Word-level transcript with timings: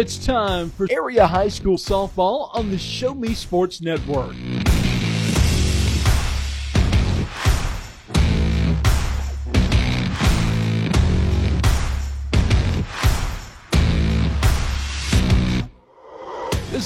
It's 0.00 0.16
time 0.16 0.70
for 0.70 0.86
area 0.90 1.26
high 1.26 1.48
school 1.48 1.76
softball 1.76 2.48
on 2.56 2.70
the 2.70 2.78
Show 2.78 3.14
Me 3.14 3.34
Sports 3.34 3.82
Network. 3.82 4.34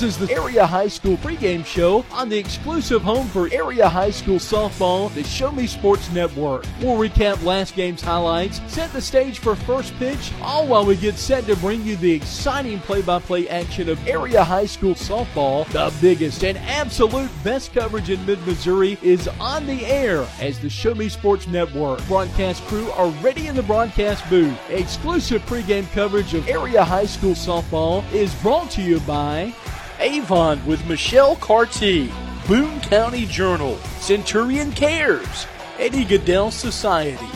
Is 0.04 0.18
the 0.18 0.30
Area 0.30 0.66
High 0.66 0.88
School 0.88 1.16
pregame 1.16 1.64
show 1.64 2.04
on 2.12 2.28
the 2.28 2.36
exclusive 2.36 3.00
home 3.00 3.26
for 3.28 3.48
Area 3.50 3.88
High 3.88 4.10
School 4.10 4.36
softball, 4.36 5.12
the 5.14 5.24
Show 5.24 5.50
Me 5.50 5.66
Sports 5.66 6.12
Network. 6.12 6.66
We'll 6.82 6.98
recap 6.98 7.42
last 7.42 7.74
game's 7.74 8.02
highlights, 8.02 8.60
set 8.66 8.92
the 8.92 9.00
stage 9.00 9.38
for 9.38 9.56
first 9.56 9.94
pitch, 9.96 10.30
all 10.42 10.66
while 10.66 10.84
we 10.84 10.96
get 10.96 11.16
set 11.16 11.46
to 11.46 11.56
bring 11.56 11.82
you 11.86 11.96
the 11.96 12.12
exciting 12.12 12.80
play-by-play 12.80 13.48
action 13.48 13.88
of 13.88 14.06
Area 14.06 14.44
High 14.44 14.66
School 14.66 14.94
softball. 14.94 15.66
The 15.68 15.90
biggest 16.02 16.44
and 16.44 16.58
absolute 16.58 17.30
best 17.42 17.72
coverage 17.72 18.10
in 18.10 18.24
mid-Missouri 18.26 18.98
is 19.00 19.26
on 19.40 19.66
the 19.66 19.86
air 19.86 20.28
as 20.38 20.60
the 20.60 20.68
Show 20.68 20.94
Me 20.94 21.08
Sports 21.08 21.46
Network 21.46 22.06
broadcast 22.08 22.62
crew 22.64 22.90
are 22.90 23.08
ready 23.22 23.46
in 23.46 23.56
the 23.56 23.62
broadcast 23.62 24.28
booth. 24.28 24.58
Exclusive 24.68 25.40
pregame 25.46 25.90
coverage 25.92 26.34
of 26.34 26.46
Area 26.46 26.84
High 26.84 27.06
School 27.06 27.32
softball 27.32 28.04
is 28.12 28.34
brought 28.42 28.70
to 28.72 28.82
you 28.82 29.00
by 29.00 29.54
Avon 30.00 30.64
with 30.66 30.86
Michelle 30.86 31.36
Carty, 31.36 32.12
Boone 32.46 32.80
County 32.80 33.26
Journal, 33.26 33.76
Centurion 34.00 34.72
Cares, 34.72 35.46
Eddie 35.78 36.04
Gaedel 36.04 36.50
Society, 36.52 37.26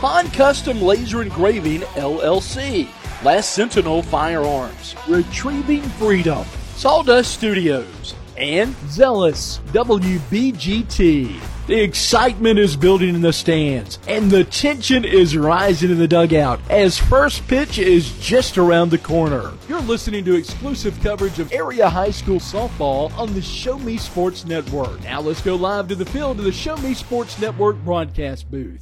Han 0.00 0.30
Custom 0.30 0.80
Laser 0.80 1.22
Engraving 1.22 1.80
LLC, 1.80 2.88
Last 3.22 3.52
Sentinel 3.52 4.02
Firearms, 4.02 4.94
Retrieving 5.08 5.82
Freedom, 5.82 6.44
Sawdust 6.74 7.32
Studios, 7.34 8.14
and 8.36 8.74
Zealous 8.88 9.60
WBGT. 9.72 11.55
The 11.66 11.82
excitement 11.82 12.60
is 12.60 12.76
building 12.76 13.12
in 13.12 13.22
the 13.22 13.32
stands, 13.32 13.98
and 14.06 14.30
the 14.30 14.44
tension 14.44 15.04
is 15.04 15.36
rising 15.36 15.90
in 15.90 15.98
the 15.98 16.06
dugout 16.06 16.60
as 16.70 16.96
first 16.96 17.44
pitch 17.48 17.80
is 17.80 18.16
just 18.20 18.56
around 18.56 18.90
the 18.90 18.98
corner. 18.98 19.52
You're 19.68 19.80
listening 19.80 20.24
to 20.26 20.36
exclusive 20.36 20.96
coverage 21.02 21.40
of 21.40 21.52
area 21.52 21.88
high 21.88 22.12
school 22.12 22.38
softball 22.38 23.12
on 23.18 23.34
the 23.34 23.42
Show 23.42 23.80
Me 23.80 23.96
Sports 23.96 24.44
Network. 24.44 25.02
Now 25.02 25.20
let's 25.20 25.40
go 25.40 25.56
live 25.56 25.88
to 25.88 25.96
the 25.96 26.06
field 26.06 26.36
to 26.36 26.44
the 26.44 26.52
Show 26.52 26.76
Me 26.76 26.94
Sports 26.94 27.36
Network 27.40 27.76
broadcast 27.78 28.48
booth. 28.48 28.80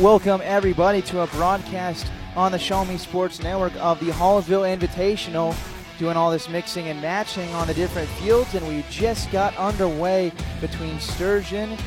Welcome, 0.00 0.42
everybody, 0.44 1.00
to 1.00 1.22
a 1.22 1.26
broadcast 1.28 2.06
on 2.36 2.52
the 2.52 2.58
Show 2.58 2.84
Me 2.84 2.98
Sports 2.98 3.42
Network 3.42 3.74
of 3.76 4.00
the 4.00 4.10
Hallsville 4.10 4.68
Invitational. 4.78 5.56
Doing 6.04 6.18
all 6.18 6.30
this 6.30 6.50
mixing 6.50 6.88
and 6.88 7.00
matching 7.00 7.48
on 7.54 7.66
the 7.66 7.72
different 7.72 8.10
fields, 8.10 8.54
and 8.54 8.68
we 8.68 8.84
just 8.90 9.32
got 9.32 9.56
underway 9.56 10.32
between 10.60 11.00
Sturgeon 11.00 11.78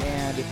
and 0.00 0.44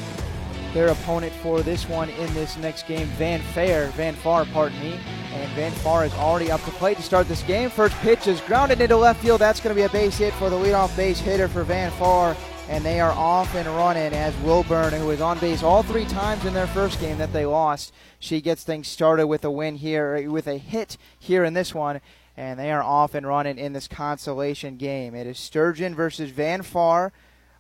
their 0.73 0.89
opponent 0.89 1.31
for 1.35 1.61
this 1.61 1.87
one 1.87 2.09
in 2.09 2.33
this 2.33 2.57
next 2.57 2.87
game, 2.87 3.07
Van 3.19 3.43
Fair, 3.53 3.89
Van 3.89 4.15
Far, 4.15 4.47
pardon 4.47 4.81
me. 4.81 4.99
And 5.35 5.53
Van 5.53 5.71
Far 5.71 6.07
is 6.07 6.15
already 6.15 6.51
up 6.51 6.65
to 6.65 6.71
plate 6.71 6.97
to 6.97 7.03
start 7.03 7.29
this 7.29 7.43
game. 7.43 7.69
First 7.69 7.95
pitch 7.97 8.27
is 8.27 8.41
grounded 8.41 8.81
into 8.81 8.97
left 8.97 9.21
field. 9.23 9.39
That's 9.39 9.61
going 9.61 9.77
to 9.77 9.79
be 9.79 9.85
a 9.85 9.91
base 9.91 10.17
hit 10.17 10.33
for 10.33 10.49
the 10.49 10.57
leadoff 10.57 10.97
base 10.97 11.21
hitter 11.21 11.47
for 11.47 11.63
Van 11.63 11.91
Far 11.93 12.35
and 12.71 12.83
they 12.83 13.01
are 13.01 13.13
off 13.13 13.55
and 13.55 13.69
running 13.69 14.15
as 14.15 14.35
Wilburn, 14.39 14.95
who 14.95 15.09
was 15.09 15.21
on 15.21 15.39
base 15.39 15.63
all 15.63 15.83
three 15.83 16.07
times 16.07 16.47
in 16.47 16.55
their 16.55 16.67
first 16.69 16.99
game 16.99 17.19
that 17.19 17.31
they 17.31 17.45
lost, 17.45 17.93
she 18.19 18.41
gets 18.41 18.65
things 18.65 18.89
started 18.89 19.27
with 19.27 19.45
a 19.45 19.51
win 19.51 19.77
here, 19.77 20.31
with 20.31 20.47
a 20.47 20.57
hit 20.57 20.97
here 21.19 21.45
in 21.45 21.53
this 21.53 21.75
one, 21.75 22.01
and 22.37 22.59
they 22.59 22.73
are 22.73 22.83
off 22.83 23.15
and 23.15 23.27
running 23.27 23.59
in 23.59 23.73
this 23.73 23.89
consolation 23.89 24.77
game. 24.77 25.15
It 25.15 25.27
is 25.27 25.39
Sturgeon 25.39 25.95
versus 25.95 26.31
Van 26.31 26.63
Far. 26.63 27.13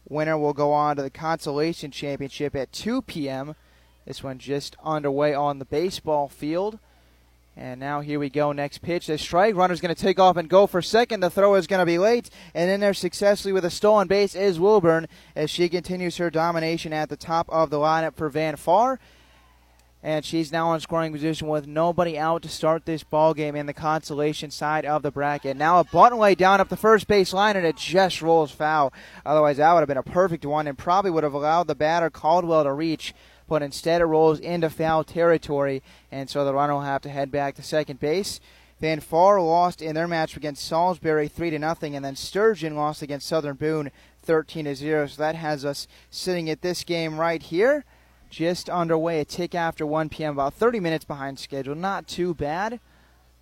Winner 0.08 0.36
will 0.36 0.52
go 0.52 0.72
on 0.72 0.96
to 0.96 1.02
the 1.02 1.10
consolation 1.10 1.90
championship 1.90 2.54
at 2.54 2.72
2 2.72 3.02
p.m. 3.02 3.54
This 4.06 4.22
one 4.22 4.38
just 4.38 4.76
underway 4.84 5.32
on 5.32 5.58
the 5.58 5.64
baseball 5.64 6.28
field. 6.28 6.78
And 7.56 7.78
now 7.78 8.00
here 8.00 8.18
we 8.18 8.30
go. 8.30 8.50
Next 8.50 8.78
pitch. 8.78 9.06
The 9.06 9.16
strike 9.16 9.54
runner's 9.54 9.80
going 9.80 9.94
to 9.94 10.00
take 10.00 10.18
off 10.18 10.36
and 10.36 10.48
go 10.48 10.66
for 10.66 10.82
second. 10.82 11.20
The 11.20 11.30
throw 11.30 11.54
is 11.54 11.68
going 11.68 11.78
to 11.78 11.86
be 11.86 11.98
late. 11.98 12.28
And 12.52 12.68
in 12.68 12.80
there 12.80 12.94
successfully 12.94 13.52
with 13.52 13.64
a 13.64 13.70
stolen 13.70 14.08
base 14.08 14.34
is 14.34 14.58
Wilburn 14.58 15.06
as 15.36 15.50
she 15.50 15.68
continues 15.68 16.16
her 16.16 16.30
domination 16.30 16.92
at 16.92 17.08
the 17.08 17.16
top 17.16 17.48
of 17.48 17.70
the 17.70 17.78
lineup 17.78 18.16
for 18.16 18.28
Van 18.28 18.56
Far. 18.56 18.98
And 20.04 20.24
she's 20.24 20.52
now 20.52 20.72
in 20.74 20.80
scoring 20.80 21.12
position 21.12 21.48
with 21.48 21.66
nobody 21.66 22.16
out 22.16 22.42
to 22.42 22.48
start 22.48 22.84
this 22.84 23.02
ball 23.02 23.34
game 23.34 23.56
in 23.56 23.66
the 23.66 23.72
consolation 23.72 24.52
side 24.52 24.84
of 24.84 25.02
the 25.02 25.10
bracket. 25.10 25.56
Now 25.56 25.80
a 25.80 25.84
button 25.84 26.18
way 26.18 26.36
down 26.36 26.60
up 26.60 26.68
the 26.68 26.76
first 26.76 27.08
base 27.08 27.32
line 27.32 27.56
and 27.56 27.66
it 27.66 27.76
just 27.76 28.22
rolls 28.22 28.52
foul. 28.52 28.92
Otherwise 29.24 29.56
that 29.56 29.72
would 29.72 29.80
have 29.80 29.88
been 29.88 29.96
a 29.96 30.02
perfect 30.02 30.44
one 30.44 30.68
and 30.68 30.78
probably 30.78 31.10
would 31.10 31.24
have 31.24 31.34
allowed 31.34 31.66
the 31.66 31.74
batter 31.74 32.10
Caldwell 32.10 32.64
to 32.64 32.72
reach 32.72 33.14
but 33.48 33.62
instead 33.62 34.00
it 34.00 34.06
rolls 34.06 34.40
into 34.40 34.70
foul 34.70 35.04
territory, 35.04 35.82
and 36.10 36.30
so 36.30 36.44
the 36.44 36.54
runner 36.54 36.74
will 36.74 36.80
have 36.80 37.02
to 37.02 37.10
head 37.10 37.30
back 37.30 37.54
to 37.54 37.62
second 37.62 38.00
base. 38.00 38.40
Van 38.80 39.00
Far 39.00 39.40
lost 39.40 39.80
in 39.80 39.94
their 39.94 40.08
match 40.08 40.36
against 40.36 40.64
Salisbury 40.64 41.28
3 41.28 41.50
to 41.50 41.58
nothing, 41.58 41.94
and 41.94 42.04
then 42.04 42.16
Sturgeon 42.16 42.74
lost 42.74 43.02
against 43.02 43.28
Southern 43.28 43.56
Boone 43.56 43.90
13 44.22 44.64
to 44.64 44.74
0. 44.74 45.06
So 45.06 45.22
that 45.22 45.36
has 45.36 45.64
us 45.64 45.86
sitting 46.10 46.50
at 46.50 46.62
this 46.62 46.84
game 46.84 47.18
right 47.18 47.42
here, 47.42 47.84
just 48.34 48.68
underway, 48.68 49.20
a 49.20 49.24
tick 49.24 49.54
after 49.54 49.86
1 49.86 50.08
p.m., 50.08 50.32
about 50.32 50.54
30 50.54 50.80
minutes 50.80 51.04
behind 51.04 51.38
schedule. 51.38 51.76
Not 51.76 52.08
too 52.08 52.34
bad. 52.34 52.80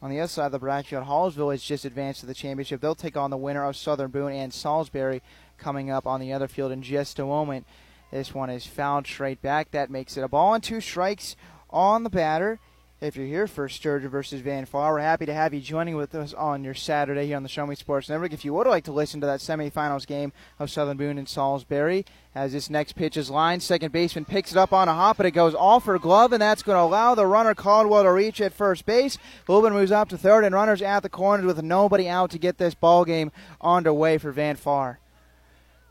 On 0.02 0.10
the 0.10 0.20
other 0.20 0.28
side 0.28 0.46
of 0.46 0.52
the 0.52 0.58
bracket, 0.58 1.04
Hallsville 1.04 1.50
has 1.50 1.62
just 1.62 1.86
advanced 1.86 2.20
to 2.20 2.26
the 2.26 2.34
championship. 2.34 2.82
They'll 2.82 2.94
take 2.94 3.16
on 3.16 3.30
the 3.30 3.38
winner 3.38 3.64
of 3.64 3.74
Southern 3.74 4.10
Boone 4.10 4.32
and 4.32 4.52
Salisbury 4.52 5.22
coming 5.56 5.90
up 5.90 6.06
on 6.06 6.20
the 6.20 6.34
other 6.34 6.46
field 6.46 6.72
in 6.72 6.82
just 6.82 7.18
a 7.18 7.24
moment. 7.24 7.66
This 8.10 8.34
one 8.34 8.50
is 8.50 8.66
fouled 8.66 9.06
straight 9.06 9.40
back. 9.40 9.70
That 9.70 9.90
makes 9.90 10.18
it 10.18 10.24
a 10.24 10.28
ball 10.28 10.52
and 10.52 10.62
two 10.62 10.82
strikes 10.82 11.36
on 11.70 12.02
the 12.02 12.10
batter. 12.10 12.60
If 13.02 13.16
you're 13.16 13.26
here 13.26 13.48
for 13.48 13.68
Sturgeon 13.68 14.10
versus 14.10 14.42
Van 14.42 14.64
Far, 14.64 14.92
we're 14.92 15.00
happy 15.00 15.26
to 15.26 15.34
have 15.34 15.52
you 15.52 15.60
joining 15.60 15.96
with 15.96 16.14
us 16.14 16.32
on 16.32 16.62
your 16.62 16.72
Saturday 16.72 17.26
here 17.26 17.36
on 17.36 17.42
the 17.42 17.48
Show 17.48 17.66
Me 17.66 17.74
Sports 17.74 18.08
Network. 18.08 18.32
If 18.32 18.44
you 18.44 18.54
would 18.54 18.68
like 18.68 18.84
to 18.84 18.92
listen 18.92 19.20
to 19.22 19.26
that 19.26 19.40
semifinals 19.40 20.06
game 20.06 20.32
of 20.60 20.70
Southern 20.70 20.98
Boone 20.98 21.18
and 21.18 21.28
Salisbury, 21.28 22.06
as 22.32 22.52
this 22.52 22.70
next 22.70 22.92
pitch 22.92 23.16
is 23.16 23.28
lined, 23.28 23.64
second 23.64 23.90
baseman 23.90 24.24
picks 24.24 24.52
it 24.52 24.56
up 24.56 24.72
on 24.72 24.86
a 24.86 24.94
hop, 24.94 25.16
but 25.16 25.26
it 25.26 25.32
goes 25.32 25.52
off 25.52 25.86
her 25.86 25.98
glove, 25.98 26.32
and 26.32 26.40
that's 26.40 26.62
going 26.62 26.76
to 26.76 26.82
allow 26.82 27.16
the 27.16 27.26
runner 27.26 27.56
Caldwell 27.56 28.04
to 28.04 28.12
reach 28.12 28.40
at 28.40 28.52
first 28.52 28.86
base. 28.86 29.18
Wilburn 29.48 29.72
moves 29.72 29.90
up 29.90 30.08
to 30.10 30.16
third, 30.16 30.44
and 30.44 30.54
runners 30.54 30.80
at 30.80 31.00
the 31.00 31.08
corners 31.08 31.44
with 31.44 31.60
nobody 31.60 32.08
out 32.08 32.30
to 32.30 32.38
get 32.38 32.58
this 32.58 32.76
ball 32.76 33.04
game 33.04 33.32
underway 33.60 34.16
for 34.16 34.30
Van 34.30 34.54
Far. 34.54 35.00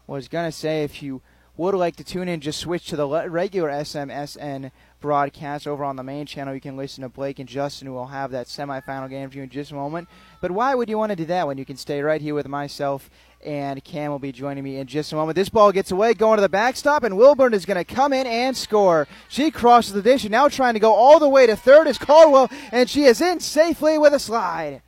Was 0.07 0.29
going 0.29 0.49
to 0.49 0.57
say 0.57 0.85
if 0.85 1.03
you 1.03 1.21
would 1.57 1.75
like 1.75 1.97
to 1.97 2.05
tune 2.05 2.29
in, 2.29 2.39
just 2.39 2.61
switch 2.61 2.87
to 2.87 2.95
the 2.95 3.29
regular 3.29 3.69
SMSN 3.69 4.71
broadcast 5.01 5.67
over 5.67 5.83
on 5.83 5.97
the 5.97 6.03
main 6.03 6.25
channel. 6.25 6.53
You 6.53 6.61
can 6.61 6.77
listen 6.77 7.01
to 7.01 7.09
Blake 7.09 7.39
and 7.39 7.49
Justin, 7.49 7.87
who 7.87 7.93
will 7.93 8.07
have 8.07 8.31
that 8.31 8.47
semifinal 8.47 9.09
game 9.09 9.29
for 9.29 9.37
you 9.37 9.43
in 9.43 9.49
just 9.49 9.71
a 9.71 9.75
moment. 9.75 10.07
But 10.39 10.51
why 10.51 10.75
would 10.75 10.87
you 10.87 10.97
want 10.97 11.09
to 11.09 11.15
do 11.15 11.25
that 11.25 11.47
when 11.47 11.57
you 11.57 11.65
can 11.65 11.75
stay 11.75 12.01
right 12.01 12.21
here 12.21 12.35
with 12.35 12.47
myself 12.47 13.09
and 13.43 13.83
Cam 13.83 14.11
will 14.11 14.19
be 14.19 14.31
joining 14.31 14.63
me 14.63 14.77
in 14.77 14.87
just 14.87 15.11
a 15.11 15.15
moment. 15.15 15.35
This 15.35 15.49
ball 15.49 15.71
gets 15.71 15.91
away, 15.91 16.13
going 16.13 16.37
to 16.37 16.41
the 16.41 16.49
backstop, 16.49 17.03
and 17.03 17.17
Wilburn 17.17 17.53
is 17.53 17.65
going 17.65 17.83
to 17.83 17.95
come 17.95 18.13
in 18.13 18.27
and 18.27 18.55
score. 18.55 19.07
She 19.27 19.51
crosses 19.51 19.93
the 19.93 20.01
dish 20.01 20.23
and 20.23 20.31
now 20.31 20.47
trying 20.47 20.75
to 20.75 20.79
go 20.79 20.93
all 20.93 21.19
the 21.19 21.27
way 21.27 21.47
to 21.47 21.55
third 21.55 21.87
is 21.87 21.97
Caldwell, 21.97 22.49
and 22.71 22.89
she 22.89 23.03
is 23.03 23.21
in 23.21 23.39
safely 23.39 23.97
with 23.97 24.13
a 24.13 24.19
slide. 24.19 24.81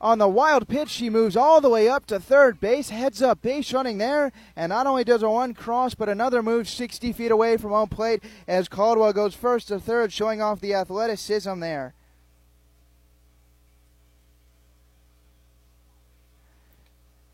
On 0.00 0.18
the 0.18 0.28
wild 0.28 0.68
pitch, 0.68 0.90
she 0.90 1.10
moves 1.10 1.36
all 1.36 1.60
the 1.60 1.68
way 1.68 1.88
up 1.88 2.06
to 2.06 2.20
third 2.20 2.60
base, 2.60 2.90
heads 2.90 3.20
up 3.20 3.42
base 3.42 3.72
running 3.72 3.98
there, 3.98 4.30
and 4.54 4.70
not 4.70 4.86
only 4.86 5.02
does 5.02 5.24
a 5.24 5.30
one 5.30 5.54
cross, 5.54 5.94
but 5.94 6.08
another 6.08 6.40
moves 6.40 6.70
60 6.70 7.12
feet 7.12 7.32
away 7.32 7.56
from 7.56 7.72
home 7.72 7.88
plate 7.88 8.22
as 8.46 8.68
Caldwell 8.68 9.12
goes 9.12 9.34
first 9.34 9.68
to 9.68 9.80
third, 9.80 10.12
showing 10.12 10.40
off 10.40 10.60
the 10.60 10.74
athleticism 10.74 11.58
there. 11.58 11.94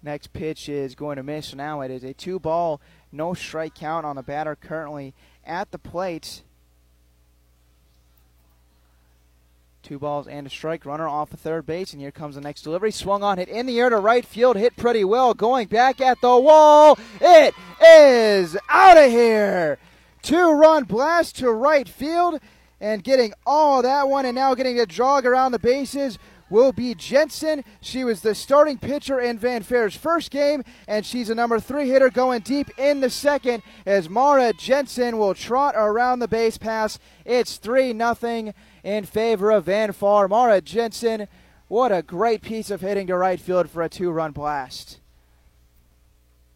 Next 0.03 0.33
pitch 0.33 0.69
is 0.69 0.95
going 0.95 1.17
to 1.17 1.23
miss. 1.23 1.55
Now 1.55 1.83
it 1.83 1.91
is 1.91 2.05
a 2.05 2.15
two 2.15 2.39
ball, 2.39 2.81
no 3.13 3.35
strike 3.35 3.75
count 3.75 4.07
on 4.07 4.17
the 4.17 4.23
batter 4.23 4.57
currently 4.57 5.15
at 5.45 5.71
the 5.71 5.79
plate. 5.79 6.43
Two 9.85 9.99
balls 9.99 10.27
and 10.27 10.47
a 10.47 10.51
strike. 10.51 10.87
Runner 10.87 11.07
off 11.07 11.35
of 11.35 11.41
third 11.41 11.67
base, 11.67 11.93
and 11.93 12.01
here 12.01 12.11
comes 12.11 12.37
the 12.37 12.41
next 12.41 12.63
delivery. 12.63 12.91
Swung 12.91 13.23
on, 13.23 13.37
hit 13.37 13.51
in 13.51 13.67
the 13.67 13.79
air 13.79 13.91
to 13.91 13.99
right 13.99 14.25
field, 14.25 14.57
hit 14.57 14.75
pretty 14.79 15.05
well. 15.05 15.35
Going 15.35 15.69
back 15.69 16.01
at 16.01 16.23
the 16.23 16.41
wall. 16.41 16.99
It 17.21 17.55
is 17.87 18.57
out 18.71 18.97
of 18.97 19.11
here. 19.11 19.79
Two 20.23 20.53
run 20.53 20.85
blast 20.85 21.37
to 21.37 21.51
right 21.53 21.87
field, 21.87 22.41
and 22.81 23.05
getting 23.05 23.35
all 23.45 23.83
that 23.83 24.09
one, 24.09 24.25
and 24.25 24.35
now 24.35 24.55
getting 24.55 24.81
a 24.81 24.87
jog 24.87 25.27
around 25.27 25.53
the 25.53 25.59
bases 25.59 26.19
will 26.49 26.73
be 26.73 26.95
Jensen. 26.95 27.63
She 27.83 28.05
was 28.05 28.23
the 28.23 28.35
starting 28.35 28.79
pitcher 28.79 29.21
in 29.21 29.39
Van 29.39 29.63
Fair's 29.63 29.95
first 29.95 30.31
game, 30.31 30.65
and 30.89 31.05
she's 31.05 31.29
a 31.29 31.35
number 31.35 31.61
three 31.61 31.91
hitter 31.91 32.09
going 32.09 32.41
deep 32.41 32.71
in 32.79 33.01
the 33.01 33.11
second 33.11 33.63
as 33.85 34.09
Mara 34.09 34.55
Jensen 34.55 35.19
will 35.19 35.35
trot 35.35 35.75
around 35.77 36.21
the 36.21 36.29
base 36.29 36.57
pass. 36.57 36.99
It's 37.27 37.59
3 37.59 37.93
nothing 37.93 38.55
in 38.85 39.05
favor 39.05 39.51
of 39.51 39.65
Van 39.65 39.93
Far. 39.93 40.29
Mara 40.29 40.61
Jensen, 40.61 41.27
what 41.67 41.91
a 41.91 42.03
great 42.03 42.43
piece 42.43 42.71
of 42.71 42.83
hitting 42.83 43.09
to 43.09 43.17
right 43.17 43.41
field 43.41 43.69
for 43.71 43.83
a 43.83 43.89
two 43.89 44.11
run 44.11 44.31
blast. 44.31 45.01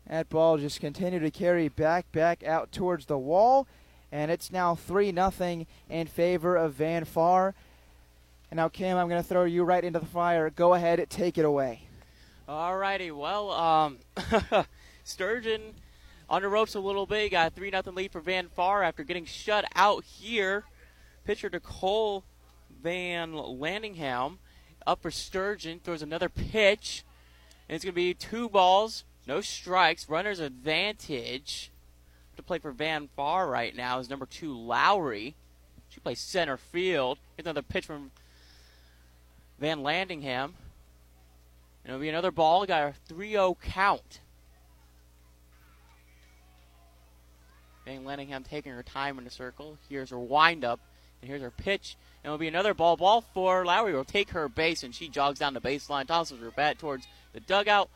That 0.07 0.29
ball 0.29 0.59
just 0.59 0.81
continued 0.81 1.21
to 1.21 1.31
carry 1.31 1.69
back, 1.69 2.11
back 2.13 2.45
out 2.45 2.71
towards 2.71 3.07
the 3.07 3.19
wall, 3.19 3.67
and 4.13 4.31
it's 4.31 4.53
now 4.53 4.75
3 4.75 5.11
nothing 5.13 5.67
in 5.91 6.07
favor 6.07 6.57
of 6.57 6.75
Van 6.75 7.05
Far. 7.05 7.55
And 8.51 8.57
now, 8.57 8.69
Kim, 8.69 8.97
I'm 8.97 9.09
going 9.09 9.23
to 9.23 9.29
throw 9.29 9.45
you 9.45 9.65
right 9.65 9.85
into 9.85 9.99
the 9.99 10.07
fire. 10.07 10.49
Go 10.49 10.73
ahead, 10.73 11.05
take 11.11 11.37
it 11.37 11.45
away. 11.45 11.83
All 12.49 12.79
righty. 12.79 13.11
well, 13.11 13.51
um, 13.51 13.99
Sturgeon 15.05 15.75
on 16.31 16.41
the 16.41 16.49
ropes 16.49 16.75
a 16.75 16.81
little 16.81 17.05
bit. 17.05 17.33
Got 17.33 17.49
a 17.49 17.55
3 17.55 17.71
0 17.71 17.83
lead 17.93 18.13
for 18.13 18.21
Van 18.21 18.49
Far 18.49 18.83
after 18.83 19.05
getting 19.05 19.27
shut 19.27 19.67
out 19.75 20.05
here. 20.05 20.65
Pitcher 21.29 21.51
Nicole 21.53 22.25
Van 22.83 23.35
Landingham 23.35 24.39
up 24.87 25.03
for 25.03 25.11
Sturgeon. 25.11 25.79
Throws 25.79 26.01
another 26.01 26.31
pitch. 26.31 27.05
And 27.69 27.77
it's 27.77 27.85
going 27.85 27.93
to 27.93 27.95
be 27.95 28.15
two 28.15 28.49
balls, 28.49 29.05
no 29.27 29.43
strikes. 29.43 30.09
Runner's 30.09 30.41
advantage. 30.41 31.71
To 32.37 32.43
play 32.43 32.59
for 32.59 32.73
Van 32.73 33.11
Far 33.15 33.47
right 33.47 33.77
now 33.77 33.99
is 33.99 34.09
number 34.09 34.25
two, 34.25 34.57
Lowry. 34.59 35.35
She 35.91 36.01
plays 36.01 36.19
center 36.19 36.57
field. 36.57 37.19
Here's 37.37 37.45
another 37.45 37.61
pitch 37.61 37.85
from 37.85 38.11
Van 39.59 39.81
Landingham. 39.81 40.45
And 41.85 41.89
it'll 41.89 42.01
be 42.01 42.09
another 42.09 42.31
ball. 42.31 42.65
Got 42.65 42.89
a 42.89 42.95
3 43.07 43.33
0 43.33 43.59
count. 43.63 44.21
Van 47.85 48.05
Landingham 48.05 48.49
taking 48.49 48.73
her 48.73 48.83
time 48.83 49.19
in 49.19 49.25
the 49.25 49.31
circle. 49.31 49.77
Here's 49.91 50.09
her 50.09 50.19
windup. 50.19 50.81
And 51.21 51.29
here's 51.29 51.43
her 51.43 51.51
pitch. 51.51 51.97
And 52.23 52.31
it'll 52.31 52.39
be 52.39 52.49
another 52.49 52.75
ball. 52.75 52.97
Ball 52.97 53.23
for 53.35 53.65
Lowry 53.65 53.95
will 53.95 54.05
take 54.05 54.31
her 54.31 54.49
base, 54.49 54.83
and 54.83 54.95
she 54.95 55.09
jogs 55.09 55.39
down 55.39 55.55
the 55.55 55.61
baseline, 55.61 56.07
tosses 56.07 56.41
her 56.41 56.51
bat 56.51 56.79
towards 56.79 57.07
the 57.33 57.41
dugout. 57.41 57.89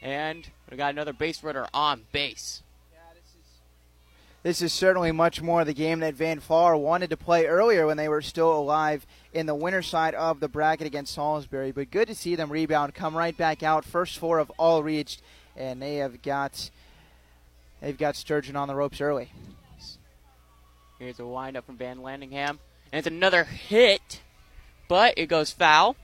And 0.00 0.48
we 0.70 0.76
got 0.76 0.90
another 0.90 1.12
base 1.12 1.42
runner 1.42 1.66
on 1.72 2.02
base. 2.12 2.62
This 4.42 4.60
is 4.60 4.72
certainly 4.72 5.12
much 5.12 5.40
more 5.40 5.64
the 5.64 5.72
game 5.72 6.00
that 6.00 6.14
Van 6.14 6.40
Far 6.40 6.76
wanted 6.76 7.10
to 7.10 7.16
play 7.16 7.46
earlier 7.46 7.86
when 7.86 7.96
they 7.96 8.08
were 8.08 8.20
still 8.20 8.52
alive 8.52 9.06
in 9.32 9.46
the 9.46 9.54
winner 9.54 9.82
side 9.82 10.16
of 10.16 10.40
the 10.40 10.48
bracket 10.48 10.84
against 10.84 11.14
Salisbury. 11.14 11.70
But 11.70 11.92
good 11.92 12.08
to 12.08 12.14
see 12.16 12.34
them 12.34 12.50
rebound, 12.50 12.92
come 12.92 13.16
right 13.16 13.36
back 13.36 13.62
out. 13.62 13.84
First 13.84 14.18
four 14.18 14.38
have 14.38 14.50
all 14.58 14.82
reached, 14.82 15.22
and 15.56 15.80
they 15.80 15.96
have 15.96 16.22
got 16.22 16.70
they've 17.80 17.96
got 17.96 18.16
Sturgeon 18.16 18.56
on 18.56 18.66
the 18.66 18.74
ropes 18.74 19.00
early. 19.00 19.30
Here's 21.02 21.18
a 21.18 21.26
windup 21.26 21.66
from 21.66 21.76
Van 21.76 21.98
Landingham. 21.98 22.58
And 22.92 22.98
it's 23.00 23.08
another 23.08 23.42
hit, 23.42 24.20
but 24.86 25.14
it 25.16 25.26
goes 25.26 25.50
foul. 25.50 25.96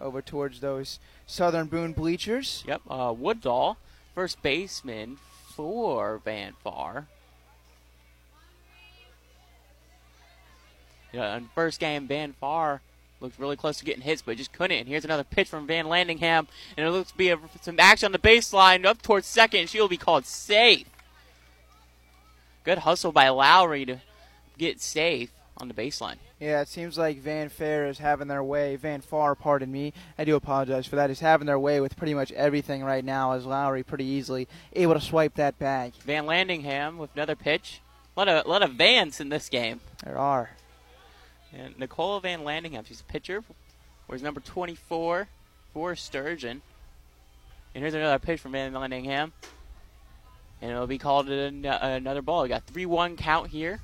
Over 0.00 0.20
towards 0.20 0.58
those 0.58 0.98
Southern 1.28 1.68
Boone 1.68 1.92
bleachers. 1.92 2.64
Yep, 2.66 2.82
uh, 2.90 3.14
Woodall, 3.16 3.76
first 4.16 4.42
baseman 4.42 5.18
for 5.54 6.18
Van 6.24 6.54
Far. 6.64 7.06
Yeah, 11.12 11.36
in 11.36 11.48
first 11.54 11.78
game, 11.78 12.08
Van 12.08 12.32
Far 12.32 12.80
looked 13.20 13.38
really 13.38 13.56
close 13.56 13.78
to 13.78 13.84
getting 13.84 14.02
hits, 14.02 14.22
but 14.22 14.36
just 14.38 14.52
couldn't. 14.52 14.76
And 14.76 14.88
here's 14.88 15.04
another 15.04 15.22
pitch 15.22 15.48
from 15.48 15.68
Van 15.68 15.86
Landingham, 15.86 16.48
and 16.76 16.84
it 16.84 16.90
looks 16.90 17.12
to 17.12 17.16
be 17.16 17.30
a, 17.30 17.38
some 17.60 17.78
action 17.78 18.06
on 18.06 18.12
the 18.12 18.18
baseline 18.18 18.84
up 18.86 19.02
towards 19.02 19.28
second, 19.28 19.60
and 19.60 19.70
she'll 19.70 19.86
be 19.86 19.96
called 19.96 20.26
safe. 20.26 20.88
Good 22.64 22.78
hustle 22.78 23.12
by 23.12 23.28
Lowry 23.28 23.86
to 23.86 24.00
get 24.58 24.80
safe 24.80 25.32
on 25.58 25.68
the 25.68 25.74
baseline. 25.74 26.16
Yeah, 26.38 26.60
it 26.60 26.68
seems 26.68 26.98
like 26.98 27.18
Van 27.18 27.48
Fair 27.48 27.86
is 27.86 27.98
having 27.98 28.28
their 28.28 28.44
way. 28.44 28.76
Van 28.76 29.00
Far, 29.00 29.34
pardon 29.34 29.72
me, 29.72 29.92
I 30.18 30.24
do 30.24 30.36
apologize 30.36 30.86
for 30.86 30.96
that. 30.96 31.10
Is 31.10 31.20
having 31.20 31.46
their 31.46 31.58
way 31.58 31.80
with 31.80 31.96
pretty 31.96 32.14
much 32.14 32.30
everything 32.32 32.84
right 32.84 33.04
now. 33.04 33.32
As 33.32 33.46
Lowry 33.46 33.82
pretty 33.82 34.04
easily 34.04 34.48
able 34.74 34.94
to 34.94 35.00
swipe 35.00 35.34
that 35.36 35.58
bag. 35.58 35.94
Van 36.04 36.26
Landingham 36.26 36.98
with 36.98 37.10
another 37.14 37.36
pitch. 37.36 37.80
A 38.16 38.20
lot 38.20 38.28
of, 38.28 38.46
a 38.46 38.48
lot 38.48 38.62
of 38.62 38.72
Vans 38.72 39.20
in 39.20 39.30
this 39.30 39.48
game. 39.48 39.80
There 40.04 40.18
are. 40.18 40.50
And 41.52 41.78
Nicole 41.78 42.20
Van 42.20 42.40
Landingham, 42.40 42.86
she's 42.86 43.00
a 43.00 43.04
pitcher. 43.04 43.42
Where's 44.06 44.22
number 44.22 44.40
24 44.40 45.28
for 45.72 45.96
Sturgeon. 45.96 46.62
And 47.74 47.82
here's 47.82 47.94
another 47.94 48.18
pitch 48.18 48.40
from 48.40 48.52
Van 48.52 48.72
Landingham. 48.72 49.32
And 50.60 50.70
it'll 50.70 50.86
be 50.86 50.98
called 50.98 51.28
uh, 51.30 51.78
another 51.82 52.22
ball. 52.22 52.42
We 52.42 52.48
got 52.48 52.64
3 52.64 52.86
1 52.86 53.16
count 53.16 53.48
here 53.48 53.80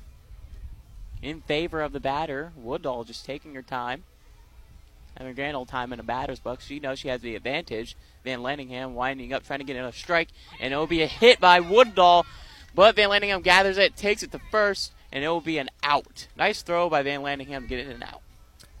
in 1.23 1.41
favor 1.41 1.81
of 1.81 1.93
the 1.93 1.99
batter. 1.99 2.51
Woodall 2.55 3.05
just 3.05 3.25
taking 3.25 3.55
her 3.55 3.61
time. 3.61 4.03
Having 5.17 5.31
a 5.31 5.35
grand 5.35 5.55
old 5.55 5.69
time 5.69 5.93
in 5.93 5.99
a 5.99 6.03
batter's 6.03 6.39
box. 6.39 6.65
She 6.65 6.79
knows 6.79 6.99
she 6.99 7.07
has 7.07 7.21
the 7.21 7.35
advantage. 7.35 7.95
Van 8.23 8.39
Landingham 8.39 8.93
winding 8.93 9.31
up, 9.31 9.45
trying 9.45 9.59
to 9.59 9.65
get 9.65 9.77
another 9.77 9.95
strike. 9.95 10.29
And 10.59 10.73
it'll 10.73 10.87
be 10.87 11.01
a 11.01 11.07
hit 11.07 11.39
by 11.39 11.59
Woodall. 11.59 12.25
But 12.75 12.95
Van 12.95 13.09
Landingham 13.09 13.43
gathers 13.43 13.77
it, 13.77 13.95
takes 13.95 14.23
it 14.23 14.31
to 14.31 14.39
first, 14.51 14.91
and 15.11 15.23
it 15.23 15.27
will 15.27 15.41
be 15.41 15.59
an 15.59 15.69
out. 15.81 16.27
Nice 16.35 16.61
throw 16.61 16.89
by 16.89 17.03
Van 17.03 17.21
Landingham, 17.21 17.67
get 17.67 17.79
it 17.79 17.87
an 17.87 18.03
out. 18.03 18.21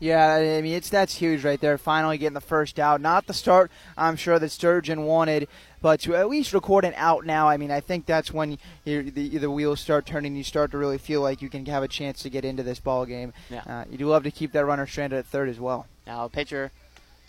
Yeah, 0.03 0.33
I 0.33 0.61
mean 0.61 0.73
it's 0.73 0.89
that's 0.89 1.15
huge 1.15 1.45
right 1.45 1.61
there. 1.61 1.77
Finally 1.77 2.17
getting 2.17 2.33
the 2.33 2.41
first 2.41 2.77
out, 2.77 2.99
not 2.99 3.25
the 3.25 3.33
start 3.33 3.71
I'm 3.97 4.17
sure 4.17 4.37
that 4.37 4.49
Sturgeon 4.49 5.05
wanted, 5.05 5.47
but 5.81 6.01
to 6.01 6.13
at 6.13 6.27
least 6.27 6.51
record 6.51 6.83
an 6.83 6.93
out 6.97 7.25
now. 7.25 7.47
I 7.47 7.55
mean 7.55 7.71
I 7.71 7.79
think 7.79 8.05
that's 8.05 8.29
when 8.29 8.57
the, 8.83 8.99
the 9.09 9.49
wheels 9.49 9.79
start 9.79 10.05
turning. 10.05 10.35
You 10.35 10.43
start 10.43 10.71
to 10.71 10.77
really 10.77 10.97
feel 10.97 11.21
like 11.21 11.41
you 11.41 11.49
can 11.49 11.65
have 11.67 11.83
a 11.83 11.87
chance 11.87 12.21
to 12.23 12.29
get 12.29 12.43
into 12.43 12.63
this 12.63 12.81
ball 12.81 13.05
game. 13.05 13.31
Yeah. 13.49 13.63
Uh, 13.65 13.85
you 13.89 13.97
do 13.97 14.07
love 14.07 14.23
to 14.23 14.31
keep 14.31 14.51
that 14.51 14.65
runner 14.65 14.85
stranded 14.85 15.19
at 15.19 15.25
third 15.25 15.47
as 15.47 15.57
well. 15.57 15.87
Now 16.05 16.27
pitcher 16.27 16.71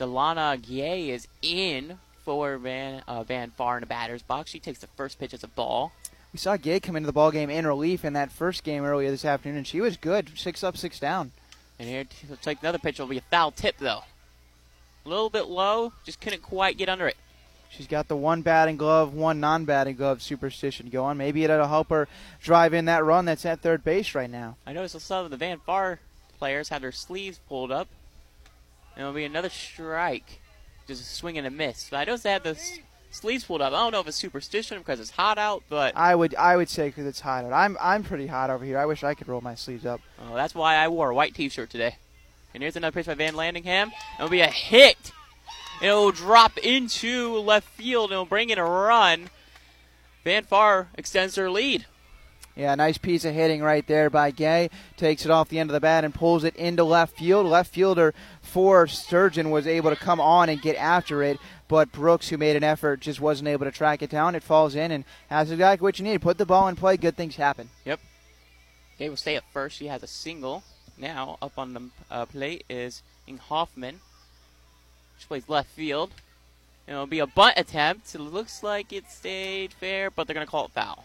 Delana 0.00 0.60
Gay 0.60 1.10
is 1.10 1.28
in 1.42 1.98
for 2.24 2.58
Van 2.58 3.04
uh, 3.06 3.22
Van 3.22 3.52
Far 3.52 3.76
in 3.76 3.82
the 3.82 3.86
batter's 3.86 4.22
box. 4.22 4.50
She 4.50 4.58
takes 4.58 4.80
the 4.80 4.88
first 4.96 5.20
pitch 5.20 5.32
as 5.32 5.44
a 5.44 5.48
ball. 5.48 5.92
We 6.32 6.38
saw 6.38 6.56
Gay 6.56 6.80
come 6.80 6.96
into 6.96 7.06
the 7.06 7.12
ball 7.12 7.30
game 7.30 7.50
in 7.50 7.68
relief 7.68 8.04
in 8.04 8.14
that 8.14 8.32
first 8.32 8.64
game 8.64 8.84
earlier 8.84 9.12
this 9.12 9.24
afternoon, 9.24 9.58
and 9.58 9.66
she 9.68 9.80
was 9.80 9.96
good, 9.96 10.32
six 10.34 10.64
up, 10.64 10.76
six 10.76 10.98
down. 10.98 11.30
And 11.78 11.88
here, 11.88 12.04
looks 12.28 12.44
take 12.44 12.62
another 12.62 12.78
pitch 12.78 12.96
It'll 12.96 13.06
be 13.06 13.18
a 13.18 13.22
foul 13.22 13.50
tip, 13.50 13.76
though. 13.78 14.04
A 15.04 15.08
little 15.08 15.30
bit 15.30 15.46
low, 15.46 15.92
just 16.04 16.20
couldn't 16.20 16.42
quite 16.42 16.78
get 16.78 16.88
under 16.88 17.06
it. 17.06 17.16
She's 17.68 17.86
got 17.88 18.06
the 18.06 18.16
one 18.16 18.42
batting 18.42 18.76
glove, 18.76 19.14
one 19.14 19.40
non 19.40 19.64
batting 19.64 19.96
glove 19.96 20.22
superstition 20.22 20.90
going. 20.90 21.18
Maybe 21.18 21.42
it'll 21.42 21.66
help 21.66 21.90
her 21.90 22.08
drive 22.40 22.72
in 22.72 22.84
that 22.84 23.04
run 23.04 23.24
that's 23.24 23.44
at 23.44 23.60
third 23.60 23.82
base 23.82 24.14
right 24.14 24.30
now. 24.30 24.56
I 24.64 24.72
noticed 24.72 24.98
some 25.00 25.24
of 25.24 25.30
the 25.32 25.36
Van 25.36 25.58
Far 25.58 25.98
players 26.38 26.68
had 26.68 26.82
their 26.82 26.92
sleeves 26.92 27.40
pulled 27.48 27.72
up. 27.72 27.88
And 28.94 29.02
it'll 29.02 29.12
be 29.12 29.24
another 29.24 29.48
strike. 29.48 30.40
Just 30.86 31.02
a 31.02 31.04
swing 31.04 31.36
and 31.36 31.46
a 31.46 31.50
miss. 31.50 31.88
But 31.90 31.96
I 31.96 32.04
noticed 32.04 32.24
they 32.24 32.30
had 32.30 32.44
the 32.44 32.56
sleeves 33.14 33.44
pulled 33.44 33.62
up. 33.62 33.72
I 33.72 33.76
don't 33.76 33.92
know 33.92 34.00
if 34.00 34.08
it's 34.08 34.16
superstition 34.16 34.78
because 34.78 35.00
it's 35.00 35.10
hot 35.10 35.38
out, 35.38 35.62
but 35.68 35.96
I 35.96 36.14
would 36.14 36.34
I 36.34 36.56
would 36.56 36.68
say 36.68 36.88
because 36.88 37.06
it's 37.06 37.20
hot 37.20 37.44
out. 37.44 37.52
I'm 37.52 37.76
I'm 37.80 38.02
pretty 38.02 38.26
hot 38.26 38.50
over 38.50 38.64
here. 38.64 38.78
I 38.78 38.86
wish 38.86 39.04
I 39.04 39.14
could 39.14 39.28
roll 39.28 39.40
my 39.40 39.54
sleeves 39.54 39.86
up. 39.86 40.00
Oh, 40.20 40.34
that's 40.34 40.54
why 40.54 40.76
I 40.76 40.88
wore 40.88 41.10
a 41.10 41.14
white 41.14 41.34
T-shirt 41.34 41.70
today. 41.70 41.96
And 42.52 42.62
here's 42.62 42.76
another 42.76 42.92
pitch 42.92 43.06
by 43.06 43.14
Van 43.14 43.34
Landingham. 43.34 43.90
It'll 44.16 44.28
be 44.28 44.40
a 44.40 44.46
hit. 44.48 45.12
It'll 45.82 46.12
drop 46.12 46.58
into 46.58 47.38
left 47.38 47.68
field 47.68 48.10
and 48.10 48.12
it'll 48.12 48.26
bring 48.26 48.50
in 48.50 48.58
a 48.58 48.64
run. 48.64 49.30
Van 50.22 50.44
Far 50.44 50.88
extends 50.94 51.34
their 51.34 51.50
lead. 51.50 51.86
Yeah, 52.56 52.72
nice 52.76 52.98
piece 52.98 53.24
of 53.24 53.34
hitting 53.34 53.62
right 53.62 53.84
there 53.88 54.08
by 54.08 54.30
Gay. 54.30 54.70
Takes 54.96 55.24
it 55.24 55.30
off 55.30 55.48
the 55.48 55.58
end 55.58 55.70
of 55.70 55.74
the 55.74 55.80
bat 55.80 56.04
and 56.04 56.14
pulls 56.14 56.44
it 56.44 56.54
into 56.54 56.84
left 56.84 57.18
field. 57.18 57.46
Left 57.46 57.72
fielder 57.72 58.14
for 58.40 58.86
Sturgeon 58.86 59.50
was 59.50 59.66
able 59.66 59.90
to 59.90 59.96
come 59.96 60.20
on 60.20 60.48
and 60.48 60.62
get 60.62 60.76
after 60.76 61.22
it, 61.24 61.38
but 61.74 61.90
Brooks, 61.90 62.28
who 62.28 62.38
made 62.38 62.54
an 62.54 62.62
effort, 62.62 63.00
just 63.00 63.20
wasn't 63.20 63.48
able 63.48 63.64
to 63.64 63.72
track 63.72 64.00
it 64.00 64.08
down. 64.08 64.36
It 64.36 64.44
falls 64.44 64.76
in 64.76 64.92
and 64.92 65.02
has 65.26 65.50
exactly 65.50 65.82
what 65.84 65.98
you 65.98 66.04
need. 66.04 66.22
Put 66.22 66.38
the 66.38 66.46
ball 66.46 66.68
in 66.68 66.76
play, 66.76 66.96
good 66.96 67.16
things 67.16 67.34
happen. 67.34 67.68
Yep. 67.84 67.98
Gay 68.96 69.08
will 69.08 69.16
stay 69.16 69.34
at 69.34 69.42
first. 69.52 69.76
She 69.76 69.88
has 69.88 70.04
a 70.04 70.06
single. 70.06 70.62
Now, 70.96 71.36
up 71.42 71.58
on 71.58 71.74
the 71.74 71.82
uh, 72.12 72.26
plate 72.26 72.62
is 72.70 73.02
Ing 73.26 73.38
Hoffman. 73.38 73.98
She 75.18 75.26
plays 75.26 75.48
left 75.48 75.68
field. 75.68 76.12
It'll 76.86 77.06
be 77.06 77.18
a 77.18 77.26
bunt 77.26 77.54
attempt. 77.56 78.14
It 78.14 78.20
looks 78.20 78.62
like 78.62 78.92
it 78.92 79.10
stayed 79.10 79.72
fair, 79.72 80.12
but 80.12 80.28
they're 80.28 80.34
going 80.34 80.46
to 80.46 80.50
call 80.52 80.66
it 80.66 80.70
foul. 80.70 81.04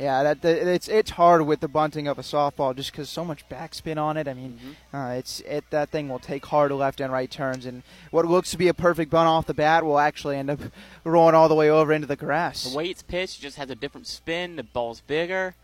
Yeah, 0.00 0.22
that, 0.22 0.40
that 0.40 0.66
it's 0.66 0.88
it's 0.88 1.10
hard 1.10 1.42
with 1.42 1.60
the 1.60 1.68
bunting 1.68 2.08
of 2.08 2.18
a 2.18 2.22
softball 2.22 2.74
just 2.74 2.90
because 2.90 3.10
so 3.10 3.22
much 3.22 3.46
backspin 3.50 3.98
on 3.98 4.16
it. 4.16 4.26
I 4.26 4.32
mean, 4.32 4.58
Mm-hmm. 4.58 4.96
uh, 4.96 5.10
it's 5.12 5.40
it 5.40 5.64
that 5.68 5.90
thing 5.90 6.08
will 6.08 6.18
take 6.18 6.46
hard 6.46 6.72
left 6.72 7.02
and 7.02 7.12
right 7.12 7.30
turns, 7.30 7.66
and 7.66 7.82
what 8.10 8.24
looks 8.24 8.50
to 8.52 8.56
be 8.56 8.68
a 8.68 8.72
perfect 8.72 9.10
bunt 9.10 9.28
off 9.28 9.44
the 9.44 9.52
bat 9.52 9.84
will 9.84 9.98
actually 9.98 10.38
end 10.38 10.48
up 10.48 10.60
rolling 11.04 11.34
all 11.34 11.50
the 11.50 11.54
way 11.54 11.68
over 11.68 11.92
into 11.92 12.06
the 12.06 12.16
grass. 12.16 12.64
The 12.64 12.74
way 12.78 12.86
it's 12.86 13.02
pitched 13.02 13.42
just 13.42 13.58
has 13.58 13.68
a 13.68 13.74
different 13.74 14.06
spin. 14.06 14.56
The 14.56 14.62
ball's 14.62 15.02
bigger. 15.02 15.54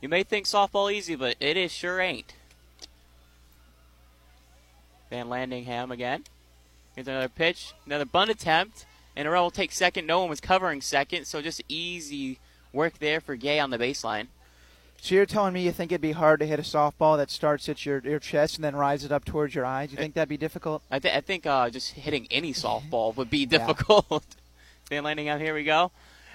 You 0.00 0.08
may 0.08 0.24
think 0.24 0.46
softball 0.46 0.92
easy, 0.92 1.14
but 1.14 1.36
it 1.38 1.56
is 1.56 1.70
sure 1.70 2.00
ain't. 2.00 2.34
Van 5.10 5.26
Landingham 5.28 5.92
again. 5.92 6.24
Here's 6.96 7.06
another 7.06 7.28
pitch, 7.28 7.72
another 7.86 8.04
bunt 8.04 8.30
attempt, 8.32 8.84
and 9.14 9.28
Arell 9.28 9.42
will 9.42 9.50
take 9.52 9.70
second. 9.70 10.06
No 10.06 10.20
one 10.20 10.28
was 10.28 10.40
covering 10.40 10.80
second, 10.80 11.26
so 11.26 11.40
just 11.40 11.62
easy 11.68 12.38
work 12.72 12.98
there 12.98 13.20
for 13.20 13.36
Gay 13.36 13.58
on 13.58 13.70
the 13.70 13.78
baseline. 13.78 14.26
So 15.00 15.14
you're 15.14 15.24
telling 15.26 15.54
me 15.54 15.62
you 15.62 15.72
think 15.72 15.92
it'd 15.92 16.02
be 16.02 16.12
hard 16.12 16.40
to 16.40 16.46
hit 16.46 16.58
a 16.58 16.62
softball 16.62 17.16
that 17.16 17.30
starts 17.30 17.68
at 17.70 17.86
your 17.86 18.00
your 18.00 18.18
chest 18.18 18.56
and 18.56 18.64
then 18.64 18.76
rises 18.76 19.10
up 19.10 19.24
towards 19.24 19.54
your 19.54 19.64
eyes? 19.64 19.90
You 19.90 19.96
think 19.96 20.12
that'd 20.14 20.28
be 20.28 20.36
difficult? 20.36 20.82
I, 20.90 20.98
th- 20.98 21.14
I 21.14 21.22
think 21.22 21.46
uh, 21.46 21.70
just 21.70 21.92
hitting 21.92 22.26
any 22.30 22.52
softball 22.52 23.16
would 23.16 23.30
be 23.30 23.46
Yeah. 23.50 23.58
difficult. 23.66 24.10
landing 24.90 25.26
Landingham, 25.26 25.40
here 25.40 25.54
we 25.54 25.64
go. 25.64 25.90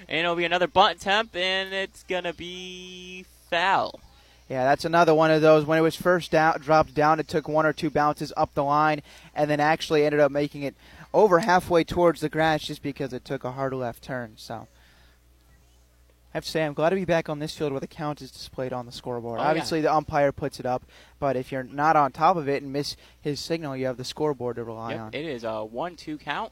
And 0.10 0.20
it'll 0.20 0.36
be 0.36 0.46
another 0.46 0.68
bunt 0.68 0.98
attempt, 0.98 1.36
and 1.36 1.74
it's 1.74 2.04
going 2.04 2.24
to 2.26 2.34
be 2.34 3.26
foul. 3.50 4.00
Yeah, 4.50 4.64
that's 4.64 4.86
another 4.86 5.14
one 5.16 5.32
of 5.32 5.42
those. 5.42 5.66
When 5.66 5.78
it 5.78 5.82
was 5.82 5.96
first 5.96 6.32
down, 6.32 6.60
dropped 6.60 6.94
down, 6.94 7.20
it 7.20 7.28
took 7.28 7.48
one 7.48 7.66
or 7.66 7.74
two 7.74 7.90
bounces 7.90 8.32
up 8.36 8.54
the 8.54 8.64
line, 8.64 9.02
and 9.34 9.50
then 9.50 9.60
actually 9.60 10.06
ended 10.06 10.20
up 10.22 10.32
making 10.32 10.64
it 10.64 10.76
over 11.14 11.40
halfway 11.40 11.84
towards 11.84 12.22
the 12.22 12.30
grass 12.30 12.64
just 12.64 12.82
because 12.84 13.14
it 13.14 13.26
took 13.26 13.44
a 13.44 13.54
hard 13.54 13.74
left 13.74 14.04
turn. 14.04 14.34
So, 14.36 14.68
I 16.36 16.38
have 16.38 16.44
to 16.44 16.52
say, 16.52 16.66
I'm 16.66 16.74
glad 16.74 16.90
to 16.90 16.98
be 16.98 17.06
back 17.06 17.30
on 17.30 17.40
this 17.40 17.56
field 17.56 17.72
where 17.72 17.80
the 17.80 17.88
count 17.88 18.22
is 18.22 18.30
displayed 18.30 18.74
on 18.74 18.86
the 18.86 18.92
scoreboard. 18.92 19.40
Oh, 19.40 19.44
yeah. 19.44 19.48
Obviously, 19.52 19.80
the 19.80 19.94
umpire 19.94 20.34
puts 20.34 20.60
it 20.60 20.66
up, 20.66 20.84
but 21.18 21.38
if 21.38 21.50
you're 21.50 21.64
not 21.64 21.96
on 21.96 22.12
top 22.12 22.36
of 22.36 22.50
it 22.50 22.62
and 22.62 22.74
miss 22.74 22.98
his 23.22 23.40
signal, 23.40 23.78
you 23.78 23.86
have 23.86 23.96
the 23.96 24.04
scoreboard 24.04 24.58
to 24.58 24.66
rely 24.66 24.92
Yep, 24.92 25.00
on. 25.00 25.14
it 25.14 25.26
is 25.26 25.46
a 25.46 25.64
one-two 25.64 26.18
count, 26.18 26.52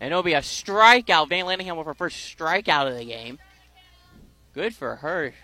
and 0.00 0.10
it'll 0.10 0.22
be 0.22 0.32
a 0.32 0.40
strikeout. 0.40 1.28
Van 1.28 1.44
Landingham 1.44 1.76
with 1.76 1.86
her 1.86 1.92
first 1.92 2.16
strikeout 2.34 2.88
of 2.90 2.96
the 2.96 3.04
game. 3.04 3.38
Good 4.54 4.74
for 4.74 4.96
her. 4.96 5.34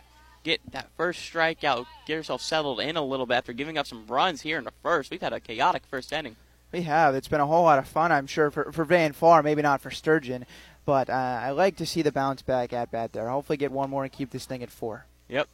Get 0.43 0.61
that 0.73 0.89
first 0.97 1.21
strikeout. 1.21 1.85
Get 2.07 2.17
herself 2.17 2.41
settled 2.41 2.81
in 2.81 2.97
a 2.97 3.05
little 3.05 3.27
bit 3.27 3.35
after 3.35 3.53
giving 3.53 3.77
up 3.77 3.87
some 3.87 4.07
runs 4.07 4.41
here 4.41 4.57
in 4.57 4.65
the 4.65 4.73
first. 4.83 5.11
We've 5.11 5.21
had 5.21 5.35
a 5.35 5.39
chaotic 5.39 5.83
first 5.85 6.15
inning. 6.15 6.37
We 6.73 6.81
have. 6.85 7.15
It's 7.15 7.29
been 7.29 7.41
a 7.43 7.47
whole 7.47 7.65
lot 7.65 7.79
of 7.79 7.87
fun, 7.87 8.11
I'm 8.11 8.27
sure, 8.27 8.51
for, 8.51 8.73
for 8.73 8.87
Van 8.87 9.13
Far, 9.13 9.43
maybe 9.43 9.61
not 9.61 9.83
for 9.83 9.91
Sturgeon. 9.91 10.47
But 10.85 11.09
uh, 11.09 11.41
I 11.43 11.51
like 11.51 11.77
to 11.77 11.87
see 11.87 12.03
the 12.03 12.11
bounce 12.11 12.43
back 12.43 12.73
at 12.73 12.91
bat 12.91 13.13
there. 13.13 13.29
Hopefully, 13.29 13.57
get 13.57 13.71
one 13.71 13.91
more 13.91 14.03
and 14.03 14.13
keep 14.13 14.31
this 14.31 14.47
thing 14.47 14.63
at 14.63 14.71
four. 14.71 15.07
Yep. 15.29 15.49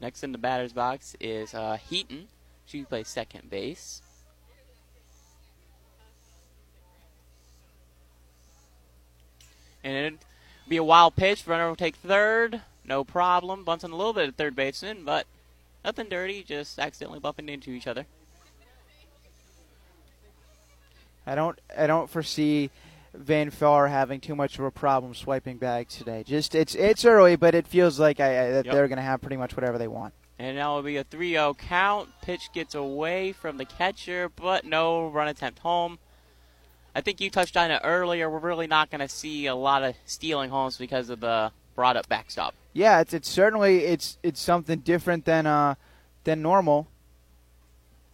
Next 0.00 0.22
in 0.24 0.32
the 0.32 0.38
batter's 0.38 0.72
box 0.72 1.16
is 1.20 1.54
uh, 1.54 1.76
Heaton. 1.88 2.28
She 2.66 2.84
plays 2.84 3.08
second 3.08 3.50
base. 3.50 4.02
And 9.84 9.96
it'd 9.96 10.18
be 10.68 10.76
a 10.76 10.84
wild 10.84 11.16
pitch. 11.16 11.46
Runner 11.46 11.68
will 11.68 11.76
take 11.76 11.96
third. 11.96 12.60
No 12.84 13.04
problem. 13.04 13.64
Bunts 13.64 13.84
on 13.84 13.90
a 13.90 13.96
little 13.96 14.12
bit 14.12 14.28
of 14.28 14.34
third 14.34 14.56
baseman, 14.56 15.04
but 15.04 15.26
nothing 15.84 16.08
dirty. 16.08 16.42
Just 16.42 16.78
accidentally 16.78 17.20
bumping 17.20 17.48
into 17.48 17.70
each 17.70 17.86
other. 17.86 18.06
I 21.26 21.34
don't 21.34 21.58
I 21.76 21.86
don't 21.86 22.08
foresee 22.08 22.70
Van 23.18 23.50
Far 23.50 23.88
having 23.88 24.20
too 24.20 24.34
much 24.36 24.58
of 24.58 24.64
a 24.64 24.70
problem 24.70 25.14
swiping 25.14 25.56
bags 25.58 25.96
today. 25.96 26.22
Just 26.24 26.54
it's 26.54 26.74
it's 26.74 27.04
early, 27.04 27.36
but 27.36 27.54
it 27.54 27.66
feels 27.66 27.98
like 27.98 28.20
I, 28.20 28.46
I, 28.46 28.50
that 28.52 28.66
Yep. 28.66 28.74
they're 28.74 28.88
going 28.88 28.96
to 28.98 29.02
have 29.02 29.20
pretty 29.20 29.36
much 29.36 29.56
whatever 29.56 29.76
they 29.78 29.88
want. 29.88 30.14
And 30.38 30.56
now 30.56 30.72
it'll 30.78 30.84
be 30.84 30.96
a 30.96 31.04
3 31.04 31.32
0 31.32 31.54
count. 31.54 32.08
Pitch 32.22 32.50
gets 32.52 32.74
away 32.74 33.32
from 33.32 33.56
the 33.56 33.64
catcher, 33.64 34.28
but 34.28 34.64
no 34.64 35.08
run 35.08 35.26
attempt 35.28 35.58
home. 35.60 35.98
I 36.94 37.00
think 37.00 37.20
you 37.20 37.28
touched 37.30 37.56
on 37.56 37.70
it 37.70 37.80
earlier. 37.84 38.30
We're 38.30 38.38
really 38.38 38.66
not 38.66 38.90
going 38.90 39.00
to 39.00 39.08
see 39.08 39.46
a 39.46 39.54
lot 39.54 39.82
of 39.82 39.94
stealing 40.06 40.50
homes 40.50 40.76
because 40.76 41.10
of 41.10 41.20
the 41.20 41.50
brought 41.74 41.96
up 41.96 42.08
backstop. 42.08 42.54
Yeah, 42.72 43.00
it's 43.00 43.12
it's 43.14 43.28
certainly 43.28 43.78
it's 43.84 44.18
it's 44.22 44.40
something 44.40 44.78
different 44.80 45.24
than 45.24 45.46
uh 45.46 45.74
than 46.24 46.40
normal. 46.42 46.86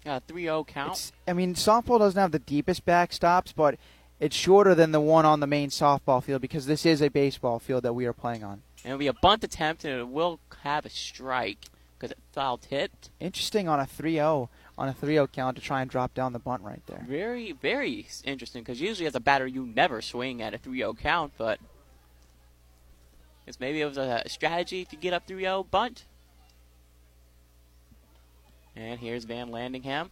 Yeah, 0.07 0.19
3 0.27 0.43
0 0.45 0.65
count. 0.65 0.93
It's, 0.93 1.13
I 1.27 1.33
mean, 1.33 1.55
softball 1.55 1.99
doesn't 1.99 2.21
have 2.21 2.33
the 2.33 2.39
deepest 2.39 2.85
backstops, 2.87 3.55
but 3.55 3.77
it's 4.21 4.37
shorter 4.37 4.75
than 4.75 4.92
the 4.92 5.00
one 5.00 5.26
on 5.26 5.40
the 5.40 5.47
main 5.47 5.71
softball 5.71 6.23
field 6.23 6.40
because 6.40 6.66
this 6.66 6.87
is 6.87 7.02
a 7.02 7.09
baseball 7.09 7.59
field 7.59 7.83
that 7.83 7.94
we 7.94 8.06
are 8.06 8.12
playing 8.12 8.44
on. 8.44 8.62
And 8.85 8.92
it'll 8.92 8.99
be 8.99 9.06
a 9.06 9.12
bunt 9.12 9.42
attempt, 9.44 9.85
and 9.85 9.99
it 9.99 10.09
will 10.09 10.40
have 10.62 10.85
a 10.85 10.90
strike 10.90 11.59
because 11.99 12.12
it 12.12 12.18
foul 12.33 12.59
tipped. 12.59 13.11
Interesting 13.21 13.68
on 13.68 13.80
a 13.80 13.85
3-0 13.85 14.49
on 14.76 14.88
a 14.88 14.92
3-0 14.92 15.30
count 15.33 15.56
to 15.56 15.62
try 15.62 15.80
and 15.80 15.90
drop 15.90 16.14
down 16.14 16.33
the 16.33 16.38
bunt 16.38 16.62
right 16.62 16.83
there. 16.87 17.04
Very, 17.09 17.52
very 17.52 18.06
interesting 18.25 18.62
because 18.62 18.80
usually 18.80 19.06
as 19.06 19.14
a 19.14 19.21
batter, 19.21 19.47
you 19.47 19.66
never 19.66 20.02
swing 20.02 20.42
at 20.42 20.52
a 20.52 20.59
3 20.59 20.78
0 20.78 20.94
count, 20.94 21.33
but 21.38 21.59
guess 23.47 23.61
maybe 23.61 23.80
it 23.80 23.87
was 23.87 23.99
a 23.99 24.23
strategy 24.26 24.87
you 24.90 24.99
get 24.99 25.12
up 25.12 25.26
3 25.26 25.42
0 25.42 25.66
bunt. 25.71 26.04
And 28.76 28.99
here's 28.99 29.25
Van 29.25 29.50
Landingham. 29.50 30.11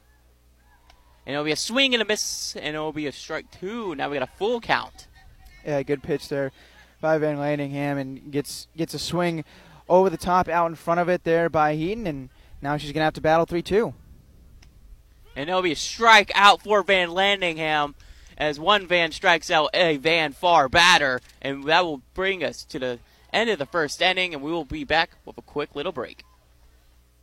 And 1.26 1.34
it'll 1.34 1.44
be 1.44 1.52
a 1.52 1.56
swing 1.56 1.94
and 1.94 2.02
a 2.02 2.04
miss, 2.04 2.56
and 2.56 2.74
it'll 2.74 2.92
be 2.92 3.06
a 3.06 3.12
strike 3.12 3.50
two. 3.60 3.94
Now 3.94 4.10
we 4.10 4.18
got 4.18 4.28
a 4.28 4.38
full 4.38 4.60
count. 4.60 5.06
Yeah, 5.64 5.82
good 5.82 6.02
pitch 6.02 6.28
there 6.28 6.52
by 7.00 7.18
Van 7.18 7.36
Landingham 7.36 8.00
and 8.00 8.32
gets 8.32 8.68
gets 8.76 8.94
a 8.94 8.98
swing 8.98 9.44
over 9.88 10.10
the 10.10 10.16
top 10.16 10.48
out 10.48 10.66
in 10.66 10.74
front 10.74 11.00
of 11.00 11.08
it 11.08 11.24
there 11.24 11.48
by 11.48 11.74
Heaton 11.74 12.06
and 12.06 12.28
now 12.60 12.76
she's 12.76 12.92
gonna 12.92 13.04
have 13.04 13.14
to 13.14 13.20
battle 13.20 13.44
three 13.44 13.62
two. 13.62 13.94
And 15.34 15.48
it'll 15.48 15.62
be 15.62 15.72
a 15.72 15.76
strike 15.76 16.30
out 16.34 16.62
for 16.62 16.82
Van 16.82 17.08
Landingham 17.08 17.94
as 18.36 18.58
one 18.58 18.86
Van 18.86 19.12
strikes 19.12 19.50
out 19.50 19.70
a 19.74 19.96
Van 19.96 20.32
Far 20.32 20.68
batter. 20.68 21.20
And 21.40 21.64
that 21.64 21.84
will 21.84 22.02
bring 22.14 22.44
us 22.44 22.64
to 22.64 22.78
the 22.78 22.98
end 23.32 23.48
of 23.50 23.58
the 23.58 23.66
first 23.66 24.02
inning, 24.02 24.34
and 24.34 24.42
we 24.42 24.52
will 24.52 24.64
be 24.64 24.84
back 24.84 25.12
with 25.24 25.38
a 25.38 25.42
quick 25.42 25.74
little 25.74 25.92
break. 25.92 26.22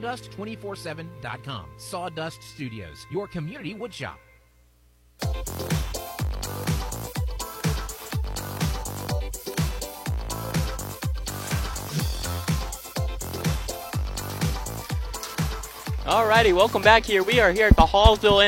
sawdust247.com. 0.00 1.66
Sawdust 1.76 2.42
Studios, 2.42 3.06
your 3.10 3.26
community 3.26 3.74
woodshop. 3.74 4.16
Alrighty, 16.06 16.52
welcome 16.54 16.82
back 16.82 17.04
here. 17.04 17.22
We 17.22 17.38
are 17.38 17.52
here 17.52 17.68
at 17.68 17.76
the 17.76 17.82
Hallsville 17.82 18.42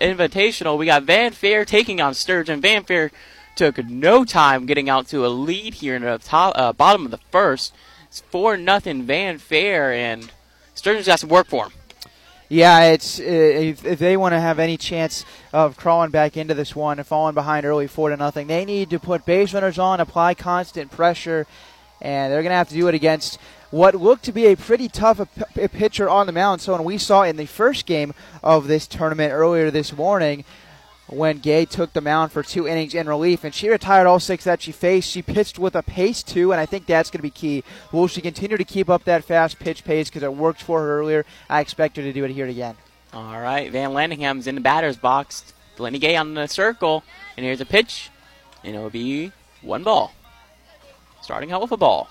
Invitational. 0.00 0.78
We 0.78 0.86
got 0.86 1.04
Van 1.04 1.32
Fair 1.32 1.64
taking 1.64 2.00
on 2.00 2.14
Sturgeon. 2.14 2.60
Van 2.60 2.82
Fair 2.82 3.12
took 3.54 3.78
no 3.84 4.24
time 4.24 4.66
getting 4.66 4.88
out 4.88 5.06
to 5.08 5.24
a 5.24 5.28
lead 5.28 5.74
here 5.74 5.94
in 5.94 6.02
the 6.02 6.18
top, 6.18 6.54
uh, 6.56 6.72
bottom 6.72 7.04
of 7.04 7.10
the 7.10 7.18
first. 7.30 7.74
It's 8.08 8.20
four 8.20 8.56
nothing 8.56 9.04
Van 9.04 9.38
Fair, 9.38 9.92
and 9.92 10.32
Sturgeon's 10.78 11.08
got 11.08 11.18
some 11.18 11.28
work 11.28 11.48
for 11.48 11.64
him. 11.64 11.72
Yeah, 12.48 12.92
it's 12.92 13.18
uh, 13.18 13.24
if, 13.24 13.84
if 13.84 13.98
they 13.98 14.16
want 14.16 14.32
to 14.32 14.40
have 14.40 14.60
any 14.60 14.76
chance 14.76 15.24
of 15.52 15.76
crawling 15.76 16.10
back 16.10 16.36
into 16.36 16.54
this 16.54 16.74
one 16.74 17.00
and 17.00 17.06
falling 17.06 17.34
behind 17.34 17.66
early 17.66 17.88
four 17.88 18.10
to 18.10 18.16
nothing, 18.16 18.46
they 18.46 18.64
need 18.64 18.88
to 18.90 19.00
put 19.00 19.26
base 19.26 19.52
runners 19.52 19.80
on, 19.80 19.98
apply 19.98 20.34
constant 20.34 20.92
pressure, 20.92 21.48
and 22.00 22.32
they're 22.32 22.42
going 22.42 22.52
to 22.52 22.56
have 22.56 22.68
to 22.68 22.76
do 22.76 22.86
it 22.86 22.94
against 22.94 23.40
what 23.70 23.96
looked 23.96 24.24
to 24.26 24.32
be 24.32 24.46
a 24.46 24.56
pretty 24.56 24.88
tough 24.88 25.20
pitcher 25.72 26.08
on 26.08 26.26
the 26.26 26.32
mound. 26.32 26.60
So, 26.60 26.74
when 26.74 26.84
we 26.84 26.96
saw 26.96 27.24
in 27.24 27.36
the 27.36 27.46
first 27.46 27.84
game 27.84 28.14
of 28.44 28.68
this 28.68 28.86
tournament 28.86 29.32
earlier 29.32 29.72
this 29.72 29.92
morning, 29.92 30.44
when 31.08 31.38
Gay 31.38 31.64
took 31.64 31.92
the 31.92 32.00
mound 32.00 32.32
for 32.32 32.42
two 32.42 32.68
innings 32.68 32.94
in 32.94 33.08
relief, 33.08 33.42
and 33.42 33.54
she 33.54 33.68
retired 33.68 34.06
all 34.06 34.20
six 34.20 34.44
that 34.44 34.60
she 34.60 34.72
faced. 34.72 35.10
She 35.10 35.22
pitched 35.22 35.58
with 35.58 35.74
a 35.74 35.82
pace 35.82 36.22
too, 36.22 36.52
and 36.52 36.60
I 36.60 36.66
think 36.66 36.86
that's 36.86 37.10
going 37.10 37.18
to 37.18 37.22
be 37.22 37.30
key. 37.30 37.64
Will 37.92 38.08
she 38.08 38.20
continue 38.20 38.56
to 38.56 38.64
keep 38.64 38.90
up 38.90 39.04
that 39.04 39.24
fast 39.24 39.58
pitch 39.58 39.84
pace 39.84 40.08
because 40.08 40.22
it 40.22 40.34
worked 40.34 40.62
for 40.62 40.80
her 40.80 41.00
earlier? 41.00 41.24
I 41.48 41.60
expect 41.60 41.96
her 41.96 42.02
to 42.02 42.12
do 42.12 42.24
it 42.24 42.30
here 42.30 42.46
again. 42.46 42.76
All 43.12 43.40
right, 43.40 43.72
Van 43.72 43.94
Landingham's 43.94 44.46
in 44.46 44.54
the 44.54 44.60
batter's 44.60 44.98
box. 44.98 45.54
Delaney 45.76 45.98
Gay 45.98 46.16
on 46.16 46.34
the 46.34 46.46
circle, 46.46 47.04
and 47.36 47.46
here's 47.46 47.60
a 47.60 47.66
pitch, 47.66 48.10
and 48.62 48.76
it'll 48.76 48.90
be 48.90 49.32
one 49.62 49.82
ball. 49.82 50.12
Starting 51.22 51.52
out 51.52 51.62
with 51.62 51.72
a 51.72 51.76
ball. 51.76 52.08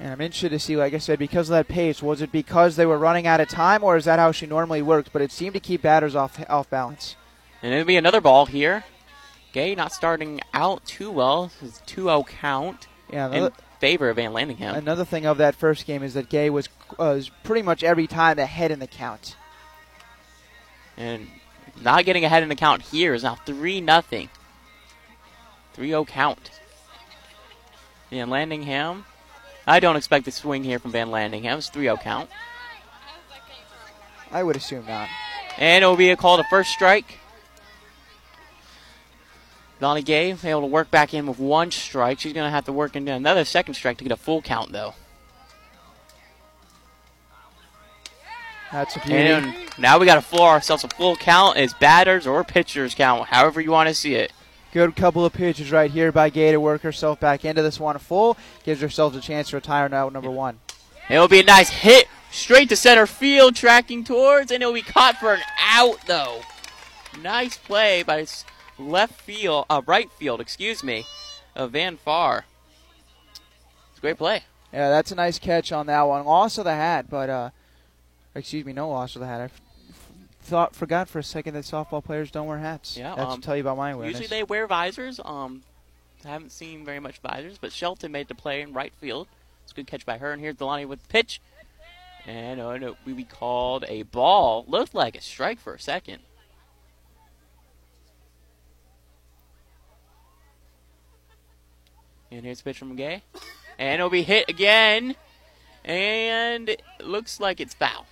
And 0.00 0.10
I'm 0.10 0.20
interested 0.20 0.50
to 0.50 0.58
see, 0.58 0.76
like 0.76 0.94
I 0.94 0.98
said, 0.98 1.18
because 1.18 1.50
of 1.50 1.54
that 1.54 1.68
pace, 1.68 2.02
was 2.02 2.22
it 2.22 2.32
because 2.32 2.76
they 2.76 2.86
were 2.86 2.98
running 2.98 3.26
out 3.26 3.40
of 3.40 3.48
time, 3.48 3.84
or 3.84 3.96
is 3.96 4.06
that 4.06 4.18
how 4.18 4.32
she 4.32 4.46
normally 4.46 4.82
works? 4.82 5.10
But 5.12 5.22
it 5.22 5.30
seemed 5.30 5.54
to 5.54 5.60
keep 5.60 5.82
batters 5.82 6.16
off 6.16 6.42
off 6.48 6.70
balance. 6.70 7.16
And 7.62 7.72
it'll 7.72 7.86
be 7.86 7.96
another 7.96 8.20
ball 8.20 8.46
here. 8.46 8.84
Gay 9.52 9.74
not 9.74 9.92
starting 9.92 10.40
out 10.52 10.84
too 10.84 11.10
well. 11.10 11.52
It's 11.62 11.80
2 11.86 12.04
0 12.04 12.24
count 12.24 12.88
yeah, 13.12 13.26
another, 13.26 13.46
in 13.46 13.52
favor 13.78 14.08
of 14.10 14.16
Van 14.16 14.32
Landingham. 14.32 14.76
Another 14.76 15.04
thing 15.04 15.26
of 15.26 15.38
that 15.38 15.54
first 15.54 15.86
game 15.86 16.02
is 16.02 16.14
that 16.14 16.28
Gay 16.28 16.50
was, 16.50 16.68
was 16.98 17.30
pretty 17.44 17.62
much 17.62 17.84
every 17.84 18.06
time 18.06 18.38
ahead 18.38 18.70
in 18.70 18.78
the 18.78 18.86
count. 18.86 19.36
And 20.96 21.28
not 21.82 22.04
getting 22.04 22.24
ahead 22.24 22.42
in 22.42 22.48
the 22.48 22.56
count 22.56 22.82
here 22.82 23.14
is 23.14 23.22
now 23.22 23.34
3 23.34 23.84
0. 23.84 24.02
3 24.02 24.28
0 25.88 26.04
count. 26.04 26.50
Van 28.10 28.28
Landingham. 28.28 29.04
I 29.66 29.78
don't 29.78 29.96
expect 29.96 30.24
the 30.24 30.32
swing 30.32 30.64
here 30.64 30.78
from 30.78 30.90
Van 30.90 31.08
Landingham. 31.08 31.58
It's 31.58 31.68
3 31.68 31.84
0 31.84 31.96
count. 31.98 32.30
I 34.30 34.42
would 34.42 34.56
assume 34.56 34.86
not. 34.86 35.08
And 35.58 35.84
it 35.84 35.86
will 35.86 35.96
be 35.96 36.10
a 36.10 36.16
call 36.16 36.38
to 36.38 36.44
first 36.44 36.70
strike. 36.70 37.18
Donnie 39.82 40.02
Gay 40.02 40.30
able 40.30 40.60
to 40.60 40.66
work 40.68 40.92
back 40.92 41.12
in 41.12 41.26
with 41.26 41.40
one 41.40 41.72
strike. 41.72 42.20
She's 42.20 42.32
going 42.32 42.46
to 42.46 42.50
have 42.50 42.66
to 42.66 42.72
work 42.72 42.94
into 42.94 43.10
another 43.10 43.44
second 43.44 43.74
strike 43.74 43.98
to 43.98 44.04
get 44.04 44.12
a 44.12 44.16
full 44.16 44.40
count, 44.40 44.70
though. 44.70 44.94
That's 48.70 48.94
a 48.94 49.00
beauty. 49.00 49.16
And 49.16 49.54
now 49.78 49.98
we 49.98 50.06
got 50.06 50.14
to 50.14 50.20
floor 50.22 50.50
ourselves 50.50 50.84
a 50.84 50.88
full 50.88 51.16
count 51.16 51.56
as 51.56 51.74
batters 51.74 52.28
or 52.28 52.44
pitchers 52.44 52.94
count, 52.94 53.26
however 53.26 53.60
you 53.60 53.72
want 53.72 53.88
to 53.88 53.94
see 53.94 54.14
it. 54.14 54.32
Good 54.72 54.94
couple 54.94 55.24
of 55.26 55.32
pitches 55.32 55.72
right 55.72 55.90
here 55.90 56.12
by 56.12 56.30
Gay 56.30 56.52
to 56.52 56.60
work 56.60 56.82
herself 56.82 57.18
back 57.18 57.44
into 57.44 57.60
this 57.60 57.80
one 57.80 57.98
full. 57.98 58.38
Gives 58.64 58.80
herself 58.80 59.16
a 59.16 59.20
chance 59.20 59.50
to 59.50 59.56
retire 59.56 59.88
now 59.88 60.08
number 60.08 60.30
one. 60.30 60.60
It'll 61.10 61.26
be 61.26 61.40
a 61.40 61.44
nice 61.44 61.70
hit 61.70 62.06
straight 62.30 62.68
to 62.68 62.76
center 62.76 63.08
field, 63.08 63.56
tracking 63.56 64.04
towards, 64.04 64.52
and 64.52 64.62
it'll 64.62 64.72
be 64.72 64.82
caught 64.82 65.16
for 65.16 65.34
an 65.34 65.42
out, 65.60 66.06
though. 66.06 66.42
Nice 67.20 67.58
play 67.58 68.04
by 68.04 68.24
left 68.78 69.20
field, 69.20 69.66
uh, 69.70 69.82
right 69.86 70.10
field, 70.12 70.40
excuse 70.40 70.82
me, 70.82 71.06
of 71.54 71.72
Van 71.72 71.96
Far. 71.96 72.44
It's 73.90 73.98
a 73.98 74.00
great 74.00 74.18
play. 74.18 74.42
Yeah, 74.72 74.88
that's 74.88 75.12
a 75.12 75.14
nice 75.14 75.38
catch 75.38 75.70
on 75.72 75.86
that 75.86 76.02
one. 76.02 76.24
Loss 76.24 76.58
of 76.58 76.64
the 76.64 76.74
hat, 76.74 77.06
but 77.10 77.28
uh, 77.28 77.50
excuse 78.34 78.64
me, 78.64 78.72
no 78.72 78.88
loss 78.88 79.14
of 79.14 79.20
the 79.20 79.26
hat. 79.26 79.40
I 79.40 79.44
f- 79.44 79.60
thought 80.40 80.74
forgot 80.74 81.08
for 81.08 81.18
a 81.18 81.22
second 81.22 81.54
that 81.54 81.64
softball 81.64 82.02
players 82.02 82.30
don't 82.30 82.46
wear 82.46 82.58
hats. 82.58 82.96
Yeah, 82.96 83.14
that's 83.14 83.34
um, 83.34 83.40
to 83.40 83.46
tell 83.46 83.56
you 83.56 83.60
about 83.62 83.76
my 83.76 83.90
awareness. 83.90 84.20
Usually 84.20 84.38
they 84.38 84.44
wear 84.44 84.66
visors. 84.66 85.20
Um, 85.24 85.62
I 86.24 86.28
haven't 86.28 86.52
seen 86.52 86.84
very 86.84 87.00
much 87.00 87.18
visors, 87.18 87.58
but 87.58 87.72
Shelton 87.72 88.12
made 88.12 88.28
the 88.28 88.34
play 88.34 88.62
in 88.62 88.72
right 88.72 88.92
field. 88.94 89.28
It's 89.64 89.72
a 89.72 89.74
good 89.74 89.86
catch 89.86 90.06
by 90.06 90.18
her. 90.18 90.32
And 90.32 90.40
here's 90.40 90.54
Delani 90.56 90.86
with 90.86 91.02
the 91.02 91.08
pitch. 91.08 91.40
And 92.26 92.60
uh, 92.60 92.78
no, 92.78 92.96
we 93.04 93.24
called 93.24 93.84
a 93.88 94.04
ball. 94.04 94.64
Looked 94.68 94.94
like 94.94 95.16
a 95.16 95.20
strike 95.20 95.58
for 95.58 95.74
a 95.74 95.80
second. 95.80 96.20
And 102.32 102.46
here's 102.46 102.60
a 102.60 102.64
pitch 102.64 102.78
from 102.78 102.96
Gay. 102.96 103.22
And 103.78 104.00
it'll 104.00 104.08
be 104.08 104.22
hit 104.22 104.48
again. 104.48 105.16
And 105.84 106.68
it 106.68 106.82
looks 107.00 107.40
like 107.40 107.60
it's 107.60 107.74
foul. 107.74 108.06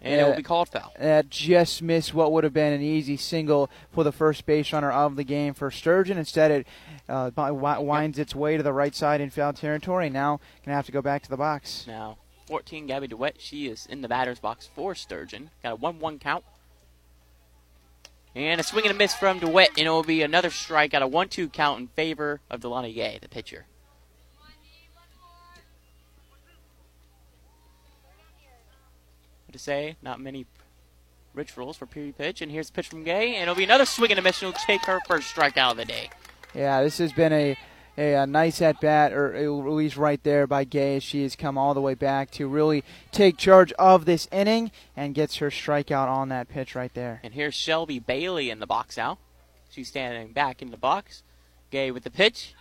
And 0.00 0.14
yeah, 0.14 0.26
it 0.26 0.28
will 0.28 0.36
be 0.36 0.42
called 0.42 0.68
foul. 0.68 0.92
That 0.98 1.28
just 1.28 1.82
missed 1.82 2.14
what 2.14 2.32
would 2.32 2.44
have 2.44 2.52
been 2.52 2.72
an 2.72 2.82
easy 2.82 3.16
single 3.16 3.70
for 3.90 4.02
the 4.02 4.12
first 4.12 4.46
base 4.46 4.72
runner 4.72 4.90
of 4.90 5.16
the 5.16 5.24
game 5.24 5.52
for 5.54 5.70
Sturgeon. 5.70 6.16
Instead, 6.16 6.50
it 6.50 6.66
uh, 7.08 7.30
winds 7.36 8.18
its 8.18 8.34
way 8.34 8.56
to 8.56 8.62
the 8.62 8.72
right 8.72 8.94
side 8.94 9.20
in 9.20 9.30
foul 9.30 9.52
territory. 9.52 10.08
Now, 10.08 10.38
going 10.64 10.72
to 10.72 10.76
have 10.76 10.86
to 10.86 10.92
go 10.92 11.02
back 11.02 11.22
to 11.22 11.30
the 11.30 11.36
box. 11.36 11.86
Now, 11.86 12.18
14, 12.46 12.86
Gabby 12.86 13.08
DeWitt. 13.08 13.36
She 13.38 13.66
is 13.66 13.86
in 13.86 14.00
the 14.00 14.08
batter's 14.08 14.38
box 14.38 14.68
for 14.74 14.94
Sturgeon. 14.94 15.50
Got 15.62 15.72
a 15.72 15.76
1 15.76 16.00
1 16.00 16.18
count. 16.18 16.44
And 18.34 18.60
a 18.60 18.64
swing 18.64 18.84
and 18.84 18.94
a 18.94 18.98
miss 18.98 19.14
from 19.14 19.38
DeWitt, 19.38 19.70
and 19.78 19.86
it 19.86 19.90
will 19.90 20.02
be 20.02 20.22
another 20.22 20.50
strike 20.50 20.92
at 20.92 21.02
a 21.02 21.06
1 21.06 21.28
2 21.28 21.48
count 21.48 21.80
in 21.80 21.86
favor 21.88 22.40
of 22.50 22.60
Delani 22.60 22.94
Gay, 22.94 23.18
the 23.22 23.28
pitcher. 23.28 23.66
What 29.46 29.52
to 29.52 29.58
say? 29.58 29.96
Not 30.02 30.20
many 30.20 30.46
rich 31.32 31.50
for 31.50 31.86
Peary 31.86 32.12
pitch, 32.12 32.40
and 32.40 32.50
here's 32.50 32.68
the 32.68 32.74
pitch 32.74 32.88
from 32.88 33.04
Gay, 33.04 33.34
and 33.34 33.42
it'll 33.42 33.54
be 33.54 33.64
another 33.64 33.84
swing 33.84 34.10
and 34.10 34.18
a 34.18 34.22
miss, 34.22 34.42
and 34.42 34.48
it'll 34.48 34.60
take 34.66 34.84
her 34.86 34.98
first 35.06 35.34
strikeout 35.34 35.72
of 35.72 35.76
the 35.76 35.84
day. 35.84 36.10
Yeah, 36.54 36.82
this 36.82 36.98
has 36.98 37.12
been 37.12 37.32
a 37.32 37.56
a, 37.96 38.14
a 38.14 38.26
nice 38.26 38.60
at 38.62 38.80
bat 38.80 39.12
or 39.12 39.34
a 39.34 39.48
release 39.48 39.96
right 39.96 40.22
there 40.22 40.46
by 40.46 40.64
Gay 40.64 40.96
as 40.96 41.02
she 41.02 41.22
has 41.22 41.36
come 41.36 41.56
all 41.56 41.74
the 41.74 41.80
way 41.80 41.94
back 41.94 42.30
to 42.32 42.48
really 42.48 42.84
take 43.12 43.36
charge 43.36 43.72
of 43.72 44.04
this 44.04 44.28
inning 44.32 44.70
and 44.96 45.14
gets 45.14 45.36
her 45.36 45.50
strikeout 45.50 46.08
on 46.08 46.28
that 46.28 46.48
pitch 46.48 46.74
right 46.74 46.92
there. 46.94 47.20
And 47.22 47.34
here's 47.34 47.54
Shelby 47.54 47.98
Bailey 47.98 48.50
in 48.50 48.58
the 48.58 48.66
box 48.66 48.96
now. 48.96 49.18
She's 49.70 49.88
standing 49.88 50.32
back 50.32 50.62
in 50.62 50.70
the 50.70 50.76
box. 50.76 51.22
Gay 51.70 51.90
with 51.90 52.04
the 52.04 52.10
pitch. 52.10 52.54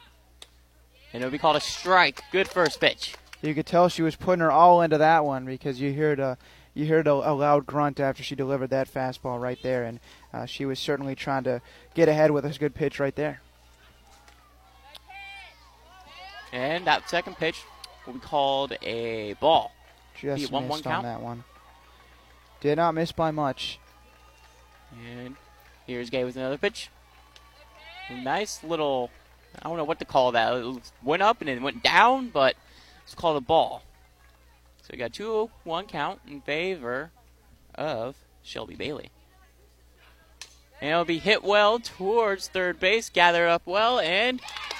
And 1.13 1.21
it'll 1.21 1.31
be 1.31 1.37
called 1.37 1.55
a 1.55 1.61
strike. 1.61 2.23
Good 2.31 2.47
first 2.47 2.79
pitch. 2.79 3.13
You 3.41 3.53
could 3.53 3.67
tell 3.67 3.89
she 3.89 4.01
was 4.01 4.15
putting 4.15 4.41
her 4.41 4.51
all 4.51 4.81
into 4.81 4.97
that 4.97 5.23
one 5.25 5.45
because 5.45 5.79
you 5.79 5.93
heard 5.93 6.19
a 6.19 6.37
you 6.73 6.87
heard 6.87 7.05
a, 7.05 7.11
a 7.11 7.33
loud 7.33 7.67
grunt 7.67 7.99
after 7.99 8.23
she 8.23 8.33
delivered 8.33 8.71
that 8.71 8.91
fastball 8.91 9.39
right 9.39 9.61
there, 9.61 9.83
and 9.83 9.99
uh, 10.33 10.47
she 10.47 10.65
was 10.65 10.79
certainly 10.79 11.13
trying 11.13 11.43
to 11.43 11.61
get 11.93 12.09
ahead 12.09 12.31
with 12.31 12.45
a 12.45 12.57
good 12.57 12.73
pitch 12.73 12.99
right 12.99 13.15
there. 13.15 13.42
And 16.53 16.85
that 16.85 17.09
second 17.09 17.35
pitch 17.37 17.63
will 18.05 18.13
be 18.13 18.19
called 18.19 18.77
a 18.83 19.33
ball. 19.33 19.73
Just 20.15 20.51
one, 20.51 20.67
missed 20.67 20.85
one 20.85 20.95
on 20.95 21.03
that 21.03 21.19
one. 21.19 21.43
Did 22.61 22.77
not 22.77 22.93
miss 22.93 23.11
by 23.11 23.31
much. 23.31 23.79
And 24.91 25.35
here's 25.87 26.11
Gay 26.11 26.23
with 26.23 26.37
another 26.37 26.59
pitch. 26.59 26.89
A 28.09 28.21
nice 28.21 28.63
little, 28.63 29.09
I 29.59 29.67
don't 29.67 29.77
know 29.77 29.83
what 29.83 29.97
to 29.99 30.05
call 30.05 30.31
that. 30.33 30.53
It 30.53 30.91
went 31.01 31.23
up 31.23 31.41
and 31.41 31.49
then 31.49 31.63
went 31.63 31.81
down, 31.81 32.29
but 32.29 32.55
it's 33.03 33.15
called 33.15 33.35
a 33.35 33.41
ball. 33.41 33.81
So 34.83 34.89
we 34.91 34.99
got 34.99 35.11
2 35.13 35.49
1 35.63 35.85
count 35.87 36.19
in 36.27 36.41
favor 36.41 37.09
of 37.73 38.15
Shelby 38.43 38.75
Bailey. 38.75 39.09
And 40.79 40.91
it'll 40.91 41.05
be 41.05 41.17
hit 41.17 41.43
well 41.43 41.79
towards 41.79 42.47
third 42.47 42.79
base, 42.79 43.09
gather 43.09 43.47
up 43.47 43.63
well, 43.65 43.99
and 43.99 44.39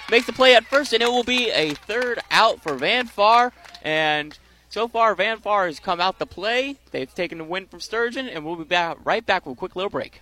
makes 0.10 0.26
the 0.26 0.34
play 0.34 0.56
at 0.56 0.66
first, 0.66 0.94
and 0.94 1.02
it 1.02 1.10
will 1.10 1.24
be 1.24 1.50
a 1.52 1.74
third 1.74 2.20
out 2.32 2.62
for 2.62 2.76
Van 2.76 3.08
Far. 3.08 3.54
And 3.82 4.38
so 4.70 4.88
far, 4.88 5.16
Van 5.16 5.40
Far 5.40 5.68
has 5.68 5.80
come 5.80 6.00
out 6.00 6.20
to 6.20 6.26
play. 6.26 6.78
They've 6.92 7.14
taken 7.14 7.38
the 7.38 7.44
win 7.44 7.68
from 7.68 7.80
Sturgeon, 7.80 8.28
and 8.28 8.46
we'll 8.46 8.56
be 8.56 8.64
back 8.64 8.98
right 9.04 9.26
back 9.26 9.46
with 9.46 9.58
a 9.58 9.60
quick 9.60 9.76
little 9.76 9.90
break. 9.90 10.22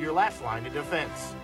your 0.00 0.12
last 0.12 0.42
line 0.42 0.64
of 0.66 0.72
defense. 0.72 1.34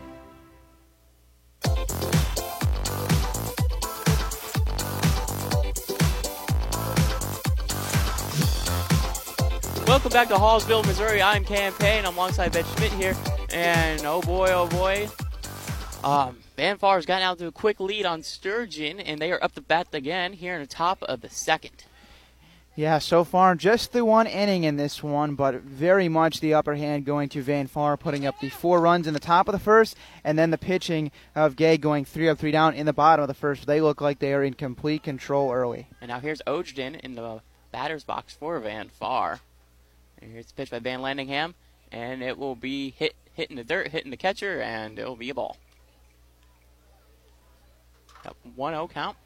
Welcome 9.86 10.10
back 10.10 10.28
to 10.28 10.34
Hallsville, 10.34 10.84
Missouri. 10.84 11.22
I'm 11.22 11.44
Cam 11.44 11.72
Payne. 11.74 12.04
I'm 12.04 12.14
alongside 12.14 12.52
Ben 12.52 12.64
Schmidt 12.76 12.92
here. 12.92 13.14
And 13.52 14.04
oh 14.04 14.20
boy, 14.20 14.48
oh 14.52 14.66
boy. 14.66 15.08
Um, 16.02 16.38
Van 16.56 16.76
Far's 16.78 17.06
gotten 17.06 17.22
out 17.22 17.38
to 17.38 17.46
a 17.46 17.52
quick 17.52 17.78
lead 17.78 18.06
on 18.06 18.22
Sturgeon, 18.22 18.98
and 18.98 19.20
they 19.20 19.30
are 19.32 19.42
up 19.42 19.54
to 19.54 19.60
bat 19.60 19.88
again 19.92 20.32
here 20.32 20.54
in 20.54 20.60
the 20.60 20.66
top 20.66 21.02
of 21.02 21.20
the 21.20 21.30
second. 21.30 21.84
Yeah, 22.78 22.98
so 22.98 23.24
far 23.24 23.54
just 23.54 23.92
the 23.92 24.04
one 24.04 24.26
inning 24.26 24.64
in 24.64 24.76
this 24.76 25.02
one, 25.02 25.34
but 25.34 25.62
very 25.62 26.10
much 26.10 26.40
the 26.40 26.52
upper 26.52 26.74
hand 26.74 27.06
going 27.06 27.30
to 27.30 27.40
Van 27.40 27.68
Far, 27.68 27.96
putting 27.96 28.26
up 28.26 28.38
the 28.38 28.50
four 28.50 28.82
runs 28.82 29.06
in 29.06 29.14
the 29.14 29.18
top 29.18 29.48
of 29.48 29.52
the 29.52 29.58
first, 29.58 29.96
and 30.22 30.38
then 30.38 30.50
the 30.50 30.58
pitching 30.58 31.10
of 31.34 31.56
Gay 31.56 31.78
going 31.78 32.04
three 32.04 32.28
up, 32.28 32.38
three 32.38 32.50
down 32.50 32.74
in 32.74 32.84
the 32.84 32.92
bottom 32.92 33.22
of 33.22 33.28
the 33.28 33.34
first. 33.34 33.66
They 33.66 33.80
look 33.80 34.02
like 34.02 34.18
they 34.18 34.34
are 34.34 34.44
in 34.44 34.52
complete 34.52 35.02
control 35.02 35.52
early. 35.52 35.86
And 36.02 36.10
now 36.10 36.20
here's 36.20 36.42
Ogden 36.46 36.96
in 36.96 37.14
the 37.14 37.40
batter's 37.72 38.04
box 38.04 38.34
for 38.34 38.60
Van 38.60 38.90
Far. 38.90 39.40
Here's 40.20 40.46
the 40.48 40.52
pitch 40.52 40.70
by 40.70 40.78
Van 40.78 41.00
Landingham, 41.00 41.54
and 41.90 42.22
it 42.22 42.36
will 42.36 42.56
be 42.56 42.90
hit 42.90 43.14
hitting 43.32 43.56
the 43.56 43.64
dirt, 43.64 43.88
hitting 43.88 44.10
the 44.10 44.18
catcher, 44.18 44.60
and 44.60 44.98
it 44.98 45.08
will 45.08 45.16
be 45.16 45.30
a 45.30 45.34
ball. 45.34 45.56
Got 48.22 48.36
1 48.54 48.72
0 48.74 48.88
count. 48.88 49.16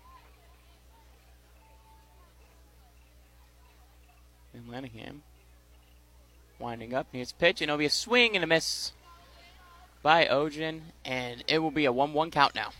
And 4.55 4.67
Lanningham 4.69 5.21
winding 6.59 6.95
up. 6.95 7.07
Here's 7.13 7.33
the 7.33 7.39
pitch, 7.39 7.61
and 7.61 7.69
it'll 7.71 7.79
be 7.79 7.87
a 7.87 7.91
swing 7.91 8.35
and 8.35 8.45
a 8.45 8.47
miss 8.47 8.93
by 10.03 10.27
Ogden, 10.27 10.83
and 11.05 11.43
it 11.49 11.59
will 11.59 11.71
be 11.71 11.85
a 11.85 11.93
1 11.93 12.13
1 12.13 12.31
count 12.31 12.55
now. 12.55 12.71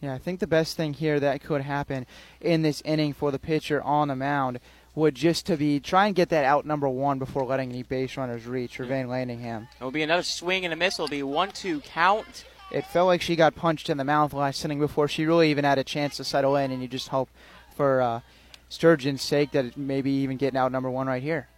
Yeah, 0.00 0.14
I 0.14 0.18
think 0.18 0.38
the 0.38 0.46
best 0.46 0.76
thing 0.76 0.94
here 0.94 1.18
that 1.18 1.42
could 1.42 1.62
happen 1.62 2.06
in 2.40 2.62
this 2.62 2.80
inning 2.84 3.12
for 3.12 3.32
the 3.32 3.38
pitcher 3.38 3.82
on 3.82 4.08
the 4.08 4.16
mound 4.16 4.60
would 4.94 5.14
just 5.14 5.46
to 5.46 5.56
be 5.56 5.80
try 5.80 6.06
and 6.06 6.14
get 6.14 6.28
that 6.28 6.44
out 6.44 6.64
number 6.64 6.88
one 6.88 7.18
before 7.18 7.44
letting 7.44 7.70
any 7.70 7.82
base 7.82 8.16
runners 8.16 8.46
reach 8.46 8.76
Van 8.78 9.08
Landingham. 9.08 9.68
It'll 9.80 9.90
be 9.90 10.02
another 10.02 10.22
swing 10.22 10.64
and 10.64 10.72
a 10.72 10.76
miss. 10.76 10.94
It'll 10.94 11.08
be 11.08 11.22
one 11.22 11.50
two 11.50 11.80
count. 11.80 12.44
It 12.70 12.86
felt 12.86 13.06
like 13.06 13.22
she 13.22 13.34
got 13.34 13.54
punched 13.54 13.90
in 13.90 13.96
the 13.96 14.04
mouth 14.04 14.32
last 14.32 14.64
inning 14.64 14.78
before 14.78 15.08
she 15.08 15.24
really 15.24 15.50
even 15.50 15.64
had 15.64 15.78
a 15.78 15.84
chance 15.84 16.16
to 16.18 16.24
settle 16.24 16.54
in, 16.56 16.70
and 16.70 16.82
you 16.82 16.88
just 16.88 17.08
hope 17.08 17.30
for 17.74 18.00
uh, 18.00 18.20
Sturgeon's 18.68 19.22
sake 19.22 19.52
that 19.52 19.64
it 19.64 19.76
maybe 19.76 20.10
even 20.10 20.36
getting 20.36 20.58
out 20.58 20.72
number 20.72 20.90
one 20.90 21.06
right 21.06 21.22
here. 21.22 21.48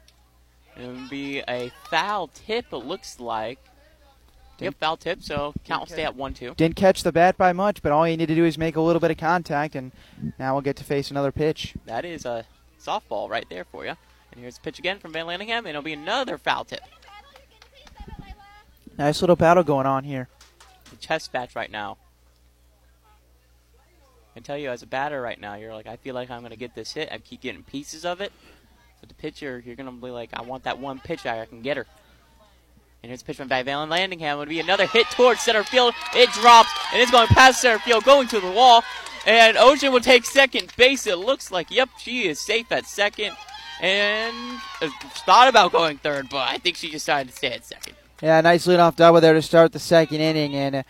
It 0.77 0.87
would 0.87 1.11
be 1.11 1.40
a 1.49 1.73
foul 1.90 2.29
tip. 2.29 2.66
It 2.73 2.77
looks 2.77 3.20
like. 3.20 3.59
Yep, 4.61 4.75
foul 4.79 4.96
tip. 4.96 5.23
So 5.23 5.55
count 5.64 5.81
will 5.81 5.87
stay 5.87 6.05
at 6.05 6.14
one 6.14 6.35
two. 6.35 6.55
Didn't 6.55 6.77
catch 6.77 7.03
the 7.03 7.12
bat 7.12 7.38
by 7.38 7.53
much, 7.53 7.83
but 7.83 7.92
all 7.92 8.07
you 8.07 8.16
need 8.16 8.27
to 8.27 8.35
do 8.35 8.44
is 8.44 8.59
make 8.59 8.77
a 8.77 8.81
little 8.81 9.01
bit 9.01 9.11
of 9.11 9.16
contact, 9.16 9.75
and 9.75 9.90
now 10.38 10.55
we'll 10.55 10.62
get 10.62 10.77
to 10.77 10.85
face 10.85 11.11
another 11.11 11.33
pitch. 11.33 11.75
That 11.87 12.05
is 12.05 12.27
a 12.27 12.44
softball 12.79 13.29
right 13.29 13.46
there 13.49 13.64
for 13.64 13.85
you. 13.85 13.94
And 14.33 14.40
here's 14.40 14.59
a 14.59 14.61
pitch 14.61 14.79
again 14.79 14.99
from 14.99 15.12
Van 15.12 15.27
Landingham, 15.27 15.59
and 15.59 15.68
it'll 15.68 15.83
be 15.83 15.94
another 15.94 16.38
foul 16.38 16.64
tip. 16.64 16.81
Nice 18.99 19.23
little 19.23 19.37
battle 19.37 19.62
going 19.62 19.87
on 19.87 20.05
here. 20.05 20.29
The 20.90 20.96
chest 20.96 21.33
match 21.33 21.57
right 21.57 21.70
now. 21.70 21.96
I 24.37 24.40
tell 24.40 24.57
you 24.57 24.71
as 24.71 24.83
a 24.83 24.87
batter 24.87 25.21
right 25.21 25.40
now, 25.40 25.55
you're 25.55 25.75
like, 25.75 25.87
I 25.87 25.97
feel 25.97 26.14
like 26.14 26.31
I'm 26.31 26.40
going 26.40 26.53
to 26.53 26.57
get 26.57 26.75
this 26.75 26.93
hit. 26.93 27.09
I 27.11 27.19
keep 27.19 27.40
getting 27.40 27.62
pieces 27.62 28.05
of 28.05 28.21
it. 28.21 28.33
But 29.01 29.09
the 29.09 29.14
pitcher, 29.14 29.62
you're 29.64 29.77
going 29.77 29.87
to 29.87 29.93
be 29.93 30.11
like, 30.11 30.31
I 30.35 30.43
want 30.43 30.64
that 30.64 30.79
one 30.79 31.01
pitch 31.01 31.27
I 31.27 31.45
can 31.47 31.62
get 31.62 31.77
her. 31.77 31.87
And 33.03 33.09
here's 33.09 33.23
a 33.23 33.25
pitch 33.25 33.38
from 33.38 33.49
Van 33.49 33.64
Landingham. 33.66 34.38
Would 34.38 34.49
be 34.49 34.61
another 34.61 34.87
hit 34.87 35.07
towards 35.11 35.40
center 35.40 35.64
field. 35.64 35.95
It 36.14 36.31
drops, 36.33 36.71
and 36.93 37.01
it's 37.01 37.11
going 37.11 37.29
past 37.29 37.61
center 37.61 37.79
field, 37.79 38.05
going 38.05 38.29
to 38.29 38.40
the 38.40 38.51
wall. 38.51 38.85
And 39.27 39.57
Ocean 39.57 39.93
will 39.93 40.01
take 40.01 40.25
second 40.25 40.73
base. 40.77 41.07
It 41.07 41.19
looks 41.19 41.51
like, 41.51 41.71
yep, 41.71 41.88
she 41.99 42.29
is 42.29 42.38
safe 42.38 42.71
at 42.71 42.87
second. 42.87 43.35
And 43.81 44.35
thought 45.25 45.49
about 45.49 45.73
going 45.73 45.97
third, 45.99 46.29
but 46.29 46.49
I 46.49 46.59
think 46.59 46.77
she 46.77 46.90
decided 46.90 47.31
to 47.31 47.37
stay 47.37 47.53
at 47.53 47.64
second. 47.64 47.95
Yeah, 48.23 48.40
nice 48.43 48.66
leadoff 48.66 48.97
double 48.97 49.23
there 49.23 49.33
to 49.33 49.40
start 49.40 49.73
the 49.73 49.79
second 49.79 50.21
inning. 50.21 50.55
And 50.55 50.77
uh, 50.77 50.83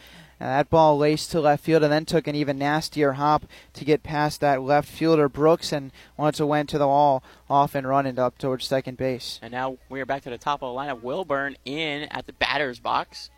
that 0.49 0.71
ball 0.71 0.99
laced 0.99 1.31
to 1.31 1.41
left 1.41 1.65
field 1.65 1.83
and 1.83 1.93
then 1.93 2.05
took 2.05 2.27
an 2.27 2.35
even 2.35 2.59
nastier 2.59 3.13
hop 3.13 3.45
to 3.75 3.85
get 3.85 4.03
past 4.03 4.41
that 4.41 4.63
left 4.63 4.89
fielder, 4.89 5.29
Brooks. 5.29 5.73
And 5.73 5.93
once 6.17 6.41
it 6.41 6.45
went 6.45 6.69
to 6.71 6.79
the 6.79 6.89
wall, 6.89 7.23
off 7.49 7.75
and 7.75 7.87
running 7.87 8.19
up 8.19 8.39
towards 8.39 8.67
second 8.67 8.97
base. 8.97 9.39
And 9.43 9.53
now 9.53 9.79
we 9.89 10.01
are 10.01 10.07
back 10.07 10.23
to 10.23 10.31
the 10.31 10.39
top 10.39 10.63
of 10.63 10.75
the 10.75 10.81
lineup. 10.81 11.03
Wilburn 11.03 11.57
in 11.65 12.05
at 12.05 12.27
the 12.27 12.33
batter's 12.33 12.81
box. 12.81 13.31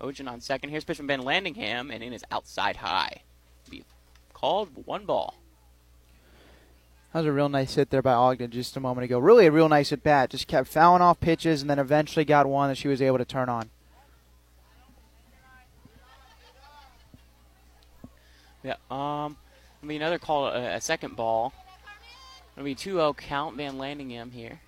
Ocean 0.00 0.28
on 0.28 0.40
second. 0.40 0.70
Here's 0.70 0.84
pitch 0.84 0.96
from 0.96 1.08
Van 1.08 1.20
Landingham, 1.20 1.92
and 1.92 2.02
in 2.02 2.12
is 2.12 2.24
outside 2.30 2.76
high 2.76 3.22
called 4.38 4.86
one 4.86 5.04
ball. 5.04 5.34
That 7.12 7.20
was 7.20 7.26
a 7.26 7.32
real 7.32 7.48
nice 7.48 7.74
hit 7.74 7.90
there 7.90 8.02
by 8.02 8.12
Ogden 8.12 8.50
just 8.50 8.76
a 8.76 8.80
moment 8.80 9.04
ago. 9.04 9.18
Really 9.18 9.46
a 9.46 9.50
real 9.50 9.68
nice 9.68 9.92
at 9.92 10.02
bat. 10.02 10.30
Just 10.30 10.46
kept 10.46 10.68
fouling 10.68 11.02
off 11.02 11.18
pitches 11.18 11.60
and 11.60 11.70
then 11.70 11.78
eventually 11.78 12.24
got 12.24 12.46
one 12.46 12.68
that 12.68 12.76
she 12.76 12.86
was 12.86 13.02
able 13.02 13.18
to 13.18 13.24
turn 13.24 13.48
on. 13.48 13.70
Yeah, 18.62 18.74
um, 18.90 19.36
I 19.82 19.86
mean 19.86 20.02
another 20.02 20.18
call, 20.18 20.46
a, 20.46 20.76
a 20.76 20.80
second 20.80 21.16
ball. 21.16 21.52
It'll 22.56 22.64
be 22.64 22.74
2-0 22.74 23.16
count, 23.16 23.56
Van 23.56 23.78
Landingham 23.78 24.32
here. 24.32 24.60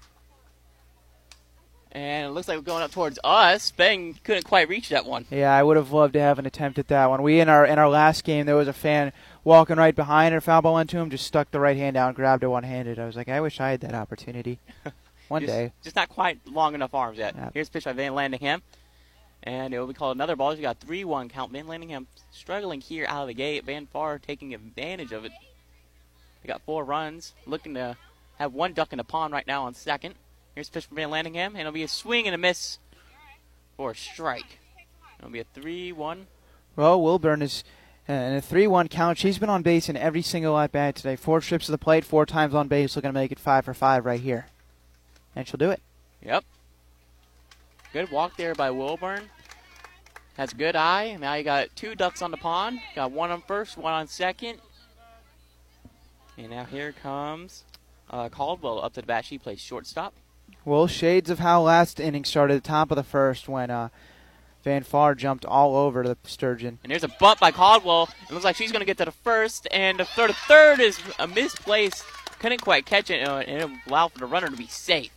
And 1.92 2.26
it 2.26 2.30
looks 2.30 2.46
like 2.46 2.56
we're 2.56 2.62
going 2.62 2.84
up 2.84 2.92
towards 2.92 3.18
us. 3.24 3.72
Ben 3.72 4.14
couldn't 4.22 4.44
quite 4.44 4.68
reach 4.68 4.90
that 4.90 5.04
one. 5.04 5.26
Yeah, 5.28 5.52
I 5.52 5.60
would 5.64 5.76
have 5.76 5.90
loved 5.90 6.12
to 6.12 6.20
have 6.20 6.38
an 6.38 6.46
attempt 6.46 6.78
at 6.78 6.86
that 6.86 7.10
one. 7.10 7.20
We 7.22 7.40
in 7.40 7.48
our 7.48 7.66
in 7.66 7.80
our 7.80 7.88
last 7.88 8.22
game 8.22 8.46
there 8.46 8.54
was 8.54 8.68
a 8.68 8.72
fan 8.72 9.12
walking 9.42 9.76
right 9.76 9.94
behind 9.94 10.32
her, 10.32 10.40
foul 10.40 10.62
ball 10.62 10.74
went 10.74 10.88
to 10.90 10.98
him, 10.98 11.10
just 11.10 11.26
stuck 11.26 11.50
the 11.50 11.58
right 11.58 11.76
hand 11.76 11.96
out 11.96 12.08
and 12.08 12.16
grabbed 12.16 12.44
it 12.44 12.48
one 12.48 12.62
handed. 12.62 13.00
I 13.00 13.06
was 13.06 13.16
like, 13.16 13.28
I 13.28 13.40
wish 13.40 13.58
I 13.58 13.70
had 13.70 13.80
that 13.80 13.94
opportunity. 13.94 14.60
One 15.28 15.42
just, 15.42 15.52
day. 15.52 15.72
Just 15.84 15.94
not 15.94 16.08
quite 16.08 16.40
long 16.44 16.74
enough 16.74 16.92
arms 16.92 17.16
yet. 17.16 17.36
Yep. 17.36 17.54
Here's 17.54 17.68
pitch 17.68 17.84
by 17.84 17.92
Van 17.92 18.12
Landingham. 18.14 18.62
And 19.42 19.72
it 19.72 19.78
will 19.78 19.86
be 19.86 19.94
called 19.94 20.16
another 20.16 20.36
ball. 20.36 20.54
You 20.54 20.62
got 20.62 20.80
3 20.80 21.04
1 21.04 21.28
count. 21.28 21.52
Van 21.52 21.66
Landingham 21.66 22.06
struggling 22.30 22.80
here 22.80 23.06
out 23.08 23.22
of 23.22 23.28
the 23.28 23.34
gate. 23.34 23.64
Van 23.64 23.86
Far 23.86 24.18
taking 24.18 24.54
advantage 24.54 25.12
of 25.12 25.24
it. 25.24 25.32
They 26.42 26.48
got 26.48 26.62
four 26.62 26.84
runs. 26.84 27.34
Looking 27.46 27.74
to 27.74 27.96
have 28.38 28.52
one 28.52 28.72
duck 28.72 28.92
in 28.92 28.98
the 28.98 29.04
pond 29.04 29.32
right 29.32 29.46
now 29.46 29.64
on 29.64 29.74
second. 29.74 30.14
Here's 30.54 30.68
pitch 30.68 30.86
from 30.86 30.96
Van 30.96 31.10
Landingham, 31.10 31.48
and 31.48 31.58
it'll 31.58 31.72
be 31.72 31.82
a 31.82 31.88
swing 31.88 32.26
and 32.26 32.34
a 32.34 32.38
miss 32.38 32.78
for 33.76 33.92
a 33.92 33.94
strike. 33.94 34.58
It'll 35.18 35.30
be 35.30 35.40
a 35.40 35.44
3 35.54 35.92
1. 35.92 36.26
Well, 36.76 37.00
Wilburn 37.02 37.42
is 37.42 37.64
uh, 38.08 38.12
in 38.12 38.34
a 38.34 38.40
3 38.40 38.66
1 38.66 38.88
count. 38.88 39.18
She's 39.18 39.38
been 39.38 39.50
on 39.50 39.62
base 39.62 39.88
in 39.88 39.96
every 39.96 40.22
single 40.22 40.58
at 40.58 40.72
bat 40.72 40.96
today. 40.96 41.16
Four 41.16 41.40
trips 41.40 41.66
to 41.66 41.72
the 41.72 41.78
plate, 41.78 42.04
four 42.04 42.26
times 42.26 42.54
on 42.54 42.68
base, 42.68 42.96
looking 42.96 43.08
to 43.08 43.12
make 43.12 43.32
it 43.32 43.38
5 43.38 43.64
for 43.64 43.74
5 43.74 44.04
right 44.04 44.20
here. 44.20 44.46
And 45.36 45.46
she'll 45.46 45.58
do 45.58 45.70
it. 45.70 45.80
Yep. 46.22 46.44
Good 47.92 48.10
walk 48.10 48.36
there 48.36 48.54
by 48.54 48.70
Wilburn. 48.70 49.28
Has 50.36 50.52
good 50.52 50.76
eye. 50.76 51.16
Now 51.20 51.34
you 51.34 51.42
got 51.42 51.74
two 51.74 51.94
ducks 51.94 52.22
on 52.22 52.30
the 52.30 52.36
pond. 52.36 52.80
Got 52.94 53.10
one 53.10 53.30
on 53.30 53.42
first, 53.42 53.76
one 53.76 53.92
on 53.92 54.06
second. 54.06 54.60
And 56.38 56.50
now 56.50 56.64
here 56.64 56.92
comes 56.92 57.64
uh, 58.08 58.28
Caldwell 58.28 58.82
up 58.82 58.94
to 58.94 59.00
the 59.00 59.06
bat. 59.06 59.24
She 59.24 59.38
plays 59.38 59.60
shortstop. 59.60 60.14
Well, 60.64 60.86
shades 60.86 61.30
of 61.30 61.40
how 61.40 61.62
last 61.62 61.98
inning 61.98 62.24
started 62.24 62.54
at 62.54 62.62
the 62.62 62.68
top 62.68 62.90
of 62.90 62.96
the 62.96 63.02
first 63.02 63.48
when 63.48 63.70
uh, 63.70 63.88
Van 64.62 64.82
Far 64.82 65.14
jumped 65.14 65.44
all 65.44 65.74
over 65.76 66.02
the 66.04 66.16
Sturgeon. 66.24 66.78
And 66.84 66.92
there's 66.92 67.04
a 67.04 67.08
bump 67.08 67.40
by 67.40 67.50
Caldwell. 67.50 68.08
It 68.28 68.32
looks 68.32 68.44
like 68.44 68.56
she's 68.56 68.70
going 68.72 68.80
to 68.80 68.86
get 68.86 68.98
to 68.98 69.04
the 69.04 69.10
first, 69.10 69.66
and 69.70 69.98
the 69.98 70.04
third, 70.04 70.30
the 70.30 70.34
third 70.34 70.80
is 70.80 71.00
a 71.18 71.26
misplaced. 71.26 72.04
Couldn't 72.38 72.60
quite 72.62 72.86
catch 72.86 73.10
it, 73.10 73.26
uh, 73.26 73.38
and 73.38 73.62
it 73.72 73.78
allowed 73.86 74.12
for 74.12 74.18
the 74.18 74.26
runner 74.26 74.48
to 74.48 74.56
be 74.56 74.66
safe. 74.66 75.10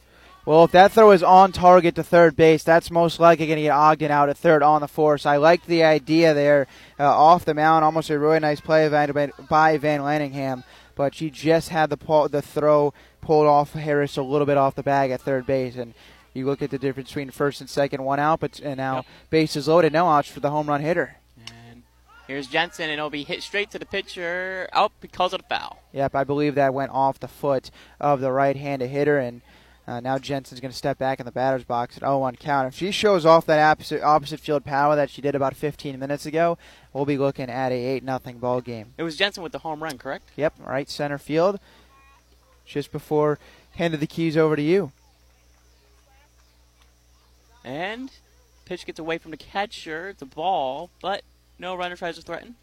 Well, 0.45 0.65
if 0.65 0.71
that 0.71 0.91
throw 0.91 1.11
is 1.11 1.23
on 1.23 1.53
target 1.53 1.95
to 1.95 2.03
third 2.03 2.35
base, 2.35 2.63
that's 2.63 2.91
most 2.91 3.17
likely 3.17 3.47
going 3.47 3.57
to 3.57 3.63
get 3.63 3.71
Ogden 3.71 4.11
out 4.11 4.27
at 4.27 4.37
third 4.37 4.61
on 4.61 4.81
the 4.81 4.89
force. 4.89 5.25
I 5.25 5.37
liked 5.37 5.67
the 5.67 5.85
idea 5.85 6.33
there 6.33 6.67
uh, 6.99 7.05
off 7.05 7.45
the 7.45 7.53
mound. 7.53 7.85
Almost 7.85 8.09
a 8.09 8.19
really 8.19 8.41
nice 8.41 8.59
play 8.59 8.89
by 8.89 9.77
Van 9.77 10.01
Landingham, 10.01 10.65
but 10.95 11.15
she 11.15 11.29
just 11.29 11.69
had 11.69 11.89
the 11.89 11.95
pull, 11.95 12.27
the 12.27 12.41
throw 12.41 12.93
pulled 13.21 13.47
off 13.47 13.71
Harris 13.71 14.17
a 14.17 14.21
little 14.21 14.45
bit 14.45 14.57
off 14.57 14.75
the 14.75 14.83
bag 14.83 15.11
at 15.11 15.21
third 15.21 15.45
base, 15.45 15.77
and 15.77 15.93
you 16.33 16.45
look 16.45 16.61
at 16.61 16.71
the 16.71 16.77
difference 16.77 17.07
between 17.07 17.29
first 17.29 17.61
and 17.61 17.69
second, 17.69 18.03
one 18.03 18.19
out, 18.19 18.41
but 18.41 18.59
and 18.59 18.75
now 18.75 18.95
yep. 18.95 19.05
bases 19.29 19.69
loaded, 19.69 19.93
no 19.93 20.09
outs 20.09 20.27
for 20.27 20.41
the 20.41 20.49
home 20.49 20.67
run 20.67 20.81
hitter. 20.81 21.15
And 21.47 21.83
here's 22.27 22.47
Jensen, 22.47 22.89
and 22.89 22.93
it'll 22.93 23.09
be 23.09 23.23
hit 23.23 23.43
straight 23.43 23.71
to 23.71 23.79
the 23.79 23.85
pitcher 23.85 24.67
out 24.73 24.91
because 24.99 25.31
of 25.31 25.39
the 25.39 25.47
foul. 25.47 25.79
Yep, 25.93 26.15
I 26.15 26.25
believe 26.25 26.55
that 26.55 26.73
went 26.73 26.91
off 26.91 27.21
the 27.21 27.29
foot 27.29 27.71
of 28.01 28.19
the 28.19 28.33
right-handed 28.33 28.89
hitter, 28.89 29.19
and 29.19 29.41
uh, 29.85 29.99
now 29.99 30.17
Jensen's 30.17 30.61
going 30.61 30.71
to 30.71 30.77
step 30.77 30.97
back 30.97 31.19
in 31.19 31.25
the 31.25 31.31
batter's 31.31 31.65
box 31.65 31.97
at 31.97 32.03
0-1 32.03 32.39
count. 32.39 32.67
If 32.67 32.75
she 32.75 32.91
shows 32.91 33.25
off 33.25 33.45
that 33.47 33.59
opposite, 33.59 34.01
opposite 34.01 34.39
field 34.39 34.63
power 34.63 34.95
that 34.95 35.09
she 35.09 35.21
did 35.21 35.35
about 35.35 35.55
15 35.55 35.99
minutes 35.99 36.25
ago, 36.25 36.57
we'll 36.93 37.05
be 37.05 37.17
looking 37.17 37.49
at 37.49 37.71
a 37.71 37.75
8 37.75 38.03
nothing 38.03 38.37
ball 38.37 38.61
game. 38.61 38.93
It 38.97 39.03
was 39.03 39.17
Jensen 39.17 39.43
with 39.43 39.51
the 39.51 39.59
home 39.59 39.83
run, 39.83 39.97
correct? 39.97 40.29
Yep, 40.37 40.53
right 40.59 40.89
center 40.89 41.17
field. 41.17 41.59
Just 42.65 42.93
before 42.93 43.39
handed 43.75 43.99
the 43.99 44.07
keys 44.07 44.37
over 44.37 44.55
to 44.55 44.61
you. 44.61 44.91
And 47.65 48.09
pitch 48.65 48.85
gets 48.85 48.99
away 48.99 49.17
from 49.17 49.31
the 49.31 49.37
catcher. 49.37 50.15
the 50.17 50.25
ball, 50.25 50.89
but 51.01 51.23
no 51.59 51.75
runner 51.75 51.97
tries 51.97 52.15
to 52.15 52.21
threaten. 52.21 52.55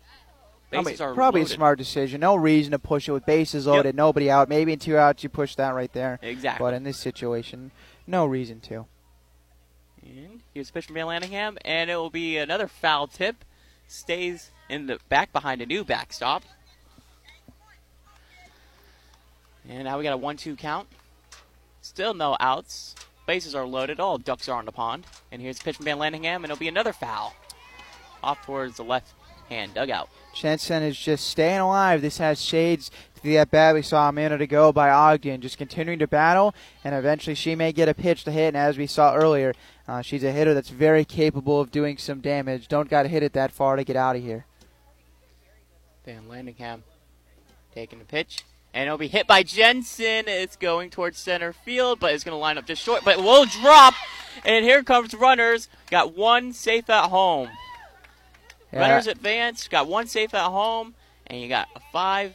Bases 0.70 0.98
probably, 0.98 1.14
probably 1.14 1.40
a 1.42 1.46
smart 1.46 1.78
decision. 1.78 2.20
No 2.20 2.37
reason 2.37 2.70
to 2.70 2.78
push 2.78 3.09
it 3.09 3.12
with 3.12 3.26
bases 3.26 3.66
loaded, 3.66 3.87
yep. 3.87 3.94
nobody 3.96 4.30
out. 4.30 4.48
Maybe 4.48 4.72
in 4.72 4.78
two 4.78 4.96
outs 4.96 5.22
you 5.24 5.28
push 5.28 5.56
that 5.56 5.74
right 5.74 5.92
there. 5.92 6.20
Exactly. 6.22 6.64
But 6.64 6.74
in 6.74 6.85
this 6.85 6.96
situation, 6.96 7.72
no 8.06 8.24
reason 8.24 8.61
to. 8.61 8.87
And 10.02 10.42
here's 10.54 10.70
pitch 10.70 10.87
from 10.87 10.94
Van 10.94 11.06
Landingham, 11.06 11.56
and 11.64 11.90
it 11.90 11.96
will 11.96 12.11
be 12.11 12.37
another 12.37 12.68
foul 12.68 13.09
tip. 13.09 13.44
Stays 13.88 14.52
in 14.68 14.87
the 14.87 15.00
back 15.09 15.33
behind 15.33 15.61
a 15.61 15.66
new 15.66 15.85
backstop. 15.85 16.44
And 19.68 19.85
now 19.85 19.98
we 19.98 20.04
got 20.04 20.12
a 20.12 20.16
one-two 20.16 20.54
count. 20.54 20.87
Still 21.83 22.14
no 22.14 22.37
outs. 22.38 22.94
Bases 23.26 23.54
are 23.54 23.66
loaded. 23.66 23.98
All 23.98 24.18
ducks 24.18 24.48
are 24.48 24.56
on 24.56 24.64
the 24.64 24.72
pond. 24.72 25.06
And 25.33 25.42
here's 25.42 25.59
pitch 25.59 25.76
from 25.76 25.85
Van 25.85 25.98
Landingham, 25.98 26.37
and 26.37 26.44
it'll 26.44 26.56
be 26.56 26.68
another 26.68 26.92
foul. 26.92 27.35
Off 28.22 28.44
towards 28.46 28.76
the 28.76 28.85
left 28.85 29.12
hand 29.50 29.74
dugout. 29.74 30.08
Jensen 30.34 30.82
is 30.82 30.98
just 30.98 31.26
staying 31.26 31.58
alive. 31.58 32.00
This 32.00 32.18
has 32.18 32.40
shades 32.40 32.90
to 33.16 33.22
the 33.22 33.38
at 33.38 33.50
bat 33.50 33.74
we 33.74 33.82
saw 33.82 34.08
a 34.08 34.12
minute 34.12 34.40
ago 34.40 34.72
by 34.72 34.90
Ogden, 34.90 35.40
just 35.40 35.58
continuing 35.58 35.98
to 35.98 36.06
battle, 36.06 36.54
and 36.84 36.94
eventually 36.94 37.34
she 37.34 37.54
may 37.54 37.72
get 37.72 37.88
a 37.88 37.94
pitch 37.94 38.24
to 38.24 38.30
hit. 38.30 38.48
And 38.48 38.56
as 38.56 38.78
we 38.78 38.86
saw 38.86 39.14
earlier, 39.14 39.52
uh, 39.86 40.02
she's 40.02 40.24
a 40.24 40.32
hitter 40.32 40.54
that's 40.54 40.70
very 40.70 41.04
capable 41.04 41.60
of 41.60 41.70
doing 41.70 41.98
some 41.98 42.20
damage. 42.20 42.68
Don't 42.68 42.88
got 42.88 43.02
to 43.02 43.08
hit 43.08 43.22
it 43.22 43.32
that 43.34 43.52
far 43.52 43.76
to 43.76 43.84
get 43.84 43.96
out 43.96 44.16
of 44.16 44.22
here. 44.22 44.46
Van 46.06 46.22
Landingham 46.28 46.80
taking 47.74 47.98
the 47.98 48.04
pitch. 48.04 48.44
And 48.72 48.86
it'll 48.86 48.98
be 48.98 49.08
hit 49.08 49.26
by 49.26 49.42
Jensen. 49.42 50.28
It's 50.28 50.54
going 50.54 50.90
towards 50.90 51.18
center 51.18 51.52
field, 51.52 51.98
but 51.98 52.14
it's 52.14 52.22
going 52.22 52.34
to 52.34 52.38
line 52.38 52.56
up 52.56 52.66
just 52.66 52.80
short. 52.80 53.04
But 53.04 53.18
it 53.18 53.24
will 53.24 53.44
drop. 53.44 53.94
And 54.44 54.64
here 54.64 54.84
comes 54.84 55.12
runners. 55.12 55.68
Got 55.90 56.16
one 56.16 56.52
safe 56.52 56.88
at 56.88 57.08
home. 57.08 57.48
Yeah. 58.72 58.80
Runners 58.80 59.06
advance. 59.06 59.68
Got 59.68 59.88
one 59.88 60.06
safe 60.06 60.35
at 60.35 60.48
home, 60.48 60.94
and 61.26 61.40
you 61.40 61.48
got 61.48 61.68
a 61.74 61.80
five 61.92 62.35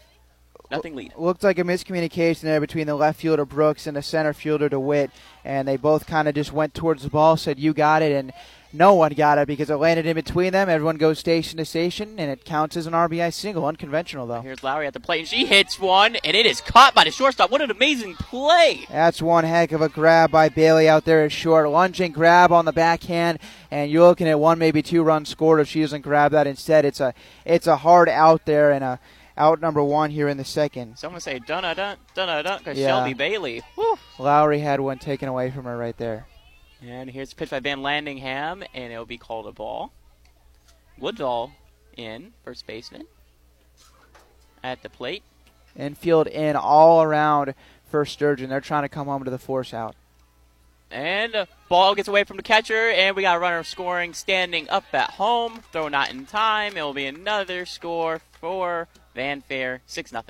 nothing 0.72 0.96
lead. 0.96 1.14
Looked 1.18 1.44
like 1.44 1.60
a 1.60 1.64
miscommunication 1.64 2.42
there 2.42 2.60
between 2.60 2.88
the 2.88 2.96
left 2.96 3.20
fielder 3.20 3.46
Brooks 3.46 3.88
and 3.88 3.96
the 3.96 4.02
center 4.02 4.34
fielder 4.34 4.70
DeWitt, 4.70 5.12
and 5.44 5.68
they 5.68 5.78
both 5.78 6.08
kind 6.08 6.28
of 6.28 6.36
just 6.36 6.52
went 6.52 6.74
towards 6.74 7.04
the 7.04 7.10
ball, 7.10 7.38
said 7.38 7.60
you 7.60 7.74
got 7.74 8.02
it, 8.02 8.12
and 8.12 8.34
no 8.76 8.94
one 8.94 9.14
got 9.14 9.38
it 9.38 9.48
because 9.48 9.70
it 9.70 9.76
landed 9.76 10.06
in 10.06 10.16
between 10.16 10.52
them. 10.52 10.70
Everyone 10.70 10.98
goes 10.98 11.20
station 11.20 11.58
to 11.58 11.66
station, 11.66 12.16
and 12.20 12.30
it 12.30 12.46
counts 12.46 12.78
as 12.78 12.88
an 12.88 12.94
RBI 12.94 13.34
single. 13.34 13.66
Unconventional, 13.66 14.28
though. 14.28 14.42
Here's 14.42 14.64
Lowry 14.64 14.88
at 14.88 14.94
the 14.94 15.00
plate, 15.00 15.20
and 15.20 15.28
she 15.28 15.46
hits 15.46 15.80
one, 15.80 16.16
and 16.18 16.36
it 16.36 16.46
is 16.46 16.62
caught 16.62 16.94
by 16.94 17.04
the 17.04 17.12
shortstop. 17.12 17.52
What 17.52 17.62
an 17.62 17.72
amazing 17.72 18.16
play! 18.16 18.86
That's 18.90 19.22
one 19.22 19.44
heck 19.44 19.72
of 19.72 19.82
a 19.82 19.90
grab 19.90 20.32
by 20.32 20.50
Bailey 20.50 20.90
out 20.90 21.06
there 21.06 21.24
at 21.24 21.32
short. 21.32 21.70
Lunging 21.70 22.12
grab 22.12 22.52
on 22.52 22.66
the 22.66 22.74
backhand, 22.74 23.40
and 23.72 23.90
you're 23.90 24.08
looking 24.08 24.28
at 24.28 24.40
one, 24.40 24.60
maybe 24.60 24.82
two 24.82 25.04
runs 25.04 25.30
scored 25.30 25.60
if 25.60 25.68
she 25.68 25.82
doesn't 25.82 26.02
grab 26.02 26.32
that. 26.32 26.48
Instead, 26.48 26.86
it's 26.86 27.00
a 27.00 27.14
it's 27.46 27.68
a 27.68 27.78
hard 27.78 28.10
out 28.10 28.46
there 28.46 28.72
and 28.72 28.84
a 28.84 29.00
out 29.38 29.62
number 29.62 29.84
one 29.84 30.12
here 30.12 30.28
in 30.28 30.38
the 30.38 30.46
second. 30.46 30.98
Someone 30.98 31.22
say 31.22 31.40
dun 31.40 31.64
dun 31.64 31.98
dun 32.14 32.44
dun 32.44 32.58
because 32.58 32.78
yeah. 32.78 32.88
Shelby 32.88 33.14
Bailey. 33.14 33.62
Woo. 33.78 33.98
Lowry 34.20 34.60
had 34.60 34.80
one 34.80 34.98
taken 34.98 35.28
away 35.28 35.52
from 35.52 35.66
her 35.66 35.78
right 35.78 35.98
there. 35.98 36.26
And 36.88 37.10
here's 37.10 37.34
a 37.34 37.36
pitch 37.36 37.50
by 37.50 37.60
Van 37.60 37.80
Landingham, 37.80 38.64
and 38.74 38.94
it'll 38.94 39.06
be 39.06 39.18
called 39.18 39.48
a 39.48 39.52
ball. 39.52 39.92
Woodall 41.00 41.52
in, 41.98 42.34
first 42.44 42.68
baseman. 42.68 43.08
At 44.64 44.84
the 44.84 44.90
plate. 44.90 45.24
Infield 45.76 46.28
in 46.28 46.56
all 46.56 47.02
around 47.02 47.56
for 47.90 48.06
Sturgeon. 48.06 48.52
They're 48.52 48.62
trying 48.62 48.84
to 48.84 48.90
come 48.90 49.08
home 49.08 49.24
to 49.24 49.32
the 49.32 49.40
force 49.40 49.74
out. 49.74 49.96
And 50.92 51.34
the 51.34 51.48
ball 51.70 51.96
gets 51.96 52.08
away 52.08 52.24
from 52.24 52.38
the 52.38 52.44
catcher, 52.44 52.90
and 52.92 53.16
we 53.16 53.24
got 53.24 53.38
a 53.38 53.40
runner 53.40 53.64
scoring 53.64 54.14
standing 54.14 54.70
up 54.70 54.86
at 54.94 55.12
home. 55.12 55.62
Throw 55.72 55.88
not 55.88 56.12
in 56.12 56.28
time. 56.28 56.78
It 56.78 56.84
will 56.84 56.94
be 56.94 57.08
another 57.08 57.66
score 57.66 58.22
for 58.40 58.88
Van 59.16 59.42
Fair, 59.42 59.82
6 59.88 60.12
0. 60.12 60.24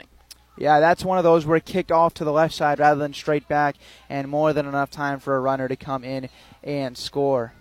Yeah, 0.58 0.80
that's 0.80 1.04
one 1.04 1.18
of 1.18 1.24
those 1.24 1.46
where 1.46 1.58
it 1.58 1.65
kicked 1.65 1.91
off 1.91 2.13
to 2.15 2.24
the 2.24 2.32
left 2.32 2.54
side 2.54 2.80
rather 2.80 3.00
than 3.00 3.13
straight 3.13 3.48
back, 3.48 3.76
and 4.10 4.30
more 4.30 4.54
than 4.54 4.65
enough 4.65 4.89
time 4.89 5.20
for 5.20 5.36
a 5.36 5.39
runner 5.39 5.68
to 5.68 5.76
come 5.76 6.04
in 6.04 6.30
and 6.63 6.98
score. 6.98 7.54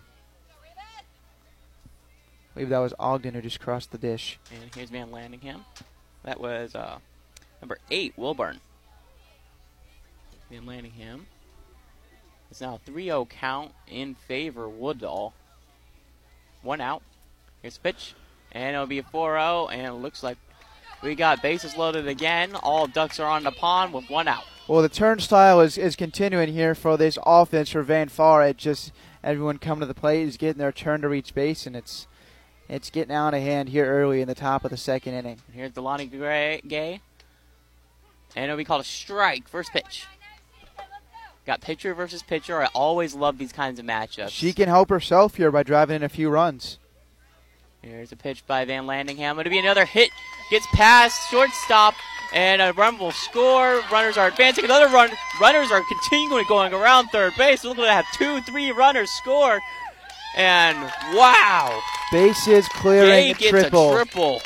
I 2.55 2.55
believe 2.55 2.69
that 2.69 2.79
was 2.79 2.95
Ogden 3.01 3.35
who 3.35 3.43
just 3.43 3.59
crossed 3.59 3.91
the 3.91 3.99
dish. 3.99 4.39
And 4.53 4.73
here's 4.75 4.91
Van 4.91 5.11
Landingham. 5.11 5.65
That 6.23 6.41
was 6.41 6.77
uh, 6.77 6.99
number 7.61 7.79
eight, 7.91 8.15
Wilburn. 8.17 8.61
Van 10.51 10.65
Landingham. 10.65 11.23
It's 12.53 12.61
now 12.61 12.79
3 12.87 13.07
0 13.07 13.25
count 13.25 13.73
in 13.89 14.15
favor 14.15 14.69
Woodall. 14.69 15.35
One 16.63 16.81
out. 16.81 17.03
Here's 17.61 17.77
pitch. 17.77 18.15
And 18.53 18.77
it'll 18.77 18.87
be 18.87 19.01
a 19.01 19.03
4 19.03 19.33
0, 19.33 19.69
and 19.73 19.85
it 19.85 19.93
looks 19.95 20.23
like 20.23 20.39
we 21.05 21.15
got 21.15 21.43
bases 21.43 21.77
loaded 21.77 22.09
again. 22.09 22.55
All 22.57 22.87
ducks 22.87 23.21
are 23.21 23.29
on 23.29 23.45
the 23.45 23.53
pond 23.53 23.93
with 23.93 24.09
one 24.09 24.27
out. 24.27 24.45
Well, 24.67 24.81
the 24.81 24.89
turnstile 24.89 25.61
is, 25.61 25.77
is 25.77 25.95
continuing 25.95 26.53
here 26.53 26.75
for 26.75 26.97
this 26.97 27.19
offense 27.25 27.71
for 27.71 27.83
Van 27.83 28.09
Far. 28.09 28.43
It 28.47 28.57
just 28.57 28.93
everyone 29.23 29.59
coming 29.59 29.81
to 29.81 29.87
the 29.87 29.95
plate 29.95 30.27
is 30.27 30.39
getting 30.39 30.59
their 30.59 30.73
turn 30.73 31.03
to 31.03 31.09
reach 31.09 31.35
base, 31.35 31.67
and 31.67 31.77
it's 31.77 32.07
it's 32.69 32.89
getting 32.89 33.15
out 33.15 33.35
of 33.35 33.43
hand 33.43 33.69
here 33.69 33.85
early 33.85 34.23
in 34.23 34.29
the 34.29 34.35
top 34.35 34.65
of 34.65 34.71
the 34.71 34.79
second 34.79 35.13
inning. 35.13 35.41
Here's 35.53 35.73
Delani 35.73 36.11
Gray, 36.11 36.63
Gay, 36.67 37.01
and 38.35 38.45
it'll 38.47 38.57
be 38.57 38.65
called 38.65 38.81
a 38.81 38.85
strike. 38.85 39.47
First 39.47 39.71
pitch. 39.73 40.07
Got 41.47 41.61
pitcher 41.61 41.93
versus 41.93 42.23
pitcher. 42.23 42.63
I 42.63 42.69
always 42.75 43.15
love 43.15 43.37
these 43.37 43.53
kinds 43.53 43.79
of 43.79 43.85
matchups. 43.85 44.31
She 44.31 44.55
can 44.55 44.67
help 44.67 44.89
herself 44.89 45.35
here 45.35 45.51
by 45.51 45.63
driving 45.63 45.97
in 45.97 46.03
a 46.03 46.09
few 46.09 46.31
runs. 46.31 46.79
Here's 47.85 48.13
a 48.13 48.17
pitch 48.17 48.47
by 48.47 48.65
Van 48.65 48.87
Landingham. 48.87 49.39
It'll 49.39 49.51
be 49.51 49.59
another 49.59 49.85
hit. 49.85 50.09
Gets 50.51 50.67
past 50.69 51.31
shortstop, 51.31 51.95
and 52.33 52.63
a 52.63 52.73
run 52.73 52.99
will 52.99 53.13
score. 53.13 53.83
Runners 53.93 54.17
are 54.17 54.29
advancing. 54.29 54.65
Another 54.65 54.87
run. 54.87 55.11
Runners 55.39 55.71
are 55.71 55.83
continuing 55.83 56.47
going 56.49 56.73
around 56.73 57.09
third 57.09 57.35
base. 57.37 57.63
Look 57.63 57.79
at 57.79 57.83
that. 57.83 58.07
Two, 58.15 58.41
three 58.43 58.73
runners 58.73 59.11
score. 59.11 59.61
And 60.35 60.79
wow. 61.13 61.79
Bases 62.11 62.67
clearing 62.69 63.35
Gay 63.35 63.51
triple. 63.51 63.93
triple. 63.93 64.41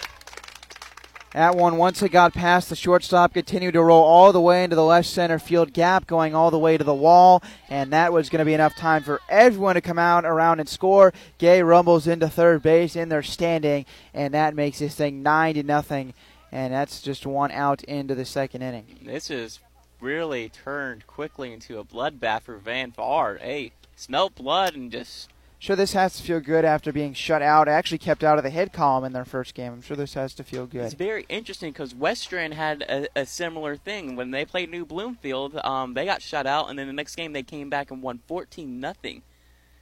That 1.38 1.54
one, 1.54 1.76
once 1.76 2.02
it 2.02 2.08
got 2.08 2.34
past 2.34 2.68
the 2.68 2.74
shortstop, 2.74 3.32
continued 3.32 3.74
to 3.74 3.82
roll 3.84 4.02
all 4.02 4.32
the 4.32 4.40
way 4.40 4.64
into 4.64 4.74
the 4.74 4.84
left 4.84 5.06
center 5.06 5.38
field 5.38 5.72
gap, 5.72 6.04
going 6.08 6.34
all 6.34 6.50
the 6.50 6.58
way 6.58 6.76
to 6.76 6.82
the 6.82 6.92
wall, 6.92 7.44
and 7.68 7.92
that 7.92 8.12
was 8.12 8.28
going 8.28 8.40
to 8.40 8.44
be 8.44 8.54
enough 8.54 8.74
time 8.74 9.04
for 9.04 9.20
everyone 9.28 9.76
to 9.76 9.80
come 9.80 10.00
out 10.00 10.24
around 10.24 10.58
and 10.58 10.68
score. 10.68 11.12
Gay 11.38 11.62
rumbles 11.62 12.08
into 12.08 12.28
third 12.28 12.64
base 12.64 12.96
in 12.96 13.08
their 13.08 13.22
standing, 13.22 13.86
and 14.12 14.34
that 14.34 14.56
makes 14.56 14.80
this 14.80 14.96
thing 14.96 15.22
nine 15.22 15.54
to 15.54 15.62
nothing, 15.62 16.12
and 16.50 16.74
that's 16.74 17.00
just 17.02 17.24
one 17.24 17.52
out 17.52 17.84
into 17.84 18.16
the 18.16 18.24
second 18.24 18.62
inning. 18.62 18.98
This 19.04 19.30
is 19.30 19.60
really 20.00 20.48
turned 20.48 21.06
quickly 21.06 21.52
into 21.52 21.78
a 21.78 21.84
bloodbath 21.84 22.42
for 22.42 22.56
Van 22.56 22.90
Far. 22.90 23.36
Hey, 23.36 23.70
smelt 23.94 24.34
blood 24.34 24.74
and 24.74 24.90
just 24.90 25.28
sure 25.58 25.76
this 25.76 25.92
has 25.92 26.16
to 26.16 26.22
feel 26.22 26.40
good 26.40 26.64
after 26.64 26.92
being 26.92 27.14
shut 27.14 27.42
out. 27.42 27.68
Actually, 27.68 27.98
kept 27.98 28.24
out 28.24 28.38
of 28.38 28.44
the 28.44 28.50
head 28.50 28.72
column 28.72 29.04
in 29.04 29.12
their 29.12 29.24
first 29.24 29.54
game. 29.54 29.72
I'm 29.72 29.82
sure 29.82 29.96
this 29.96 30.14
has 30.14 30.34
to 30.34 30.44
feel 30.44 30.66
good. 30.66 30.84
It's 30.84 30.94
very 30.94 31.26
interesting 31.28 31.72
because 31.72 31.94
Westran 31.94 32.52
had 32.52 32.82
a, 32.82 33.08
a, 33.16 33.26
similar 33.26 33.76
thing 33.76 34.16
when 34.16 34.30
they 34.30 34.44
played 34.44 34.70
New 34.70 34.86
Bloomfield. 34.86 35.56
Um, 35.64 35.94
they 35.94 36.04
got 36.04 36.22
shut 36.22 36.46
out, 36.46 36.70
and 36.70 36.78
then 36.78 36.86
the 36.86 36.92
next 36.92 37.16
game 37.16 37.32
they 37.32 37.42
came 37.42 37.68
back 37.70 37.90
and 37.90 38.02
won 38.02 38.20
14 38.26 38.80
nothing. 38.80 39.22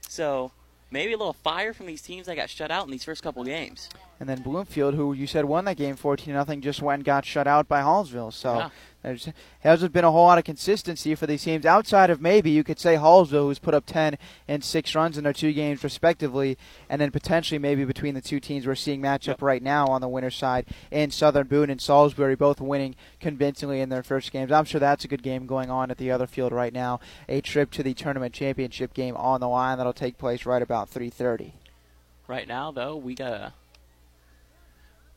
So 0.08 0.52
maybe 0.90 1.12
a 1.12 1.18
little 1.18 1.32
fire 1.32 1.72
from 1.72 1.86
these 1.86 2.02
teams 2.02 2.26
that 2.26 2.36
got 2.36 2.50
shut 2.50 2.70
out 2.70 2.86
in 2.86 2.90
these 2.90 3.04
first 3.04 3.22
couple 3.22 3.44
games. 3.44 3.88
And 4.18 4.28
then 4.28 4.42
Bloomfield, 4.42 4.94
who 4.94 5.12
you 5.12 5.26
said 5.26 5.44
won 5.44 5.64
that 5.66 5.76
game 5.76 5.96
14 5.96 6.32
nothing, 6.32 6.60
just 6.60 6.80
went 6.80 7.00
and 7.00 7.04
got 7.04 7.24
shut 7.24 7.46
out 7.46 7.68
by 7.68 7.82
Hallsville. 7.82 8.32
So 8.32 8.54
Yeah. 8.54 8.70
There 9.06 9.34
hasn't 9.60 9.92
been 9.92 10.04
a 10.04 10.10
whole 10.10 10.24
lot 10.24 10.38
of 10.38 10.44
consistency 10.44 11.14
for 11.14 11.26
these 11.26 11.44
teams 11.44 11.64
outside 11.64 12.10
of 12.10 12.20
maybe 12.20 12.50
you 12.50 12.64
could 12.64 12.80
say 12.80 12.96
Hallsville, 12.96 13.46
who's 13.46 13.60
put 13.60 13.74
up 13.74 13.86
10 13.86 14.18
and 14.48 14.64
6 14.64 14.94
runs 14.96 15.16
in 15.16 15.22
their 15.22 15.32
two 15.32 15.52
games 15.52 15.84
respectively, 15.84 16.58
and 16.88 17.00
then 17.00 17.12
potentially 17.12 17.58
maybe 17.58 17.84
between 17.84 18.14
the 18.14 18.20
two 18.20 18.40
teams 18.40 18.66
we're 18.66 18.74
seeing 18.74 19.00
match 19.00 19.28
up 19.28 19.40
right 19.40 19.62
now 19.62 19.86
on 19.86 20.00
the 20.00 20.08
winner 20.08 20.30
side 20.30 20.66
in 20.90 21.12
Southern 21.12 21.46
Boone 21.46 21.70
and 21.70 21.80
Salisbury, 21.80 22.34
both 22.34 22.60
winning 22.60 22.96
convincingly 23.20 23.80
in 23.80 23.90
their 23.90 24.02
first 24.02 24.32
games. 24.32 24.50
I'm 24.50 24.64
sure 24.64 24.80
that's 24.80 25.04
a 25.04 25.08
good 25.08 25.22
game 25.22 25.46
going 25.46 25.70
on 25.70 25.92
at 25.92 25.98
the 25.98 26.10
other 26.10 26.26
field 26.26 26.50
right 26.50 26.72
now. 26.72 26.98
A 27.28 27.40
trip 27.40 27.70
to 27.72 27.84
the 27.84 27.94
tournament 27.94 28.34
championship 28.34 28.92
game 28.92 29.16
on 29.16 29.38
the 29.38 29.48
line 29.48 29.78
that'll 29.78 29.92
take 29.92 30.18
place 30.18 30.44
right 30.44 30.62
about 30.62 30.90
3:30. 30.90 31.52
Right 32.26 32.48
now, 32.48 32.72
though, 32.72 32.96
we 32.96 33.14
got 33.14 33.32
a 33.32 33.52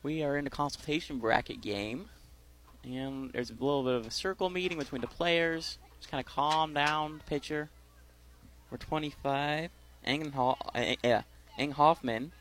we 0.02 0.22
are 0.22 0.36
in 0.36 0.46
a 0.46 0.50
consultation 0.50 1.18
bracket 1.18 1.60
game, 1.60 2.08
and 2.84 3.30
there's 3.32 3.50
a 3.50 3.54
little 3.54 3.82
bit 3.82 3.94
of 3.94 4.06
a 4.06 4.10
circle 4.10 4.50
meeting 4.50 4.78
between 4.78 5.00
the 5.00 5.06
players. 5.06 5.78
Just 5.98 6.10
kind 6.10 6.24
of 6.24 6.32
calm 6.32 6.72
down, 6.72 7.18
the 7.18 7.24
pitcher. 7.24 7.68
We're 8.70 8.78
25. 8.78 9.70
Enghoff, 10.06 10.56
uh, 11.04 11.22
Eng 11.58 11.72
Hoffman 11.72 12.32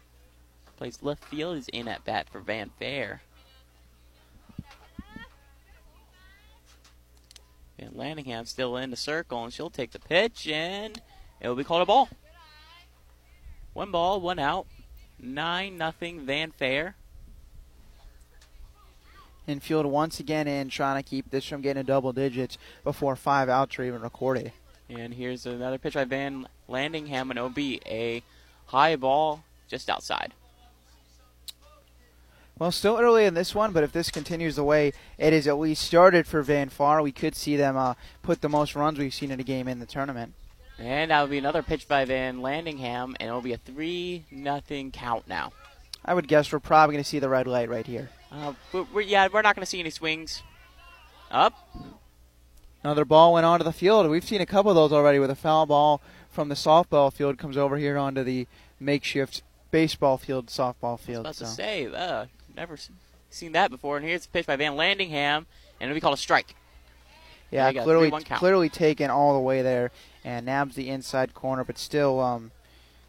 plays 0.77 0.99
left 1.01 1.25
field. 1.25 1.57
Is 1.57 1.67
in 1.69 1.87
at 1.87 2.05
bat 2.05 2.29
for 2.29 2.39
Van 2.39 2.71
Far. 2.79 3.21
And 7.77 7.93
Landingham 7.93 8.45
still 8.47 8.75
in 8.77 8.91
the 8.91 8.97
circle, 8.97 9.43
and 9.43 9.53
she'll 9.53 9.69
take 9.69 9.91
the 9.91 9.99
pitch, 9.99 10.47
and 10.47 11.01
it 11.39 11.47
will 11.47 11.55
be 11.55 11.63
called 11.63 11.81
a 11.81 11.85
ball. 11.85 12.09
One 13.73 13.91
ball, 13.91 14.19
one 14.19 14.39
out. 14.39 14.67
Nine 15.17 15.77
nothing 15.77 16.25
Van 16.25 16.51
Far. 16.51 16.95
Infield 19.49 19.85
once 19.85 20.19
again 20.19 20.47
in, 20.47 20.69
trying 20.69 21.01
to 21.01 21.07
keep 21.07 21.31
this 21.31 21.45
from 21.45 21.61
getting 21.61 21.81
a 21.81 21.83
double 21.83 22.13
digits 22.13 22.57
before 22.83 23.15
five 23.15 23.49
outs 23.49 23.77
are 23.79 23.83
even 23.83 24.01
recorded. 24.01 24.51
And 24.89 25.13
here's 25.13 25.45
another 25.45 25.77
pitch 25.77 25.93
by 25.93 26.05
Van 26.05 26.47
Landingham, 26.69 27.29
and 27.29 27.37
it'll 27.37 27.49
be 27.49 27.81
a 27.85 28.23
high 28.67 28.95
ball 28.95 29.43
just 29.67 29.89
outside. 29.89 30.33
Well, 32.57 32.71
still 32.71 32.97
early 32.97 33.25
in 33.25 33.35
this 33.35 33.55
one, 33.55 33.71
but 33.71 33.83
if 33.83 33.93
this 33.93 34.11
continues 34.11 34.57
the 34.57 34.65
way 34.65 34.91
it 35.17 35.31
is 35.31 35.47
at 35.47 35.57
least 35.57 35.83
started 35.83 36.27
for 36.27 36.41
Van 36.41 36.67
Far, 36.67 37.01
we 37.01 37.13
could 37.13 37.35
see 37.35 37.55
them 37.55 37.77
uh, 37.77 37.93
put 38.21 38.41
the 38.41 38.49
most 38.49 38.75
runs 38.75 38.99
we've 38.99 39.13
seen 39.13 39.31
in 39.31 39.39
a 39.39 39.43
game 39.43 39.67
in 39.67 39.79
the 39.79 39.85
tournament. 39.85 40.33
And 40.77 41.11
that 41.11 41.21
will 41.21 41.29
be 41.29 41.37
another 41.37 41.63
pitch 41.63 41.87
by 41.87 42.03
Van 42.05 42.39
Landingham, 42.39 43.15
and 43.19 43.29
it'll 43.29 43.41
be 43.41 43.53
a 43.53 43.57
3 43.57 44.25
nothing 44.31 44.91
count 44.91 45.27
now. 45.27 45.53
I 46.03 46.13
would 46.13 46.27
guess 46.27 46.51
we're 46.51 46.59
probably 46.59 46.95
going 46.95 47.03
to 47.03 47.09
see 47.09 47.19
the 47.19 47.29
red 47.29 47.47
light 47.47 47.69
right 47.69 47.85
here. 47.85 48.09
Uh, 48.31 48.53
but 48.71 48.93
we're, 48.93 49.01
yeah, 49.01 49.27
we're 49.31 49.41
not 49.41 49.55
going 49.55 49.63
to 49.63 49.69
see 49.69 49.79
any 49.79 49.89
swings. 49.89 50.43
Up. 51.31 51.53
Another 52.83 53.05
ball 53.05 53.33
went 53.33 53.45
onto 53.45 53.63
the 53.63 53.73
field. 53.73 54.09
We've 54.09 54.23
seen 54.23 54.41
a 54.41 54.45
couple 54.45 54.71
of 54.71 54.75
those 54.75 54.91
already 54.91 55.19
with 55.19 55.29
a 55.29 55.35
foul 55.35 55.65
ball 55.65 56.01
from 56.29 56.49
the 56.49 56.55
softball 56.55 57.11
field 57.11 57.37
comes 57.37 57.57
over 57.57 57.77
here 57.77 57.97
onto 57.97 58.23
the 58.23 58.47
makeshift 58.79 59.41
baseball 59.71 60.17
field, 60.17 60.47
softball 60.47 60.99
field. 60.99 61.25
About 61.25 61.35
so. 61.35 61.45
to 61.45 61.51
say, 61.51 61.87
uh, 61.87 62.25
never 62.55 62.77
seen 63.29 63.51
that 63.53 63.71
before. 63.71 63.97
And 63.97 64.05
here's 64.05 64.23
the 64.23 64.29
pitch 64.29 64.45
by 64.45 64.55
Van 64.55 64.73
Landingham, 64.73 65.45
and 65.79 65.89
it'll 65.89 65.93
be 65.93 65.99
called 65.99 66.13
a 66.13 66.17
strike. 66.17 66.55
Yeah, 67.51 67.63
There 67.63 67.73
you 67.73 67.79
go, 67.79 67.83
clearly, 67.83 68.23
clearly 68.35 68.69
taken 68.69 69.09
all 69.09 69.33
the 69.33 69.39
way 69.39 69.61
there, 69.61 69.91
and 70.23 70.45
nabs 70.45 70.75
the 70.75 70.89
inside 70.89 71.33
corner, 71.33 71.63
but 71.63 71.77
still, 71.77 72.19
um, 72.19 72.51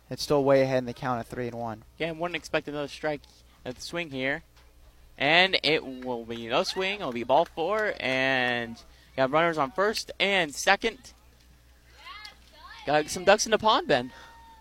it's 0.09 0.23
still 0.23 0.43
way 0.43 0.63
ahead 0.63 0.79
in 0.79 0.87
the 0.87 0.95
count 0.95 1.21
at 1.21 1.27
three 1.27 1.47
and 1.47 1.57
one. 1.57 1.85
Again, 1.99 2.19
wouldn't 2.19 2.37
expect 2.37 2.67
another 2.67 2.89
strike 2.89 3.21
at 3.67 3.75
the 3.75 3.81
swing 3.83 4.11
here. 4.11 4.43
And 5.21 5.59
it 5.63 5.85
will 5.85 6.25
be 6.25 6.49
no 6.49 6.63
swing. 6.63 7.01
It'll 7.01 7.13
be 7.13 7.25
ball 7.25 7.45
four. 7.45 7.95
And 8.01 8.77
you 9.17 9.21
have 9.21 9.33
runners 9.33 9.59
on 9.59 9.71
first 9.71 10.11
and 10.19 10.53
second. 10.55 11.13
Got 12.87 13.11
some 13.11 13.25
ducks 13.25 13.45
in 13.45 13.53
the 13.53 13.59
pond, 13.59 13.87
Ben. 13.87 14.11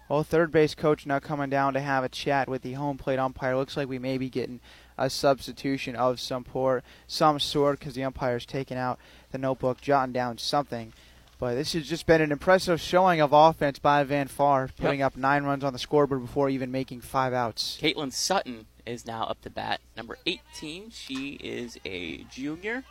Well, 0.09 0.23
third 0.23 0.51
base 0.51 0.75
coach 0.75 1.05
now 1.05 1.19
coming 1.19 1.49
down 1.49 1.73
to 1.75 1.79
have 1.79 2.03
a 2.03 2.09
chat 2.09 2.49
with 2.49 2.63
the 2.63 2.73
home 2.73 2.97
plate 2.97 3.19
umpire. 3.19 3.55
Looks 3.55 3.77
like 3.77 3.87
we 3.87 3.99
may 3.99 4.17
be 4.17 4.29
getting 4.29 4.59
a 4.97 5.09
substitution 5.09 5.95
of 5.95 6.19
some 6.19 6.43
port, 6.43 6.83
some 7.07 7.39
sort, 7.39 7.79
because 7.79 7.93
the 7.93 8.03
umpire's 8.03 8.45
taking 8.45 8.75
out 8.75 8.99
the 9.31 9.37
notebook, 9.37 9.79
jotting 9.79 10.11
down 10.11 10.37
something. 10.37 10.93
But 11.39 11.55
this 11.55 11.71
has 11.71 11.87
just 11.87 12.05
been 12.05 12.21
an 12.21 12.33
impressive 12.33 12.81
showing 12.81 13.21
of 13.21 13.31
offense 13.31 13.79
by 13.79 14.03
Van 14.03 14.27
Far, 14.27 14.67
putting 14.75 15.01
up 15.01 15.15
nine 15.15 15.43
runs 15.43 15.63
on 15.63 15.71
the 15.71 15.79
scoreboard 15.79 16.21
before 16.21 16.49
even 16.49 16.69
making 16.69 16.99
five 16.99 17.31
outs. 17.31 17.77
Caitlin 17.79 18.11
Sutton 18.11 18.65
is 18.89 19.05
now 19.05 19.23
up 19.23 19.41
to 19.41 19.49
bat. 19.49 19.79
Number 19.95 20.17
18. 20.25 20.89
She 20.91 21.31
is 21.41 21.77
a 21.85 22.23
junior. 22.31 22.83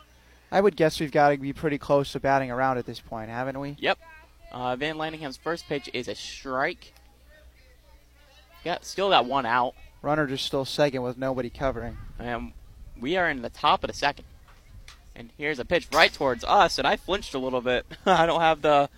I 0.51 0.61
would 0.61 0.75
guess 0.75 0.99
we've 0.99 1.11
got 1.11 1.29
to 1.29 1.37
be 1.37 1.53
pretty 1.53 1.77
close 1.77 2.11
to 2.13 2.19
batting 2.19 2.49
around 2.49 2.77
at 2.77 2.85
this 2.85 2.99
point, 2.99 3.29
haven't 3.29 3.59
we? 3.59 3.75
Yep. 3.79 3.99
Uh, 4.51 4.75
Van 4.75 4.97
Landingham's 4.97 5.37
first 5.37 5.67
pitch 5.67 5.89
is 5.93 6.07
a 6.07 6.15
strike. 6.15 6.93
Got 8.65 8.83
still 8.85 9.09
got 9.09 9.25
one 9.25 9.45
out. 9.45 9.73
Runner 10.01 10.25
just 10.25 10.45
still 10.45 10.65
second 10.65 11.01
with 11.03 11.17
nobody 11.17 11.49
covering. 11.49 11.97
And 12.17 12.53
we 12.99 13.15
are 13.17 13.29
in 13.29 13.41
the 13.41 13.49
top 13.49 13.83
of 13.83 13.89
the 13.89 13.93
second. 13.93 14.25
And 15.15 15.29
here's 15.37 15.59
a 15.59 15.65
pitch 15.65 15.87
right 15.93 16.11
towards 16.11 16.43
us, 16.45 16.77
and 16.77 16.87
I 16.87 16.95
flinched 16.95 17.33
a 17.33 17.39
little 17.39 17.61
bit. 17.61 17.85
I 18.05 18.25
don't 18.25 18.41
have 18.41 18.61
the, 18.61 18.89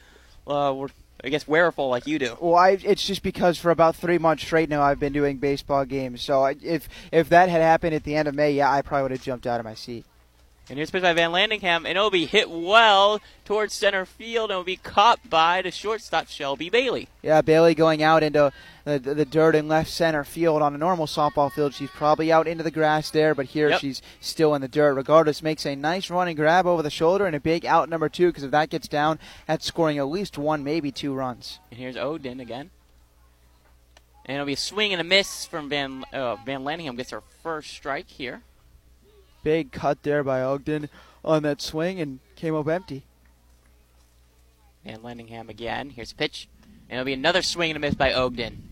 uh, 0.48 0.74
we're- 0.76 0.92
I 1.24 1.30
guess, 1.30 1.46
weariful 1.46 1.90
like 1.90 2.08
you 2.08 2.20
do. 2.20 2.38
Well, 2.40 2.56
I, 2.56 2.72
it's 2.72 3.06
just 3.06 3.22
because 3.22 3.58
for 3.58 3.70
about 3.72 3.96
three 3.96 4.18
months 4.18 4.44
straight 4.44 4.70
now 4.70 4.82
I've 4.82 5.00
been 5.00 5.14
doing 5.14 5.38
baseball 5.38 5.86
games. 5.86 6.22
So 6.22 6.44
I, 6.44 6.56
if 6.62 6.90
if 7.12 7.30
that 7.30 7.50
had 7.50 7.62
happened 7.62 7.94
at 7.94 8.04
the 8.04 8.16
end 8.16 8.28
of 8.28 8.36
May, 8.36 8.54
yeah, 8.54 8.72
I 8.72 8.82
probably 8.82 9.04
would 9.04 9.12
have 9.12 9.22
jumped 9.22 9.46
out 9.46 9.60
of 9.60 9.66
my 9.66 9.76
seat. 9.76 10.06
And 10.72 10.78
here's 10.78 10.88
a 10.88 10.94
pitch 10.94 11.02
by 11.02 11.12
Van 11.12 11.32
Landingham, 11.34 11.80
and 11.80 11.88
it'll 11.88 12.10
be 12.10 12.26
hit 12.26 12.50
well 12.50 13.20
towards 13.44 13.74
center 13.74 14.06
field, 14.06 14.52
and 14.52 14.58
will 14.58 14.64
be 14.64 14.78
caught 14.78 15.30
by 15.30 15.62
the 15.62 15.70
shortstop 15.70 16.30
Shelby 16.30 16.70
Bailey. 16.70 17.10
Yeah, 17.22 17.42
Bailey 17.42 17.76
going 17.76 18.02
out 18.02 18.24
into 18.24 18.54
the, 18.86 18.98
the, 18.98 19.14
the 19.14 19.26
dirt 19.26 19.54
in 19.54 19.68
left 19.68 19.90
center 19.90 20.24
field 20.24 20.62
on 20.62 20.74
a 20.74 20.78
normal 20.78 21.08
softball 21.08 21.52
field. 21.52 21.74
She's 21.74 21.90
probably 21.90 22.32
out 22.32 22.48
into 22.48 22.64
the 22.64 22.72
grass 22.72 23.12
there, 23.12 23.36
but 23.36 23.48
here 23.48 23.68
Yep. 23.72 23.82
she's 23.82 24.02
still 24.22 24.56
in 24.56 24.62
the 24.62 24.70
dirt. 24.70 24.94
Regardless, 24.94 25.44
makes 25.44 25.66
a 25.66 25.76
nice 25.76 26.10
running 26.10 26.38
grab 26.38 26.66
over 26.66 26.82
the 26.82 26.90
shoulder 26.90 27.26
and 27.26 27.36
a 27.36 27.42
big 27.42 27.66
out 27.66 27.90
number 27.90 28.08
two. 28.08 28.28
Because 28.28 28.44
if 28.44 28.52
that 28.52 28.70
gets 28.70 28.88
down, 28.88 29.20
that's 29.48 29.66
scoring 29.66 29.98
at 29.98 30.08
least 30.08 30.38
one, 30.38 30.64
maybe 30.64 30.90
two 30.90 31.14
runs. 31.14 31.60
And 31.70 31.82
here's 31.82 31.98
Ogden 31.98 32.40
again. 32.40 32.70
And 34.26 34.36
it'll 34.36 34.46
be 34.46 34.54
a 34.54 34.56
swing 34.56 34.94
and 34.94 35.02
a 35.02 35.04
miss 35.04 35.46
from 35.46 35.68
Van 35.68 36.06
uh, 36.14 36.38
Van 36.46 36.64
Landingham 36.64 36.96
gets 36.96 37.10
her 37.10 37.24
first 37.44 37.72
strike 37.72 38.08
here. 38.08 38.44
Big 39.44 39.72
cut 39.72 40.04
there 40.04 40.24
by 40.24 40.42
Ogden 40.42 40.90
on 41.24 41.44
that 41.44 41.62
swing 41.62 42.00
and 42.00 42.20
came 42.36 42.56
up 42.56 42.68
empty. 42.68 43.04
Van 44.86 45.00
Landingham 45.00 45.50
again. 45.50 45.90
Here's 45.92 46.12
a 46.12 46.16
pitch. 46.16 46.48
And 46.90 47.00
it'll 47.00 47.06
be 47.06 47.14
another 47.14 47.42
swing 47.42 47.72
and 47.72 47.78
a 47.78 47.80
miss 47.80 47.96
by 47.96 48.14
Ogden. 48.14 48.72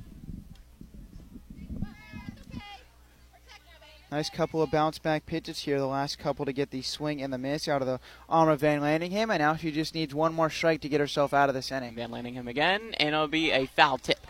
Nice 4.11 4.29
couple 4.29 4.63
of 4.63 4.71
bounce 4.71 4.97
back 4.97 5.27
pitches 5.27 5.59
here. 5.59 5.77
The 5.77 5.85
last 5.85 6.17
couple 6.17 6.43
to 6.45 6.51
get 6.51 6.71
the 6.71 6.81
swing 6.81 7.21
and 7.21 7.31
the 7.31 7.37
miss 7.37 7.67
out 7.67 7.83
of 7.83 7.87
the 7.87 7.99
arm 8.27 8.49
of 8.49 8.59
Van 8.59 8.81
Landingham, 8.81 9.29
and 9.29 9.37
now 9.37 9.55
she 9.55 9.71
just 9.71 9.93
needs 9.93 10.15
one 10.15 10.33
more 10.33 10.49
strike 10.49 10.81
to 10.81 10.89
get 10.89 10.99
herself 10.99 11.31
out 11.31 11.47
of 11.47 11.53
this 11.53 11.71
inning. 11.71 11.93
Van 11.93 12.09
Landingham 12.09 12.47
again, 12.47 12.95
and 12.97 13.09
it'll 13.09 13.27
be 13.27 13.51
a 13.51 13.67
foul 13.67 13.99
tip. 13.99 14.25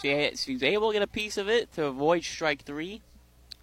She, 0.00 0.32
she's 0.36 0.62
able 0.62 0.88
to 0.88 0.94
get 0.94 1.02
a 1.02 1.06
piece 1.06 1.36
of 1.36 1.50
it 1.50 1.70
to 1.74 1.84
avoid 1.84 2.24
strike 2.24 2.62
three. 2.62 3.02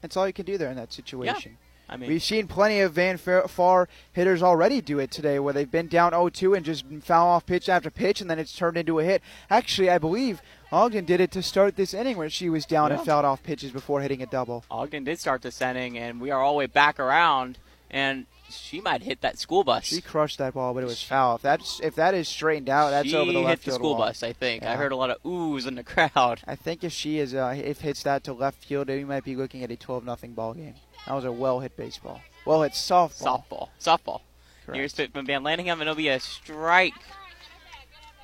That's 0.02 0.18
all 0.18 0.28
you 0.28 0.34
can 0.34 0.46
do 0.46 0.58
there 0.58 0.70
in 0.70 0.78
that 0.78 0.94
situation. 0.94 1.52
Yeah. 1.52 1.66
I 1.92 1.98
mean, 1.98 2.08
We've 2.08 2.22
seen 2.22 2.46
plenty 2.46 2.82
of 2.82 2.94
Van 2.94 3.18
Far 3.18 3.90
hitters 4.14 4.44
already 4.44 4.80
do 4.80 5.00
it 5.00 5.10
today, 5.10 5.40
where 5.40 5.54
they've 5.54 5.70
been 5.70 5.88
down 5.88 6.12
0-2 6.12 6.56
and 6.56 6.64
just 6.64 6.86
foul 7.02 7.28
off 7.30 7.48
pitch 7.48 7.68
after 7.68 7.90
pitch, 7.90 8.22
and 8.22 8.30
then 8.30 8.38
it's 8.38 8.56
turned 8.56 8.78
into 8.78 9.00
a 9.00 9.04
hit. 9.04 9.24
Actually, 9.50 9.90
I 9.90 9.98
believe 9.98 10.44
Ogden 10.72 11.06
did 11.06 11.20
it 11.20 11.32
to 11.32 11.42
start 11.42 11.78
this 11.78 11.96
inning, 11.96 12.16
where 12.16 12.30
she 12.30 12.48
was 12.48 12.68
down 12.68 12.92
and 12.92 13.02
fouled 13.02 13.26
off 13.26 13.42
pitches 13.42 13.72
before 13.72 14.02
hitting 14.02 14.22
a 14.22 14.28
double. 14.28 14.64
Ogden 14.70 15.04
did 15.04 15.20
start 15.20 15.42
this 15.42 15.60
inning, 15.64 15.98
and 15.98 16.22
we 16.22 16.30
are 16.30 16.40
all 16.40 16.54
the 16.54 16.60
way 16.60 16.68
back 16.68 17.00
around, 17.00 17.58
and 17.90 18.28
she 18.50 18.82
might 18.82 19.04
hit 19.04 19.22
that 19.22 19.40
school 19.40 19.64
bus. 19.64 19.86
She 19.86 20.02
crushed 20.02 20.38
that 20.40 20.54
ball, 20.54 20.74
but 20.74 20.84
it 20.84 20.88
was 20.88 21.02
foul. 21.02 21.36
If 21.36 21.42
that's 21.42 21.80
if 21.82 21.96
that 21.96 22.14
is 22.14 22.28
straightened 22.28 22.70
out, 22.70 22.90
that's 22.92 23.10
she 23.10 23.16
over 23.16 23.32
the 23.32 23.40
left 23.40 23.64
hit 23.64 23.72
the 23.72 23.76
school 23.76 23.92
wall. 23.92 24.08
bus, 24.08 24.24
I 24.24 24.34
think. 24.34 24.64
I 24.64 24.76
heard 24.76 24.92
a 24.92 24.96
lot 24.96 25.10
of 25.10 25.22
oohs 25.24 25.68
in 25.68 25.76
the 25.76 25.84
crowd. 25.84 26.42
I 26.46 26.56
think 26.56 26.84
if 26.84 26.92
she 26.92 27.20
is 27.20 27.34
uh, 27.34 27.54
if 27.58 27.82
hits 27.82 28.04
that 28.04 28.24
to 28.26 28.34
left 28.34 28.64
field, 28.64 28.88
we 28.88 29.04
might 29.04 29.24
be 29.24 29.36
looking 29.36 29.64
at 29.64 29.72
a 29.72 29.76
12 29.76 30.04
nothing 30.04 30.34
ball 30.34 30.54
game. 30.54 30.76
That 31.08 31.14
was 31.14 31.26
a 31.26 31.32
well 31.32 31.60
hit 31.60 31.76
baseball. 31.78 32.22
Well 32.46 32.64
hit 32.64 32.74
softball. 32.74 33.44
Softball. 33.50 33.70
Softball. 33.80 34.22
Correct. 34.66 34.78
Here's 34.78 34.94
pitch 34.94 35.12
from 35.12 35.26
Van 35.26 35.44
Landingham, 35.44 35.74
and 35.74 35.84
it'll 35.84 35.96
be 35.96 36.10
a 36.10 36.20
strike. 36.20 36.94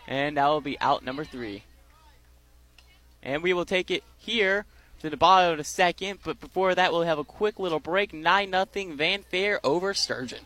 And 0.07 0.37
that 0.37 0.47
will 0.47 0.61
be 0.61 0.79
out 0.79 1.03
number 1.03 1.23
three. 1.23 1.63
And 3.23 3.41
we 3.41 3.53
will 3.53 3.65
take 3.65 3.89
it 3.89 4.03
here 4.17 4.65
to 5.01 5.09
the 5.09 5.17
bottom 5.17 5.51
of 5.51 5.57
the 5.57 5.63
second, 5.63 6.19
but 6.23 6.39
before 6.39 6.75
that, 6.75 6.91
we'll 6.91 7.03
have 7.03 7.19
a 7.19 7.23
quick 7.23 7.59
little 7.59 7.79
break. 7.79 8.13
9 8.13 8.49
nothing 8.49 8.95
Van 8.95 9.23
Far 9.23 9.59
over 9.63 9.93
Sturgeon. 9.93 10.45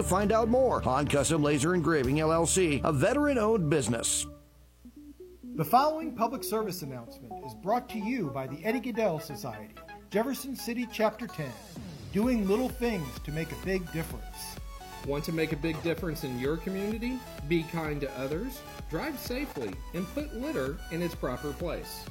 to 0.01 0.07
find 0.07 0.31
out 0.31 0.49
more. 0.49 0.81
Han 0.81 1.07
Custom 1.07 1.43
Laser 1.43 1.75
Engraving 1.75 2.17
LLC, 2.17 2.81
a 2.83 2.91
veteran 2.91 3.37
owned 3.37 3.69
business. 3.69 4.25
The 5.55 5.65
following 5.65 6.15
public 6.15 6.43
service 6.43 6.81
announcement 6.81 7.33
is 7.45 7.53
brought 7.53 7.87
to 7.89 7.99
you 7.99 8.31
by 8.33 8.47
the 8.47 8.63
Eddie 8.65 8.79
Gaedel 8.79 9.21
Society, 9.21 9.75
Jefferson 10.09 10.55
City 10.55 10.87
Chapter 10.91 11.27
10, 11.27 11.51
doing 12.13 12.47
little 12.47 12.69
things 12.69 13.07
to 13.25 13.31
make 13.31 13.51
a 13.51 13.65
big 13.65 13.91
difference. 13.91 14.55
Want 15.05 15.23
to 15.25 15.33
make 15.33 15.51
a 15.51 15.57
big 15.57 15.81
difference 15.83 16.23
in 16.23 16.39
your 16.39 16.57
community? 16.57 17.19
Be 17.47 17.63
kind 17.63 18.01
to 18.01 18.19
others, 18.19 18.61
drive 18.89 19.19
safely, 19.19 19.71
and 19.93 20.07
put 20.13 20.33
litter 20.35 20.77
in 20.91 21.01
its 21.01 21.15
proper 21.15 21.53
place. 21.53 22.05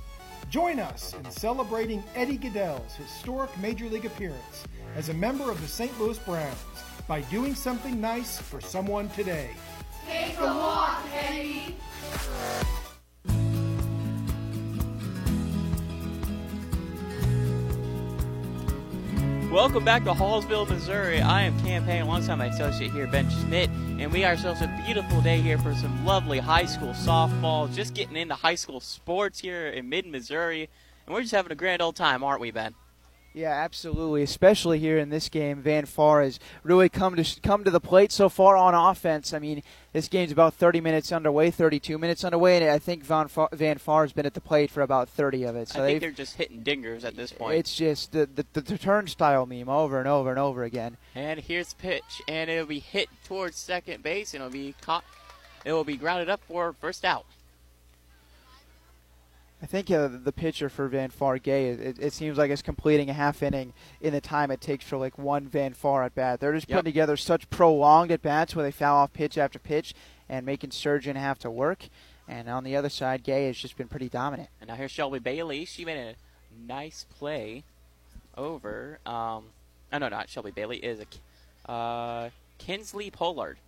Join 0.48 0.80
us 0.80 1.14
in 1.14 1.30
celebrating 1.30 2.02
Eddie 2.14 2.38
Gaedel's 2.38 2.94
historic 2.94 3.56
Major 3.58 3.86
League 3.86 4.06
appearance 4.06 4.64
as 4.96 5.08
a 5.08 5.14
member 5.14 5.50
of 5.50 5.60
the 5.60 5.68
St. 5.68 5.98
Louis 6.00 6.18
Browns 6.18 6.56
by 7.10 7.22
doing 7.22 7.56
something 7.56 8.00
nice 8.00 8.38
for 8.38 8.60
someone 8.60 9.08
today. 9.08 9.50
Take 10.06 10.38
a 10.38 10.44
walk, 10.44 11.02
Eddie. 11.12 11.74
Welcome 19.50 19.84
back 19.84 20.04
to 20.04 20.12
Hallsville, 20.12 20.68
Missouri. 20.68 21.20
I 21.20 21.42
am 21.42 21.58
campaigning 21.64 22.02
alongside 22.02 22.36
my 22.36 22.46
associate 22.46 22.92
here, 22.92 23.08
Ben 23.08 23.28
Schmidt, 23.28 23.68
and 23.98 24.12
we 24.12 24.24
ourselves 24.24 24.62
a 24.62 24.68
beautiful 24.86 25.20
day 25.20 25.40
here 25.40 25.58
for 25.58 25.74
some 25.74 26.06
lovely 26.06 26.38
high 26.38 26.66
school 26.66 26.92
softball. 26.92 27.74
Just 27.74 27.92
getting 27.92 28.14
into 28.14 28.36
high 28.36 28.54
school 28.54 28.78
sports 28.78 29.40
here 29.40 29.66
in 29.66 29.88
mid 29.88 30.06
Missouri, 30.06 30.68
and 31.06 31.12
we're 31.12 31.22
just 31.22 31.34
having 31.34 31.50
a 31.50 31.56
grand 31.56 31.82
old 31.82 31.96
time, 31.96 32.22
aren't 32.22 32.40
we, 32.40 32.52
Ben? 32.52 32.76
Yeah, 33.32 33.52
absolutely. 33.52 34.22
Especially 34.22 34.80
here 34.80 34.98
in 34.98 35.10
this 35.10 35.28
game, 35.28 35.62
Van 35.62 35.86
Far 35.86 36.22
has 36.22 36.40
really 36.64 36.88
come 36.88 37.14
to 37.14 37.40
come 37.40 37.62
to 37.62 37.70
the 37.70 37.80
plate 37.80 38.10
so 38.10 38.28
far 38.28 38.56
on 38.56 38.74
offense. 38.74 39.32
I 39.32 39.38
mean, 39.38 39.62
this 39.92 40.08
game's 40.08 40.32
about 40.32 40.54
30 40.54 40.80
minutes 40.80 41.12
underway, 41.12 41.52
32 41.52 41.96
minutes 41.96 42.24
underway, 42.24 42.56
and 42.56 42.68
I 42.68 42.80
think 42.80 43.04
Van 43.04 43.28
Far, 43.28 43.48
Van 43.52 43.78
Far 43.78 44.02
has 44.02 44.12
been 44.12 44.26
at 44.26 44.34
the 44.34 44.40
plate 44.40 44.70
for 44.70 44.82
about 44.82 45.08
30 45.08 45.44
of 45.44 45.54
it. 45.54 45.68
So 45.68 45.82
I 45.82 45.86
think 45.86 46.00
they're 46.00 46.10
just 46.10 46.36
hitting 46.36 46.62
dingers 46.64 47.04
at 47.04 47.16
this 47.16 47.30
point. 47.30 47.58
It's 47.58 47.76
just 47.76 48.10
the, 48.10 48.28
the, 48.52 48.60
the 48.60 48.78
turnstile 48.78 49.46
meme 49.46 49.68
over 49.68 50.00
and 50.00 50.08
over 50.08 50.30
and 50.30 50.38
over 50.38 50.64
again. 50.64 50.96
And 51.14 51.38
here's 51.38 51.72
the 51.72 51.82
pitch, 51.82 52.22
and 52.26 52.50
it'll 52.50 52.66
be 52.66 52.80
hit 52.80 53.08
towards 53.24 53.56
second 53.56 54.02
base, 54.02 54.34
and 54.34 54.42
it'll 54.42 54.52
be 54.52 54.74
caught. 54.80 55.04
It 55.64 55.72
will 55.72 55.84
be 55.84 55.96
grounded 55.96 56.28
up 56.28 56.40
for 56.48 56.72
first 56.72 57.04
out. 57.04 57.26
I 59.62 59.66
think 59.66 59.90
uh, 59.90 60.08
the 60.08 60.32
pitcher 60.32 60.70
for 60.70 60.88
Van 60.88 61.10
Far 61.10 61.38
Gay, 61.38 61.68
it, 61.68 61.98
it, 61.98 62.12
seems 62.14 62.38
like 62.38 62.50
it's 62.50 62.62
completing 62.62 63.10
a 63.10 63.12
half 63.12 63.42
inning 63.42 63.74
in 64.00 64.14
the 64.14 64.20
time 64.20 64.50
it 64.50 64.60
takes 64.60 64.86
for 64.86 64.96
like 64.96 65.18
one 65.18 65.46
Van 65.46 65.74
Far 65.74 66.02
at 66.02 66.14
bat. 66.14 66.40
They're 66.40 66.54
just 66.54 66.66
putting 66.66 66.78
yep. 66.78 66.84
together 66.84 67.16
such 67.18 67.50
prolonged 67.50 68.10
at 68.10 68.22
bats 68.22 68.56
where 68.56 68.64
they 68.64 68.70
foul 68.70 68.96
off 68.96 69.12
pitch 69.12 69.36
after 69.36 69.58
pitch 69.58 69.94
and 70.30 70.46
making 70.46 70.70
Sturgeon 70.70 71.16
have 71.16 71.38
to 71.40 71.50
work. 71.50 71.88
And 72.26 72.48
on 72.48 72.64
the 72.64 72.74
other 72.74 72.88
side, 72.88 73.22
Gay 73.22 73.46
has 73.48 73.58
just 73.58 73.76
been 73.76 73.88
pretty 73.88 74.08
dominant. 74.08 74.48
And 74.60 74.68
now 74.68 74.76
here's 74.76 74.92
Shelby 74.92 75.18
Bailey. 75.18 75.66
She 75.66 75.84
made 75.84 75.98
a 75.98 76.14
nice 76.66 77.04
play 77.18 77.64
over. 78.38 78.98
Um, 79.04 79.44
oh 79.92 79.98
no, 79.98 80.08
not 80.08 80.30
Shelby 80.30 80.52
Bailey. 80.52 80.78
Is 80.78 81.00
a 81.00 81.70
uh, 81.70 82.30
Kinsley 82.58 83.10
Pollard 83.10 83.58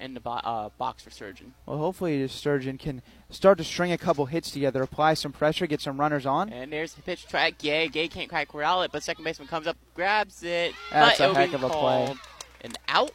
in 0.00 0.14
the 0.14 0.20
bo- 0.20 0.30
uh, 0.32 0.68
box 0.78 1.02
for 1.02 1.10
Sturgeon. 1.10 1.54
Well, 1.66 1.78
hopefully 1.78 2.26
Sturgeon 2.28 2.78
can 2.78 3.02
start 3.30 3.58
to 3.58 3.64
string 3.64 3.92
a 3.92 3.98
couple 3.98 4.26
hits 4.26 4.50
together, 4.50 4.82
apply 4.82 5.14
some 5.14 5.32
pressure, 5.32 5.66
get 5.66 5.80
some 5.80 5.98
runners 5.98 6.26
on. 6.26 6.52
And 6.52 6.72
there's 6.72 6.94
the 6.94 7.02
pitch 7.02 7.26
track. 7.26 7.58
Gay. 7.58 7.88
Gay 7.88 8.08
can't 8.08 8.28
quite 8.28 8.48
corral 8.48 8.82
it, 8.82 8.92
but 8.92 9.02
second 9.02 9.24
baseman 9.24 9.48
comes 9.48 9.66
up, 9.66 9.76
grabs 9.94 10.42
it. 10.42 10.74
That's 10.90 11.20
a 11.20 11.34
heck 11.34 11.52
of 11.52 11.62
a 11.62 11.68
play. 11.68 12.14
An 12.62 12.72
out. 12.88 13.12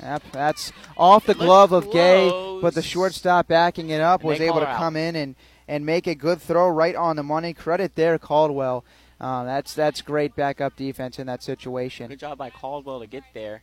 Yep, 0.00 0.22
that's 0.32 0.72
off 0.96 1.26
the 1.26 1.34
glove 1.34 1.72
of 1.72 1.90
Gay, 1.90 2.28
but 2.62 2.74
the 2.74 2.82
shortstop 2.82 3.48
backing 3.48 3.90
it 3.90 4.00
up 4.00 4.22
was 4.22 4.40
able 4.40 4.60
to 4.60 4.68
out. 4.68 4.76
come 4.76 4.94
in 4.96 5.16
and, 5.16 5.34
and 5.66 5.84
make 5.84 6.06
a 6.06 6.14
good 6.14 6.40
throw 6.40 6.68
right 6.68 6.94
on 6.94 7.16
the 7.16 7.24
money. 7.24 7.52
Credit 7.52 7.94
there, 7.96 8.18
Caldwell. 8.18 8.84
Uh, 9.20 9.44
that's 9.44 9.74
that's 9.74 10.02
great 10.02 10.36
backup 10.36 10.76
defense 10.76 11.18
in 11.18 11.26
that 11.26 11.42
situation. 11.42 12.08
Good 12.08 12.18
job 12.18 12.38
by 12.38 12.50
Caldwell 12.50 13.00
to 13.00 13.06
get 13.06 13.24
there. 13.34 13.62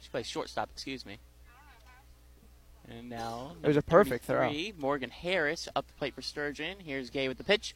She 0.00 0.08
plays 0.08 0.26
shortstop, 0.26 0.70
excuse 0.72 1.04
me. 1.04 1.18
And 2.90 3.08
now 3.08 3.52
it 3.62 3.68
was 3.68 3.76
a 3.76 3.82
perfect 3.82 4.24
throw. 4.24 4.52
Morgan 4.76 5.10
Harris 5.10 5.68
up 5.76 5.86
the 5.86 5.92
plate 5.92 6.14
for 6.14 6.22
Sturgeon. 6.22 6.78
Here's 6.84 7.08
Gay 7.08 7.28
with 7.28 7.38
the 7.38 7.44
pitch, 7.44 7.74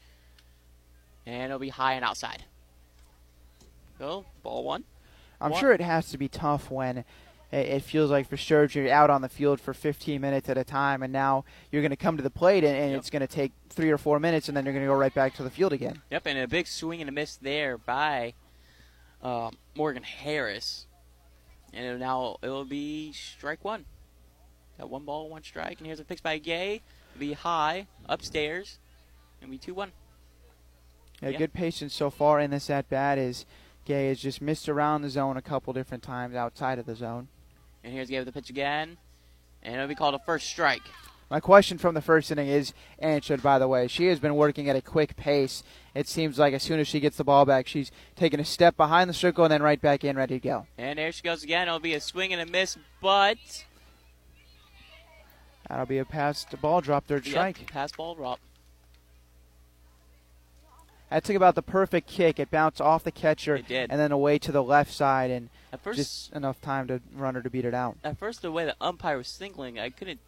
and 1.24 1.44
it'll 1.44 1.60
be 1.60 1.68
high 1.68 1.94
and 1.94 2.04
outside. 2.04 2.44
Go 3.98 4.26
ball 4.42 4.64
one. 4.64 4.84
I'm 5.40 5.52
one. 5.52 5.60
sure 5.60 5.72
it 5.72 5.80
has 5.80 6.10
to 6.10 6.18
be 6.18 6.26
tough 6.26 6.68
when 6.68 7.04
it 7.52 7.80
feels 7.80 8.10
like 8.10 8.28
for 8.28 8.36
Sturgeon 8.36 8.84
you're 8.84 8.92
out 8.92 9.10
on 9.10 9.22
the 9.22 9.28
field 9.28 9.60
for 9.60 9.72
15 9.72 10.20
minutes 10.20 10.48
at 10.48 10.58
a 10.58 10.64
time, 10.64 11.02
and 11.04 11.12
now 11.12 11.44
you're 11.70 11.82
going 11.82 11.90
to 11.90 11.96
come 11.96 12.16
to 12.16 12.22
the 12.22 12.30
plate, 12.30 12.64
and, 12.64 12.76
and 12.76 12.90
yep. 12.90 12.98
it's 12.98 13.10
going 13.10 13.20
to 13.20 13.28
take 13.28 13.52
three 13.68 13.90
or 13.90 13.98
four 13.98 14.18
minutes, 14.18 14.48
and 14.48 14.56
then 14.56 14.64
you're 14.64 14.74
going 14.74 14.84
to 14.84 14.90
go 14.90 14.98
right 14.98 15.14
back 15.14 15.34
to 15.34 15.44
the 15.44 15.50
field 15.50 15.72
again. 15.72 16.02
Yep, 16.10 16.26
and 16.26 16.38
a 16.40 16.48
big 16.48 16.66
swing 16.66 17.00
and 17.00 17.08
a 17.08 17.12
miss 17.12 17.36
there 17.36 17.78
by 17.78 18.34
uh, 19.22 19.50
Morgan 19.76 20.02
Harris, 20.02 20.86
and 21.72 22.00
now 22.00 22.38
it'll 22.42 22.64
be 22.64 23.12
strike 23.12 23.64
one. 23.64 23.84
Got 24.78 24.90
one 24.90 25.04
ball, 25.04 25.28
one 25.28 25.42
strike, 25.42 25.78
and 25.78 25.86
here's 25.86 26.00
a 26.00 26.04
pitch 26.04 26.22
by 26.22 26.38
Gay. 26.38 26.82
It'll 27.14 27.20
be 27.20 27.32
high, 27.32 27.86
upstairs, 28.08 28.78
and 29.40 29.50
we 29.50 29.58
2 29.58 29.74
1. 29.74 29.92
Yeah, 31.22 31.28
yeah, 31.28 31.38
good 31.38 31.52
patience 31.52 31.94
so 31.94 32.10
far 32.10 32.40
in 32.40 32.50
this 32.50 32.68
at 32.70 32.88
bat 32.88 33.18
is 33.18 33.46
Gay 33.84 34.08
has 34.08 34.18
just 34.18 34.42
missed 34.42 34.68
around 34.68 35.02
the 35.02 35.10
zone 35.10 35.36
a 35.36 35.42
couple 35.42 35.72
different 35.72 36.02
times 36.02 36.34
outside 36.34 36.78
of 36.78 36.86
the 36.86 36.96
zone. 36.96 37.28
And 37.84 37.92
here's 37.92 38.08
Gay 38.08 38.18
with 38.18 38.26
the 38.26 38.32
pitch 38.32 38.50
again, 38.50 38.96
and 39.62 39.74
it'll 39.74 39.86
be 39.86 39.94
called 39.94 40.14
a 40.14 40.18
first 40.18 40.48
strike. 40.48 40.82
My 41.30 41.40
question 41.40 41.78
from 41.78 41.94
the 41.94 42.02
first 42.02 42.30
inning 42.30 42.48
is 42.48 42.74
answered, 42.98 43.42
by 43.42 43.58
the 43.58 43.66
way. 43.66 43.88
She 43.88 44.06
has 44.06 44.20
been 44.20 44.34
working 44.34 44.68
at 44.68 44.76
a 44.76 44.82
quick 44.82 45.16
pace. 45.16 45.62
It 45.94 46.06
seems 46.06 46.38
like 46.38 46.52
as 46.52 46.62
soon 46.62 46.78
as 46.78 46.86
she 46.86 47.00
gets 47.00 47.16
the 47.16 47.24
ball 47.24 47.44
back, 47.44 47.66
she's 47.66 47.90
taking 48.14 48.40
a 48.40 48.44
step 48.44 48.76
behind 48.76 49.08
the 49.08 49.14
circle 49.14 49.44
and 49.44 49.50
then 49.50 49.62
right 49.62 49.80
back 49.80 50.04
in, 50.04 50.16
ready 50.16 50.38
to 50.38 50.46
go. 50.46 50.66
And 50.76 50.98
there 50.98 51.10
she 51.12 51.22
goes 51.22 51.42
again. 51.42 51.66
It'll 51.66 51.80
be 51.80 51.94
a 51.94 52.00
swing 52.00 52.32
and 52.32 52.42
a 52.42 52.50
miss, 52.50 52.76
but 53.00 53.64
That'll 55.68 55.86
be 55.86 55.98
a 55.98 56.04
pass 56.04 56.46
ball 56.60 56.80
drop, 56.80 57.06
third 57.06 57.26
yep, 57.26 57.32
strike. 57.32 57.70
Pass 57.70 57.92
ball 57.92 58.14
drop. 58.14 58.40
That 61.10 61.24
took 61.24 61.36
about 61.36 61.54
the 61.54 61.62
perfect 61.62 62.08
kick. 62.08 62.38
It 62.40 62.50
bounced 62.50 62.80
off 62.80 63.04
the 63.04 63.12
catcher 63.12 63.54
and 63.68 64.00
then 64.00 64.10
away 64.10 64.38
to 64.40 64.50
the 64.50 64.62
left 64.62 64.92
side, 64.92 65.30
and 65.30 65.48
first, 65.82 65.96
just 65.96 66.32
enough 66.32 66.60
time 66.60 66.88
to 66.88 67.00
runner 67.14 67.40
to 67.40 67.50
beat 67.50 67.64
it 67.64 67.74
out. 67.74 67.96
At 68.02 68.18
first, 68.18 68.42
the 68.42 68.50
way 68.50 68.64
the 68.64 68.74
umpire 68.80 69.16
was 69.16 69.28
signaling, 69.28 69.78
I 69.78 69.90
couldn't 69.90 70.20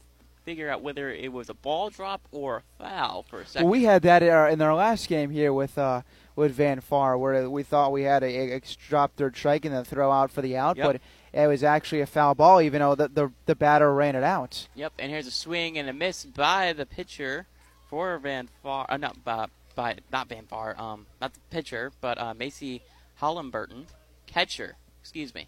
figure 0.45 0.70
out 0.70 0.80
whether 0.80 1.11
it 1.11 1.32
was 1.32 1.51
a 1.51 1.55
ball 1.55 1.91
drop 1.91 2.22
or 2.30 2.59
a 2.59 2.84
foul 2.84 3.24
for 3.24 3.41
a 3.41 3.47
second. 3.47 3.64
Well, 3.66 3.72
we 3.72 3.82
had 3.82 4.03
that 4.03 4.22
in 4.22 4.30
our, 4.30 4.49
in 4.49 4.62
our 4.62 4.76
last 4.76 5.09
game 5.09 5.30
here 5.30 5.53
with 5.53 5.76
uh, 5.76 6.03
with 6.37 6.53
Van 6.53 6.80
Far, 6.80 7.18
where 7.18 7.51
we 7.51 7.64
thought 7.64 7.91
we 7.91 8.03
had 8.03 8.22
a, 8.22 8.53
a 8.53 8.61
drop 8.89 9.16
third 9.16 9.37
strike 9.37 9.64
and 9.64 9.74
then 9.74 9.82
throw 9.82 10.12
out 10.12 10.30
for 10.30 10.43
the 10.43 10.57
out, 10.57 10.76
yep. 10.76 10.87
but 10.87 11.01
it 11.37 11.47
was 11.49 11.62
actually 11.62 12.01
a 12.01 12.07
foul 12.07 12.34
ball, 12.34 12.62
even 12.62 12.80
though 12.80 12.95
the, 12.95 13.09
the, 13.09 13.30
the 13.45 13.55
batter 13.55 13.93
ran 13.93 14.16
it 14.16 14.22
out. 14.22 14.68
Yep, 14.74 14.95
and 14.99 15.12
here's 15.12 15.26
a 15.26 15.30
swing 15.30 15.76
and 15.76 15.89
a 15.89 15.93
miss 15.93 16.24
by 16.24 16.72
the 16.72 16.87
pitcher 16.87 17.47
for 17.91 18.16
Van 18.18 18.49
Far. 18.62 18.87
Uh, 18.89 18.97
not 18.97 19.22
by, 19.22 19.47
by 19.74 19.97
not 20.11 20.30
Van 20.30 20.47
Far, 20.47 20.74
um, 20.80 21.05
not 21.20 21.34
the 21.34 21.41
pitcher, 21.51 21.93
but 22.01 22.18
uh, 22.18 22.32
Macy 22.32 22.80
Hollenburton, 23.16 23.87
catcher. 24.26 24.76
Excuse 25.03 25.34
me. 25.34 25.47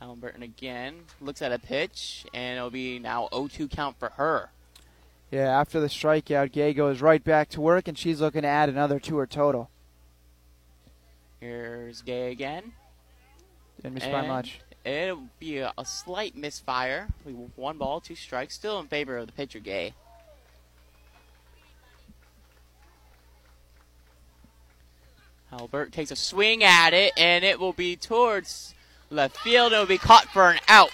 Hollenburton 0.00 0.42
again 0.42 1.02
looks 1.20 1.40
at 1.40 1.52
a 1.52 1.58
pitch, 1.60 2.26
and 2.34 2.58
it'll 2.58 2.70
be 2.70 2.98
now 2.98 3.28
0-2 3.32 3.70
count 3.70 3.96
for 3.98 4.08
her. 4.10 4.50
Yeah, 5.30 5.58
after 5.58 5.78
the 5.78 5.86
strikeout, 5.86 6.50
Gay 6.50 6.74
goes 6.74 7.00
right 7.00 7.22
back 7.22 7.48
to 7.50 7.60
work, 7.60 7.86
and 7.86 7.96
she's 7.96 8.20
looking 8.20 8.42
to 8.42 8.48
add 8.48 8.68
another 8.68 8.98
to 9.00 9.16
her 9.18 9.26
total. 9.26 9.70
Here's 11.40 12.02
Gay 12.02 12.32
again. 12.32 12.72
Didn't 13.82 13.94
miss 13.94 14.06
by 14.06 14.26
much. 14.26 14.60
It'll 14.84 15.28
be 15.38 15.58
a, 15.58 15.72
a 15.76 15.84
slight 15.84 16.36
misfire. 16.36 17.08
One 17.56 17.78
ball, 17.78 18.00
two 18.00 18.14
strikes. 18.14 18.54
Still 18.54 18.78
in 18.78 18.86
favor 18.86 19.16
of 19.16 19.26
the 19.26 19.32
pitcher, 19.32 19.58
Gay. 19.58 19.94
Albert 25.52 25.92
takes 25.92 26.10
a 26.10 26.16
swing 26.16 26.62
at 26.62 26.92
it, 26.92 27.12
and 27.16 27.44
it 27.44 27.58
will 27.58 27.72
be 27.72 27.96
towards 27.96 28.74
left 29.10 29.36
field. 29.38 29.72
It 29.72 29.78
will 29.78 29.86
be 29.86 29.98
caught 29.98 30.26
for 30.26 30.50
an 30.50 30.60
out. 30.68 30.90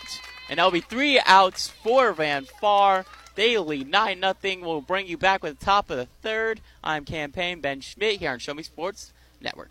And 0.48 0.58
that'll 0.58 0.70
be 0.70 0.80
three 0.80 1.20
outs 1.24 1.68
for 1.68 2.12
Van 2.12 2.46
Far. 2.60 3.04
They 3.34 3.56
lead 3.58 3.88
9 3.88 4.20
0. 4.20 4.56
We'll 4.60 4.80
bring 4.82 5.06
you 5.06 5.16
back 5.16 5.42
with 5.42 5.58
the 5.58 5.64
top 5.64 5.90
of 5.90 5.96
the 5.96 6.06
third. 6.06 6.60
I'm 6.84 7.04
Cam 7.04 7.32
Payne 7.32 7.60
Ben 7.60 7.80
Schmidt 7.80 8.20
here 8.20 8.30
on 8.30 8.38
Show 8.38 8.54
Me 8.54 8.62
Sports 8.62 9.12
Network. 9.40 9.70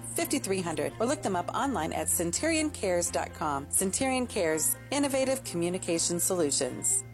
5300 0.00 0.92
or 1.00 1.06
look 1.06 1.22
them 1.22 1.36
up 1.36 1.54
online 1.54 1.92
at 1.92 2.08
centurioncares.com. 2.08 3.66
Centurion 3.70 4.26
Cares, 4.26 4.76
innovative 4.90 5.42
communication 5.44 6.20
solutions. 6.20 7.04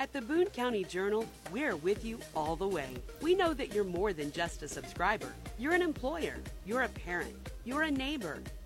At 0.00 0.12
the 0.12 0.20
Boone 0.20 0.46
County 0.46 0.84
Journal, 0.84 1.24
we're 1.52 1.76
with 1.76 2.04
you 2.04 2.18
all 2.34 2.56
the 2.56 2.66
way. 2.66 2.88
We 3.22 3.34
know 3.34 3.54
that 3.54 3.72
you're 3.72 3.84
more 3.84 4.12
than 4.12 4.32
just 4.32 4.62
a 4.62 4.68
subscriber. 4.68 5.32
You're 5.56 5.72
an 5.72 5.82
employer, 5.82 6.36
you're 6.66 6.82
a 6.82 6.88
parent, 6.88 7.52
you're 7.64 7.82
a 7.82 7.90
neighbor. 7.90 8.40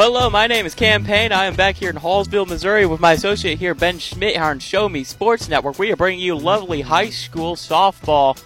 Hello, 0.00 0.30
my 0.30 0.46
name 0.46 0.64
is 0.64 0.76
Cam 0.76 1.04
Payne. 1.04 1.32
I 1.32 1.46
am 1.46 1.56
back 1.56 1.74
here 1.74 1.90
in 1.90 1.96
Hallsville, 1.96 2.46
Missouri 2.46 2.86
with 2.86 3.00
my 3.00 3.14
associate 3.14 3.58
here, 3.58 3.74
Ben 3.74 3.98
Schmidt, 3.98 4.36
here 4.36 4.44
on 4.44 4.60
Show 4.60 4.88
Me 4.88 5.02
Sports 5.02 5.48
Network. 5.48 5.76
We 5.76 5.90
are 5.90 5.96
bringing 5.96 6.20
you 6.20 6.36
lovely 6.36 6.82
high 6.82 7.10
school 7.10 7.56
softball. 7.56 8.40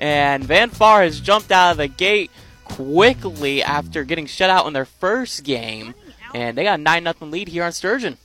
And 0.00 0.42
Van 0.42 0.68
Far 0.68 1.04
has 1.04 1.20
jumped 1.20 1.52
out 1.52 1.70
of 1.70 1.76
the 1.76 1.86
gate 1.86 2.32
quickly 2.64 3.62
after 3.62 4.02
getting 4.02 4.26
shut 4.26 4.50
out 4.50 4.66
in 4.66 4.72
their 4.72 4.84
first 4.84 5.44
game. 5.44 5.94
And 6.34 6.58
they 6.58 6.64
got 6.64 6.80
a 6.80 6.82
9 6.82 7.04
0 7.04 7.14
lead 7.20 7.46
here 7.46 7.62
on 7.62 7.70
Sturgeon. 7.70 8.18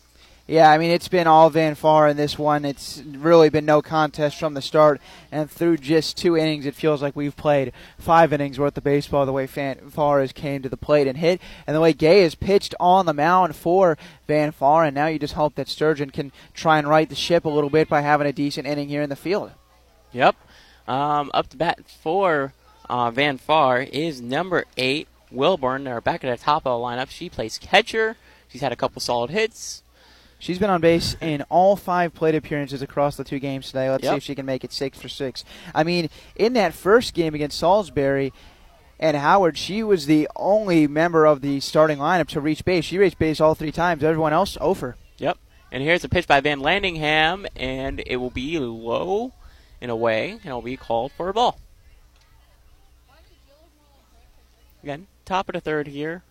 Yeah, 0.52 0.70
I 0.70 0.80
mean, 0.80 0.91
it's 0.91 1.08
been 1.08 1.28
all 1.28 1.49
Van 1.49 1.76
Far 1.76 2.10
in 2.10 2.18
this 2.18 2.38
one. 2.38 2.66
It's 2.66 3.02
really 3.06 3.47
been 3.47 3.64
no 3.64 3.82
contest 3.82 4.38
from 4.38 4.54
the 4.54 4.62
start. 4.62 4.99
And 5.32 5.49
through 5.49 5.78
just 5.78 6.18
two 6.18 6.36
innings, 6.36 6.66
it 6.66 6.76
feels 6.76 7.02
like 7.02 7.16
we've 7.16 7.38
played 7.38 7.72
five 7.97 8.34
innings 8.34 8.60
worth 8.60 8.78
of 8.78 8.84
baseball 8.84 9.26
the 9.26 9.32
way 9.32 9.45
Van 9.45 9.89
Far 9.89 10.20
has 10.20 10.34
came 10.34 10.62
to 10.62 10.68
the 10.68 10.76
plate 10.76 11.08
and 11.08 11.18
hit, 11.18 11.39
and 11.66 11.74
the 11.74 11.80
way 11.80 11.93
Gay 11.93 12.24
has 12.24 12.36
pitched 12.36 12.76
on 12.82 13.06
the 13.06 13.14
mound 13.14 13.56
for 13.56 13.97
Van 14.28 14.52
Far. 14.52 14.84
And 14.84 14.93
now 14.93 15.08
you 15.08 15.20
just 15.20 15.36
hope 15.36 15.56
that 15.56 15.70
Sturgeon 15.70 16.10
can 16.10 16.34
try 16.54 16.80
and 16.80 16.86
right 16.86 17.08
the 17.08 17.16
ship 17.16 17.45
a 17.45 17.49
little 17.49 17.70
bit 17.70 17.88
by 17.88 18.02
having 18.02 18.28
a 18.28 18.34
decent 18.34 18.68
inning 18.68 18.89
here 18.89 19.02
in 19.02 19.10
the 19.10 19.16
field. 19.16 19.52
Yep. 20.12 20.36
Um, 20.86 21.32
up 21.34 21.47
to 21.52 21.56
bat 21.56 21.80
for 21.88 22.52
uh, 22.89 23.10
Van 23.10 23.38
Far 23.38 23.84
is 23.84 24.20
number 24.20 24.66
eight, 24.76 25.08
Wilburn. 25.32 25.86
They're 25.86 26.02
back 26.02 26.26
at 26.26 26.38
the 26.38 26.43
top 26.43 26.66
of 26.66 26.78
the 26.78 26.86
lineup. 26.86 27.10
She 27.10 27.30
plays 27.30 27.58
catcher. 27.58 28.18
She's 28.49 28.60
had 28.60 28.74
a 28.74 28.76
couple 28.76 28.99
solid 28.99 29.30
hits. 29.30 29.84
She's 30.42 30.58
been 30.58 30.72
on 30.72 30.82
base 30.82 31.16
in 31.22 31.44
all 31.50 31.76
five 31.76 32.16
plate 32.16 32.34
appearances 32.34 32.82
across 32.82 33.16
the 33.16 33.24
two 33.24 33.38
games 33.38 33.68
today. 33.68 33.92
Let's 33.92 34.04
Yep. 34.04 34.12
see 34.14 34.18
if 34.18 34.24
she 34.24 34.34
can 34.34 34.46
make 34.48 34.64
it 34.64 34.74
six 34.74 35.00
for 35.00 35.08
six. 35.08 35.46
I 35.76 35.84
mean, 35.84 36.10
in 36.36 36.54
that 36.54 36.74
first 36.74 37.14
game 37.14 37.36
against 37.36 37.60
Salisbury 37.60 38.34
and 39.00 39.16
Howard, 39.16 39.56
she 39.56 39.84
was 39.84 40.08
the 40.08 40.28
only 40.36 40.88
member 40.88 41.28
of 41.28 41.42
the 41.42 41.60
starting 41.60 42.00
lineup 42.00 42.28
to 42.30 42.42
reach 42.42 42.66
base. 42.66 42.86
She 42.86 42.98
reached 42.98 43.20
base 43.20 43.39
all 43.39 43.54
three 43.54 43.72
times. 43.72 44.04
Everyone 44.04 44.34
else 44.34 44.58
over. 44.60 44.96
Yep. 45.20 45.38
And 45.72 45.84
here's 45.84 46.04
a 46.04 46.10
pitch 46.10 46.28
by 46.28 46.39
Van 46.39 46.60
Landingham, 46.60 47.46
and 47.56 48.02
it 48.08 48.16
will 48.16 48.32
be 48.32 48.58
low 48.58 49.34
in 49.80 49.92
a 49.92 49.96
way, 49.96 50.32
and 50.32 50.46
it'll 50.48 50.64
be 50.64 50.76
called 50.76 51.12
for 51.12 51.30
a 51.30 51.34
ball. 51.34 51.60
Again, 54.82 55.06
top 55.24 55.50
of 55.50 55.54
the 55.54 55.62
third 55.62 55.86
here. 55.86 56.24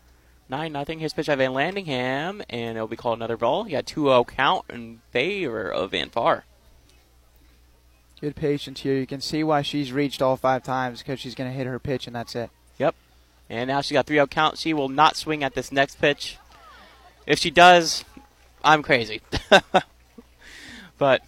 9 0.50 0.72
nothing. 0.72 1.04
A 1.04 1.08
pitch 1.08 1.26
by 1.26 1.36
Van 1.36 1.52
Landingham, 1.52 2.42
and 2.50 2.76
it'll 2.76 2.88
be 2.88 2.96
called 2.96 3.18
another 3.18 3.36
ball. 3.36 3.64
He 3.64 3.72
got 3.72 3.86
2 3.86 4.04
0 4.04 4.24
count 4.24 4.64
in 4.68 5.00
favor 5.12 5.70
of 5.70 5.92
Van 5.92 6.10
Far. 6.10 6.44
Good 8.20 8.36
patience 8.36 8.80
here. 8.80 8.96
You 8.96 9.06
can 9.06 9.20
see 9.20 9.42
why 9.44 9.62
she's 9.62 9.92
reached 9.92 10.20
all 10.20 10.36
five 10.36 10.62
times 10.62 10.98
because 10.98 11.20
she's 11.20 11.34
going 11.34 11.50
to 11.50 11.56
hit 11.56 11.66
her 11.66 11.78
pitch 11.78 12.06
and 12.06 12.14
that's 12.14 12.34
it. 12.34 12.50
Yep. 12.78 12.94
And 13.48 13.68
now 13.68 13.80
she 13.80 13.94
got 13.94 14.06
3 14.06 14.16
0 14.16 14.26
count. 14.26 14.58
She 14.58 14.74
will 14.74 14.88
not 14.88 15.16
swing 15.16 15.42
at 15.42 15.54
this 15.54 15.72
next 15.72 16.00
pitch. 16.00 16.36
If 17.26 17.38
she 17.38 17.50
does, 17.50 18.04
I'm 18.62 18.82
crazy. 18.82 19.22
but 20.98 21.22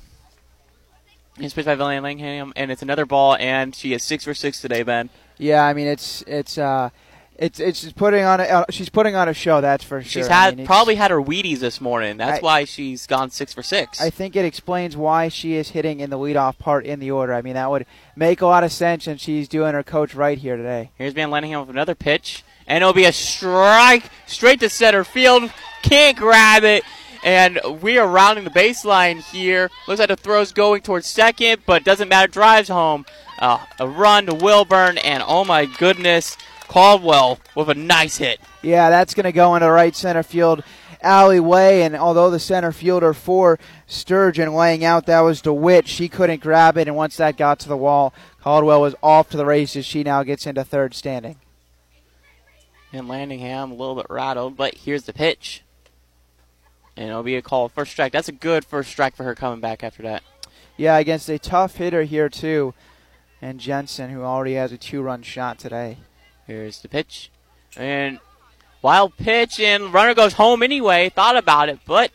it's 1.39 1.55
pitched 1.55 1.66
by 1.66 1.77
Van 1.77 2.03
Landingham, 2.03 2.53
and 2.57 2.70
it's 2.70 2.83
another 2.83 3.07
ball, 3.07 3.37
and 3.37 3.75
she 3.75 3.95
is 3.95 4.03
6 4.03 4.25
for 4.25 4.35
6 4.35 4.61
today, 4.61 4.83
Ben. 4.83 5.09
Yeah, 5.39 5.64
I 5.64 5.73
mean 5.73 5.87
it's 5.87 6.23
it's 6.27 6.59
uh 6.59 6.91
it's 7.37 7.59
it's 7.59 7.91
putting 7.93 8.24
on 8.24 8.41
a 8.41 8.45
uh, 8.45 8.64
she's 8.70 8.89
putting 8.89 9.14
on 9.16 9.28
a 9.28 9.35
show. 9.35 9.61
That's 9.61 9.83
for 9.83 10.03
sure. 10.03 10.22
She's 10.22 10.28
I 10.28 10.35
had 10.35 10.57
mean, 10.59 10.66
probably 10.66 10.95
had 10.95 11.11
her 11.11 11.20
Wheaties 11.20 11.59
this 11.59 11.80
morning. 11.80 12.16
That's 12.18 12.39
I- 12.39 12.43
why 12.43 12.64
she's 12.64 13.07
gone 13.07 13.30
six 13.30 13.53
for 13.53 13.62
six. 13.62 14.01
I 14.01 14.11
think 14.11 14.37
it 14.37 14.45
explains 14.45 14.97
why 14.97 15.28
she 15.28 15.55
is 15.55 15.70
hitting 15.70 16.01
in 16.01 16.11
the 16.11 16.18
leadoff 16.18 16.59
part 16.59 16.85
in 16.85 17.01
the 17.01 17.11
order. 17.11 17.33
I 17.33 17.43
mean, 17.43 17.55
that 17.55 17.70
would 17.70 17.87
make 18.16 18.41
a 18.41 18.47
lot 18.47 18.64
of 18.64 18.72
sense, 18.72 19.07
and 19.07 19.20
she's 19.20 19.49
doing 19.49 19.72
her 19.74 19.83
coach 19.83 20.14
right 20.14 20.39
here 20.39 20.57
today. 20.57 20.91
Here's 20.97 21.12
Van 21.14 21.30
Landingham 21.30 21.61
with 21.61 21.70
another 21.70 21.95
pitch, 21.95 22.45
and 22.66 22.83
it'll 22.83 22.93
be 22.93 23.05
a 23.07 23.12
strike 23.12 24.05
straight 24.26 24.61
to 24.61 24.68
center 24.68 25.05
field. 25.05 25.51
Can't 25.83 26.16
grab 26.16 26.64
it, 26.64 26.85
and 27.24 27.59
we 27.80 27.99
are 27.99 28.07
rounding 28.07 28.45
the 28.45 28.51
baseline 28.51 29.20
here. 29.20 29.70
Looks 29.89 29.99
like 29.99 30.09
the 30.09 30.16
throw's 30.16 30.53
going 30.53 30.83
towards 30.83 31.07
second, 31.07 31.62
but 31.66 31.83
doesn't 31.85 32.09
matter. 32.09 32.30
Drives 32.30 32.68
home. 32.68 33.05
Uh, 33.39 33.59
a 33.80 33.89
run 33.89 34.26
to 34.26 34.35
Wilburn, 34.35 34.99
and 34.99 35.24
oh 35.26 35.45
my 35.45 35.64
goodness, 35.66 36.37
Caldwell 36.73 37.39
with 37.55 37.68
a 37.68 37.75
nice 37.75 38.16
hit. 38.16 38.41
Yeah, 38.62 38.89
that's 38.89 39.12
going 39.12 39.25
to 39.25 39.33
go 39.33 39.55
into 39.55 39.70
right 39.70 39.95
center 39.95 40.23
field 40.23 40.64
alleyway, 41.03 41.83
and 41.83 41.95
although 41.95 42.31
the 42.31 42.41
center 42.41 42.73
fielder 42.73 43.12
for 43.12 43.59
Sturgeon 43.87 44.55
laying 44.55 44.83
out, 44.83 45.05
that 45.05 45.20
was 45.20 45.43
DeWitt. 45.43 45.87
She 45.87 46.09
couldn't 46.09 46.41
grab 46.41 46.79
it, 46.79 46.89
and 46.89 46.97
once 46.97 47.18
that 47.18 47.37
got 47.37 47.59
to 47.61 47.68
the 47.68 47.77
wall, 47.77 48.14
Caldwell 48.41 48.81
was 48.81 48.95
off 49.03 49.29
to 49.31 49.37
the 49.37 49.45
races. 49.45 49.85
She 49.85 50.03
now 50.03 50.23
gets 50.23 50.47
into 50.47 50.64
third 50.64 50.95
standing. 50.95 51.37
And 52.91 53.07
Landingham 53.07 53.70
a 53.70 53.75
little 53.75 53.97
bit 53.97 54.07
rattled, 54.09 54.57
but 54.57 54.75
here's 54.75 55.03
the 55.03 55.12
pitch. 55.12 55.62
And 56.97 57.11
it'll 57.11 57.23
be 57.23 57.37
a 57.37 57.43
call 57.43 57.68
first 57.68 57.91
strike. 57.93 58.12
That's 58.12 58.29
a 58.29 58.33
good 58.33 58.64
first 58.64 58.91
strike 58.91 59.14
for 59.14 59.25
her 59.25 59.35
coming 59.35 59.61
back 59.61 59.85
after 59.85 60.03
that. 60.05 60.23
Yeah, 60.79 60.97
against 60.97 61.29
a 61.29 61.39
tough 61.39 61.77
hitter 61.77 62.05
here, 62.05 62.31
too, 62.31 62.73
and 63.43 63.61
Jensen, 63.61 64.09
who 64.09 64.23
already 64.23 64.55
has 64.55 64.73
a 64.73 64.79
two 64.79 65.03
run 65.03 65.23
shot 65.23 65.59
today. 65.59 65.99
Here's 66.47 66.80
the 66.80 66.88
pitch. 66.88 67.30
And 67.76 68.18
wild 68.82 69.16
pitch, 69.16 69.61
and 69.61 69.93
runner 69.93 70.14
goes 70.14 70.34
home 70.34 70.62
anyway. 70.62 71.09
Thought 71.09 71.36
about 71.36 71.68
it, 71.68 71.78
but 71.86 72.11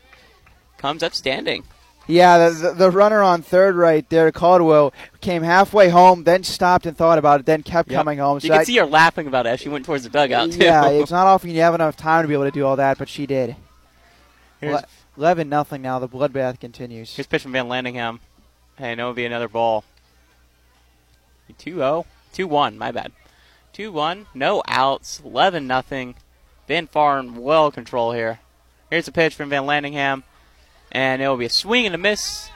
comes 0.77 1.01
up 1.03 1.13
standing. 1.13 1.63
Yeah, 2.09 2.49
the, 2.49 2.71
the, 2.73 2.89
runner 2.89 3.21
on 3.21 3.41
third 3.41 3.75
right 3.75 4.09
there, 4.09 4.31
Caldwell, 4.31 4.93
came 5.19 5.43
halfway 5.43 5.89
home, 5.89 6.23
then 6.23 6.43
stopped 6.45 6.85
and 6.85 6.95
thought 6.95 7.17
about 7.17 7.41
it, 7.41 7.45
then 7.45 7.63
kept 7.63 7.91
Yep. 7.91 7.97
coming 7.99 8.19
home. 8.19 8.35
You 8.37 8.41
So 8.41 8.47
can 8.47 8.57
that- 8.59 8.65
see 8.65 8.77
her 8.77 8.85
laughing 8.85 9.27
about 9.27 9.45
it 9.45 9.49
as 9.49 9.59
she 9.59 9.67
went 9.67 9.85
towards 9.85 10.03
the 10.05 10.09
dugout, 10.09 10.51
too. 10.51 10.59
yeah, 10.63 10.87
it's 10.87 11.11
not 11.19 11.27
often 11.27 11.49
you 11.49 11.59
have 11.59 11.75
enough 11.75 11.97
time 11.97 12.23
to 12.23 12.27
be 12.29 12.33
able 12.33 12.45
to 12.45 12.51
do 12.51 12.65
all 12.65 12.77
that, 12.77 12.97
but 12.97 13.09
she 13.09 13.25
did. 13.25 13.57
Here's- 14.61 14.85
Eleven 15.17 15.49
nothing 15.49 15.81
now. 15.81 15.97
The 15.97 16.07
bloodbath 16.07 16.59
continues. 16.59 17.15
Here's 17.15 17.25
pitch 17.25 17.41
from 17.41 17.51
Van 17.51 17.67
Landingham. 17.67 18.19
And 18.77 18.99
it'll 18.99 19.13
be 19.13 19.25
another 19.25 19.47
ball. 19.47 19.83
2 21.57 21.75
0. 21.77 22.05
2 22.33 22.47
1, 22.47 22.77
my 22.77 22.91
bad. 22.91 23.11
2 23.77 23.91
1. 23.91 24.25
No 24.33 24.63
outs. 24.67 25.21
11 25.23 25.67
nothing. 25.67 26.15
Van 26.67 26.87
Far 26.87 27.19
in 27.19 27.35
well 27.35 27.69
control 27.69 28.11
here. 28.11 28.39
Here's 28.89 29.07
a 29.07 29.11
pitch 29.11 29.35
from 29.35 29.49
Van 29.49 29.67
Landingham. 29.67 30.23
And 30.91 31.21
it'll 31.21 31.37
be 31.37 31.45
a 31.45 31.49
swing 31.49 31.85
and 31.85 31.93
a 31.93 31.97
miss. 31.99 32.49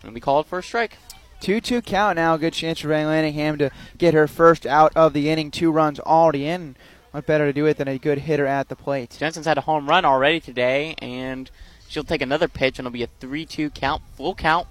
It'll 0.00 0.12
be 0.12 0.20
called 0.20 0.44
for 0.44 0.58
a 0.58 0.62
strike. 0.62 0.98
2 1.40 1.62
2 1.62 1.80
count 1.80 2.16
now. 2.16 2.36
Good 2.36 2.52
chance 2.52 2.80
for 2.80 2.88
Van 2.88 3.06
Lanningham 3.06 3.56
to 3.56 3.70
get 3.96 4.12
her 4.12 4.28
first 4.28 4.66
out 4.66 4.94
of 4.94 5.14
the 5.14 5.30
inning. 5.30 5.50
Two 5.50 5.70
runs 5.70 5.98
already 5.98 6.46
in. 6.46 6.76
What 7.12 7.24
better 7.24 7.46
to 7.46 7.52
do 7.54 7.64
it 7.64 7.78
than 7.78 7.88
a 7.88 7.96
good 7.96 8.18
hitter 8.18 8.46
at 8.46 8.68
the 8.68 8.76
plate? 8.76 9.16
Jensen's 9.18 9.46
had 9.46 9.56
a 9.56 9.62
home 9.62 9.88
run 9.88 10.04
already 10.04 10.40
today, 10.40 10.94
and 10.98 11.50
she'll 11.88 12.04
take 12.04 12.20
another 12.20 12.48
pitch, 12.48 12.78
and 12.78 12.84
it'll 12.84 12.92
be 12.92 13.02
a 13.02 13.08
3 13.18 13.46
2 13.46 13.70
count, 13.70 14.02
full 14.14 14.34
count. 14.34 14.66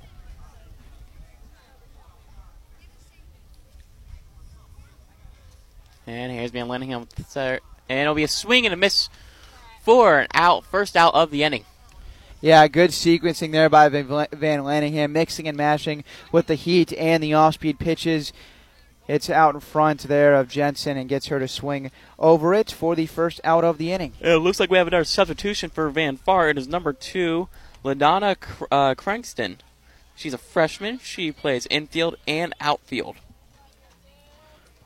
And 6.08 6.32
here's 6.32 6.52
Van 6.52 6.68
Lanningham 6.68 7.02
with 7.02 7.10
the 7.12 7.24
third. 7.24 7.60
And 7.90 8.00
it'll 8.00 8.16
be 8.16 8.24
a 8.24 8.30
swing 8.30 8.66
and 8.66 8.74
a 8.74 8.78
miss 8.78 9.10
for 9.84 10.20
an 10.20 10.28
out, 10.34 10.66
first 10.66 10.96
out 10.96 11.14
of 11.14 11.32
the 11.32 11.44
inning. 11.44 11.66
Yeah, 12.40 12.68
good 12.68 12.92
sequencing 12.92 13.52
there 13.52 13.70
by 13.70 13.90
Van 13.90 14.06
Lanningham, 14.08 15.12
mixing 15.12 15.48
and 15.48 15.58
mashing 15.58 16.04
with 16.32 16.48
the 16.48 16.56
heat 16.56 16.94
and 16.94 17.22
the 17.22 17.34
off-speed 17.34 17.80
pitches. 17.80 18.32
It's 19.08 19.30
out 19.30 19.56
in 19.56 19.62
front 19.62 20.02
there 20.04 20.36
of 20.36 20.50
Jensen 20.50 20.98
and 20.98 21.10
gets 21.10 21.28
her 21.28 21.40
to 21.40 21.48
swing 21.48 21.92
over 22.20 22.54
it 22.54 22.72
for 22.72 22.96
the 22.96 23.06
first 23.06 23.40
out 23.44 23.64
of 23.64 23.78
the 23.78 23.92
inning. 23.92 24.14
It 24.20 24.36
looks 24.36 24.60
like 24.60 24.70
we 24.70 24.78
have 24.78 24.88
another 24.88 25.04
substitution 25.04 25.70
for 25.70 25.90
Van 25.90 26.18
Far. 26.18 26.50
It 26.50 26.58
is 26.58 26.68
number 26.68 26.94
two, 26.94 27.48
LaDonna 27.84 28.36
uh, 28.70 28.96
Crankston. 28.96 29.58
She's 30.16 30.34
a 30.34 30.38
freshman. 30.38 31.00
She 31.00 31.32
plays 31.32 31.68
infield 31.70 32.18
and 32.28 32.54
outfield. 32.60 33.16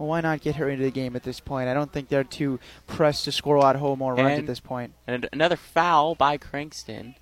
Well, 0.01 0.07
why 0.07 0.21
not 0.21 0.41
get 0.41 0.55
her 0.55 0.67
into 0.67 0.83
the 0.83 0.89
game 0.89 1.15
at 1.15 1.21
this 1.21 1.39
point? 1.39 1.69
I 1.69 1.75
don't 1.75 1.93
think 1.93 2.09
they're 2.09 2.23
too 2.23 2.59
pressed 2.87 3.25
to 3.25 3.31
score 3.31 3.55
a 3.55 3.59
lot 3.59 3.75
of 3.75 3.99
more 3.99 4.15
runs 4.15 4.39
at 4.39 4.47
this 4.47 4.59
point. 4.59 4.93
And 5.05 5.29
another 5.31 5.55
foul 5.55 6.15
by 6.15 6.39
Crankston. 6.39 7.13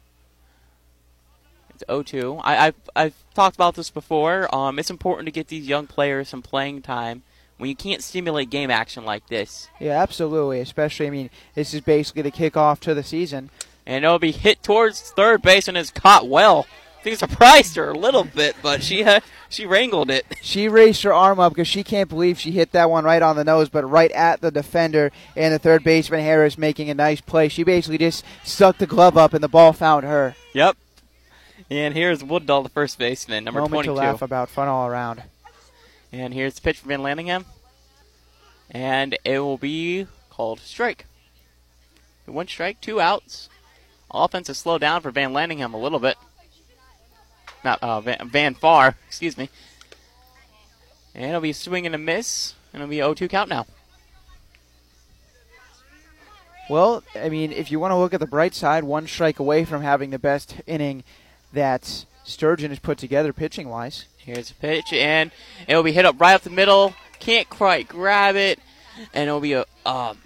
It's 1.72 1.84
0-2. 1.90 2.40
I, 2.42 2.56
have 2.56 2.76
I've 2.96 3.34
talked 3.34 3.58
about 3.58 3.76
this 3.76 3.90
before. 3.90 4.48
Um, 4.56 4.80
it's 4.80 4.90
important 4.90 5.26
to 5.26 5.32
get 5.34 5.50
these 5.50 5.68
young 5.68 5.88
players 5.88 6.30
some 6.30 6.42
playing 6.42 6.82
time 6.82 7.24
when 7.58 7.70
you 7.70 7.76
can't 7.76 8.02
stimulate 8.02 8.50
game 8.50 8.72
action 8.72 9.04
like 9.04 9.28
this. 9.28 9.68
Yeah, 9.82 10.02
absolutely. 10.02 10.62
Especially, 10.62 11.08
I 11.08 11.10
mean, 11.10 11.30
this 11.56 11.74
is 11.74 11.82
basically 11.82 12.22
the 12.22 12.32
kickoff 12.32 12.80
to 12.80 12.94
the 12.94 13.04
season. 13.04 13.50
And 13.86 14.06
it'll 14.06 14.20
be 14.20 14.32
hit 14.32 14.64
towards 14.64 15.02
third 15.02 15.42
base 15.42 15.68
and 15.68 15.76
is 15.76 15.92
caught 15.92 16.30
well. 16.30 16.66
I 17.00 17.02
think 17.02 17.18
surprised 17.18 17.78
her 17.78 17.92
a 17.92 17.98
little 17.98 18.26
bit, 18.26 18.58
but 18.62 18.84
she 18.84 19.06
uh, 19.06 19.22
she 19.48 19.66
wrangled 19.66 20.12
it. 20.12 20.26
She 20.42 20.68
raised 20.68 21.04
her 21.04 21.14
arm 21.14 21.40
up 21.40 21.54
because 21.54 21.68
she 21.68 21.84
can't 21.84 22.10
believe 22.10 22.40
she 22.40 22.52
hit 22.52 22.72
that 22.72 22.90
one 22.90 23.04
right 23.04 23.22
on 23.22 23.36
the 23.36 23.44
nose, 23.44 23.70
but 23.70 23.86
right 23.86 24.12
at 24.12 24.42
the 24.42 24.50
defender 24.50 25.12
and 25.36 25.54
the 25.54 25.60
third 25.60 25.84
baseman 25.84 26.22
Harris 26.22 26.58
making 26.58 26.90
a 26.90 26.96
nice 26.96 27.22
play. 27.22 27.50
She 27.50 27.64
basically 27.64 28.00
just 28.00 28.26
stuck 28.44 28.80
the 28.80 28.88
glove 28.88 29.16
up 29.16 29.34
and 29.34 29.44
the 29.44 29.48
ball 29.48 29.72
found 29.72 30.06
her. 30.06 30.36
Yep. 30.54 30.76
And 31.70 31.94
here's 31.94 32.24
Woodall, 32.24 32.64
the 32.64 32.70
first 32.70 32.98
baseman, 32.98 33.44
number 33.44 33.60
Moment 33.60 33.86
22. 33.86 33.90
to 33.90 33.94
laugh 33.94 34.22
about, 34.24 34.50
fun 34.50 34.68
all 34.68 34.88
around. 34.88 35.22
And 36.12 36.34
here's 36.34 36.56
the 36.56 36.62
pitch 36.62 36.80
from 36.80 36.90
Van 36.90 37.02
Lanningham, 37.02 37.46
and 38.72 39.18
it 39.24 39.40
will 39.40 39.60
be 39.60 40.08
called 40.32 40.62
strike. 40.62 41.06
One 42.26 42.48
strike, 42.48 42.82
two 42.82 43.00
outs. 43.00 43.50
Offense 44.12 44.48
has 44.48 44.58
slowed 44.58 44.82
down 44.82 45.02
for 45.02 45.12
Van 45.12 45.32
Lanningham 45.32 45.74
a 45.74 45.78
little 45.78 46.00
bit 46.00 46.18
not 47.64 47.82
uh, 47.82 48.02
Van, 48.02 48.30
Van 48.30 48.54
Far, 48.54 48.96
excuse 49.08 49.38
me. 49.38 49.50
And 51.16 51.26
it'll 51.26 51.42
be 51.42 51.50
a 51.50 51.54
swing 51.54 51.86
and 51.86 51.96
a 51.96 51.98
miss, 51.98 52.54
and 52.74 52.82
it'll 52.82 52.90
be 52.90 52.98
0-2 52.98 53.30
count 53.30 53.50
now. 53.50 53.66
Well, 56.70 57.04
I 57.16 57.30
mean, 57.30 57.52
if 57.52 57.72
you 57.72 57.80
want 57.80 57.92
to 57.92 57.96
look 57.96 58.14
at 58.14 58.20
the 58.20 58.28
bright 58.28 58.54
side, 58.54 58.84
one 58.84 59.08
strike 59.08 59.40
away 59.40 59.66
from 59.66 59.82
having 59.82 60.12
the 60.12 60.20
best 60.20 60.56
inning 60.68 61.04
that 61.52 62.06
Sturgeon 62.24 62.70
has 62.70 62.78
put 62.78 63.00
together 63.00 63.34
pitching 63.34 63.70
wise. 63.70 64.06
Here's 64.18 64.52
a 64.52 64.54
pitch, 64.54 64.94
and 64.94 65.32
it'll 65.68 65.82
be 65.82 65.94
hit 65.94 66.06
up 66.06 66.22
right 66.22 66.36
up 66.36 66.42
the 66.42 66.52
middle. 66.52 66.94
Can't 67.20 67.50
quite 67.50 67.88
grab 67.88 68.36
it, 68.36 68.60
and 69.16 69.28
it'll 69.28 69.40
be 69.40 69.54
a 69.54 69.66
um, 69.84 70.20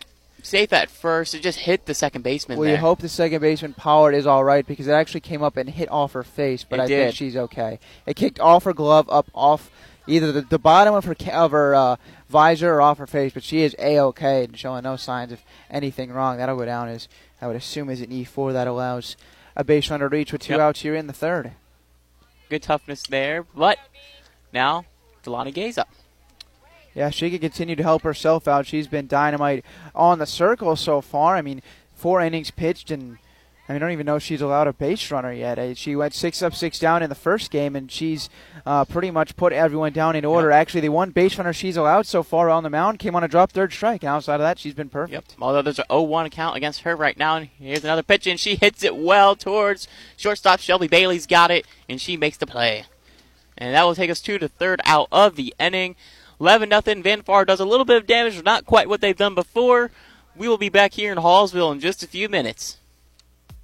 safe 0.44 0.72
at 0.74 0.90
first. 0.92 1.34
It 1.34 1.42
just 1.42 1.60
hit 1.60 1.86
the 1.86 1.94
second 1.96 2.22
baseman. 2.22 2.58
Well, 2.60 2.66
there. 2.66 2.76
you 2.76 2.82
hope 2.82 3.00
the 3.00 3.10
second 3.10 3.42
baseman 3.42 3.74
Pollard 3.74 4.14
is 4.14 4.28
all 4.28 4.44
right 4.44 4.66
because 4.66 4.88
it 4.88 4.92
actually 4.92 5.22
came 5.22 5.42
up 5.42 5.58
and 5.58 5.70
hit 5.70 5.90
off 5.92 6.14
her 6.14 6.24
face, 6.24 6.64
but 6.64 6.80
It 6.80 6.84
I 6.84 6.88
did. 6.88 7.04
think 7.06 7.16
she's 7.16 7.36
okay. 7.36 7.80
It 8.06 8.16
kicked 8.16 8.40
off 8.40 8.66
her 8.66 8.74
glove, 8.74 9.10
up 9.10 9.28
off 9.34 9.72
either 10.06 10.32
the, 10.32 10.42
the 10.42 10.60
bottom 10.60 10.94
of 10.94 11.06
her 11.06 11.16
of 11.32 11.52
her 11.52 11.74
uh, 11.74 11.96
visor 12.30 12.74
or 12.76 12.82
off 12.82 12.98
her 13.00 13.08
face, 13.08 13.34
but 13.34 13.42
she 13.44 13.62
is 13.64 13.76
a 13.80 14.00
okay 14.00 14.44
and 14.44 14.58
showing 14.58 14.84
no 14.84 14.96
signs 14.98 15.32
of 15.32 15.42
anything 15.72 16.12
wrong. 16.12 16.38
That'll 16.38 16.58
go 16.58 16.66
down 16.66 16.90
as 16.90 17.08
I 17.42 17.48
would 17.48 17.56
assume 17.56 17.90
as 17.90 18.02
an 18.02 18.12
E 18.12 18.24
four 18.24 18.54
that 18.54 18.68
allows 18.68 19.16
a 19.56 19.64
base 19.64 19.90
runner 19.90 20.10
to 20.10 20.16
reach 20.16 20.32
with 20.32 20.42
two 20.42 20.54
Yep. 20.54 20.60
outs 20.62 20.82
here 20.82 20.96
in 20.96 21.08
the 21.08 21.14
third. 21.14 21.52
Good 22.50 22.64
toughness 22.64 23.04
there, 23.04 23.44
but 23.56 23.78
now 24.52 24.86
Delaney 25.24 25.52
Gay's 25.52 25.78
up. 25.78 25.90
Yeah, 26.96 27.10
she 27.10 27.30
can 27.30 27.40
continue 27.40 27.76
to 27.76 27.84
help 27.84 28.04
herself 28.04 28.48
out. 28.48 28.66
She's 28.68 28.88
been 28.88 29.08
dynamite 29.08 29.66
on 29.96 30.20
the 30.20 30.26
circle 30.26 30.76
so 30.76 31.02
far. 31.02 31.36
I 31.36 31.42
mean, 31.42 31.62
four 31.94 32.22
innings 32.22 32.52
pitched, 32.52 32.92
and 32.92 33.18
I, 33.68 33.74
mean, 33.74 33.78
I 33.78 33.80
don't 33.80 33.92
even 33.92 34.06
know 34.06 34.18
if 34.18 34.24
she's 34.24 34.42
allowed 34.42 34.68
a 34.68 34.74
base 34.74 35.10
runner 35.10 35.32
yet. 35.34 35.58
Uh, 35.58 35.74
She 35.74 35.96
went 35.96 36.14
six 36.14 36.44
up, 36.44 36.54
six 36.54 36.78
down 36.78 37.02
in 37.02 37.10
the 37.10 37.16
first 37.16 37.50
game, 37.50 37.76
and 37.76 37.92
she's 37.92 38.30
uh, 38.66 38.86
pretty 38.86 39.10
much 39.10 39.36
put 39.36 39.54
everyone 39.54 39.92
down 39.94 40.16
in 40.16 40.24
order. 40.24 40.52
Actually, 40.52 40.82
the 40.82 40.90
one 40.90 41.10
base 41.10 41.38
runner 41.38 41.54
she's 41.54 41.78
allowed 41.78 42.06
so 42.06 42.22
far 42.22 42.50
on 42.50 42.62
the 42.62 42.70
mound 42.70 43.00
came 43.00 43.16
on 43.16 43.24
a 43.24 43.28
drop 43.28 43.52
third 43.52 43.74
strike, 43.74 44.04
and 44.04 44.10
outside 44.10 44.36
of 44.36 44.42
that, 44.42 44.60
she's 44.60 44.76
been 44.76 44.90
perfect. 44.90 45.36
Although 45.42 45.64
there's 45.64 45.80
an 45.80 45.86
0-1 45.90 46.30
count 46.30 46.56
against 46.58 46.82
her 46.82 46.96
right 46.96 47.18
now, 47.18 47.38
and 47.38 47.48
here's 47.58 47.84
another 47.84 48.04
pitch, 48.04 48.28
and 48.28 48.40
she 48.40 48.56
hits 48.56 48.84
it 48.84 48.96
well 48.96 49.36
towards 49.36 49.88
shortstop. 50.16 50.60
Shelby 50.60 50.88
Bailey's 50.88 51.26
got 51.26 51.50
it, 51.50 51.66
and 51.90 52.00
she 52.00 52.18
makes 52.18 52.38
the 52.38 52.46
play. 52.46 52.86
And 53.58 53.74
that 53.74 53.84
will 53.84 53.96
take 53.96 54.10
us 54.10 54.20
to 54.22 54.38
the 54.38 54.50
third 54.50 54.82
out 54.84 55.08
of 55.12 55.36
the 55.36 55.54
inning. 55.60 55.96
11 56.40 56.70
nothing. 56.70 57.04
Van 57.04 57.22
Far 57.22 57.46
does 57.46 57.60
a 57.60 57.66
little 57.66 57.86
bit 57.86 57.98
of 57.98 58.08
damage, 58.08 58.36
but 58.36 58.46
not 58.46 58.66
quite 58.66 58.90
what 58.90 59.02
they've 59.02 59.16
done 59.16 59.36
before. 59.36 59.92
We 60.36 60.48
will 60.48 60.58
be 60.58 60.70
back 60.70 60.94
here 60.94 61.12
in 61.12 61.18
Hallsville 61.18 61.72
in 61.72 61.80
just 61.80 62.04
a 62.04 62.08
few 62.08 62.28
minutes. 62.30 62.80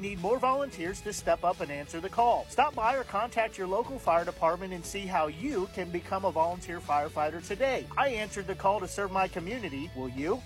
need 0.00 0.20
more 0.20 0.38
volunteers 0.38 1.00
to 1.02 1.12
step 1.12 1.44
up 1.44 1.60
and 1.60 1.70
answer 1.70 2.00
the 2.00 2.08
call. 2.08 2.46
Stop 2.48 2.74
by 2.74 2.96
or 2.96 3.04
contact 3.04 3.58
your 3.58 3.66
local 3.66 3.98
fire 3.98 4.24
department 4.24 4.72
and 4.72 4.84
see 4.84 5.06
how 5.06 5.28
you 5.28 5.68
can 5.74 5.90
become 5.90 6.24
a 6.24 6.30
volunteer 6.30 6.80
firefighter 6.80 7.46
today. 7.46 7.86
I 7.96 8.08
answered 8.08 8.46
the 8.46 8.54
call 8.54 8.80
to 8.80 8.88
serve 8.88 9.12
my 9.12 9.28
community. 9.28 9.90
Will 9.94 10.08
you? 10.08 10.40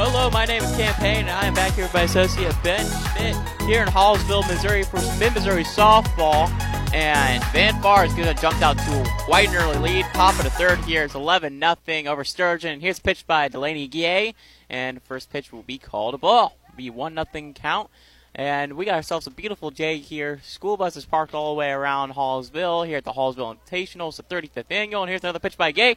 Hello, 0.00 0.30
my 0.30 0.44
name 0.44 0.62
is 0.62 0.76
Cam 0.76 0.94
Payne, 0.94 1.26
and 1.26 1.30
I 1.30 1.46
am 1.46 1.54
back 1.54 1.72
here 1.72 1.84
with 1.84 1.92
my 1.92 2.02
associate 2.02 2.54
Ben 2.62 2.86
Schmidt 2.86 3.36
here 3.62 3.82
in 3.82 3.88
Hallsville, 3.88 4.46
Missouri 4.46 4.84
for 4.84 5.00
Mid 5.18 5.34
Missouri 5.34 5.64
softball. 5.64 6.48
And 6.94 7.44
Van 7.52 7.80
Far 7.82 8.06
is 8.06 8.14
going 8.14 8.34
to 8.34 8.40
jump 8.40 8.62
out 8.62 8.78
to 8.78 9.10
quite 9.18 9.50
an 9.50 9.56
early 9.56 9.78
lead. 9.78 10.06
Top 10.14 10.34
of 10.38 10.44
the 10.44 10.50
third 10.50 10.78
here 10.80 11.04
is 11.04 11.14
11 11.14 11.58
nothing 11.58 12.08
over 12.08 12.24
Sturgeon. 12.24 12.80
Here's 12.80 12.98
pitched 12.98 13.26
by 13.26 13.48
Delaney 13.48 13.88
Gay, 13.88 14.34
and 14.70 15.02
first 15.02 15.30
pitch 15.30 15.52
will 15.52 15.62
be 15.62 15.76
called 15.76 16.14
a 16.14 16.18
ball. 16.18 16.56
Be 16.76 16.88
one 16.88 17.12
nothing 17.12 17.54
count 17.54 17.90
And 18.34 18.74
we 18.74 18.84
got 18.84 18.94
ourselves 18.94 19.26
a 19.26 19.30
beautiful 19.30 19.70
day 19.70 19.98
here. 19.98 20.40
School 20.42 20.76
bus 20.76 20.96
is 20.96 21.04
parked 21.04 21.34
all 21.34 21.52
the 21.52 21.58
way 21.58 21.70
around 21.70 22.14
Hallsville 22.14 22.86
here 22.86 22.96
at 22.96 23.04
the 23.04 23.12
Hallsville 23.12 23.58
Invitational. 23.58 24.08
It's 24.08 24.16
the 24.16 24.22
35th 24.22 24.70
annual. 24.70 25.02
And 25.02 25.10
here's 25.10 25.24
another 25.24 25.40
pitch 25.40 25.58
by 25.58 25.72
Gay. 25.72 25.96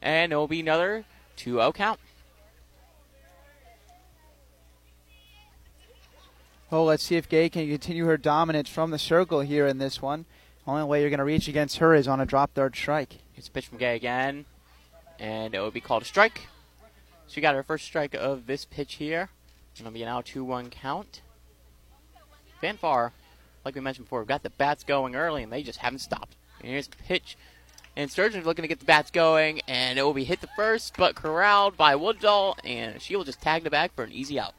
And 0.00 0.32
it 0.32 0.36
will 0.36 0.48
be 0.48 0.60
another 0.60 1.04
2 1.36 1.54
0 1.54 1.72
count. 1.72 1.98
Well, 6.72 6.86
let's 6.86 7.02
see 7.02 7.16
if 7.16 7.28
Gay 7.28 7.50
can 7.50 7.68
continue 7.68 8.06
her 8.06 8.16
dominance 8.16 8.70
from 8.70 8.92
the 8.92 8.98
circle 8.98 9.40
here 9.40 9.66
in 9.66 9.76
this 9.76 10.00
one. 10.00 10.24
Only 10.66 10.82
way 10.84 11.02
you're 11.02 11.10
going 11.10 11.18
to 11.18 11.24
reach 11.24 11.46
against 11.46 11.76
her 11.76 11.94
is 11.94 12.08
on 12.08 12.18
a 12.18 12.24
drop 12.24 12.54
third 12.54 12.74
strike. 12.74 13.18
It's 13.36 13.50
pitch 13.50 13.66
from 13.66 13.76
Gay 13.76 13.94
again, 13.94 14.46
and 15.18 15.54
it 15.54 15.60
will 15.60 15.70
be 15.70 15.82
called 15.82 16.00
a 16.00 16.06
strike. 16.06 16.48
She 17.28 17.42
got 17.42 17.54
her 17.54 17.62
first 17.62 17.84
strike 17.84 18.14
of 18.14 18.46
this 18.46 18.64
pitch 18.64 18.94
here. 18.94 19.28
It'll 19.78 19.90
be 19.90 20.02
an 20.02 20.08
out 20.08 20.24
2 20.24 20.42
1 20.44 20.70
count. 20.70 21.20
Van 22.62 22.78
Far, 22.78 23.12
like 23.66 23.74
we 23.74 23.82
mentioned 23.82 24.06
before, 24.06 24.20
we've 24.20 24.28
got 24.28 24.42
the 24.42 24.48
bats 24.48 24.82
going 24.82 25.14
early, 25.14 25.42
and 25.42 25.52
they 25.52 25.62
just 25.62 25.80
haven't 25.80 25.98
stopped. 25.98 26.36
And 26.62 26.70
here's 26.70 26.88
the 26.88 26.96
pitch. 26.96 27.36
And 27.96 28.10
Sturgeon's 28.10 28.46
looking 28.46 28.62
to 28.62 28.68
get 28.68 28.78
the 28.78 28.86
bats 28.86 29.10
going, 29.10 29.60
and 29.68 29.98
it 29.98 30.02
will 30.04 30.14
be 30.14 30.24
hit 30.24 30.40
the 30.40 30.48
first, 30.56 30.94
but 30.96 31.16
corralled 31.16 31.76
by 31.76 31.96
Woodall, 31.96 32.56
and 32.64 33.02
she 33.02 33.14
will 33.14 33.24
just 33.24 33.42
tag 33.42 33.62
the 33.62 33.68
bag 33.68 33.90
for 33.94 34.04
an 34.04 34.12
easy 34.12 34.40
out. 34.40 34.54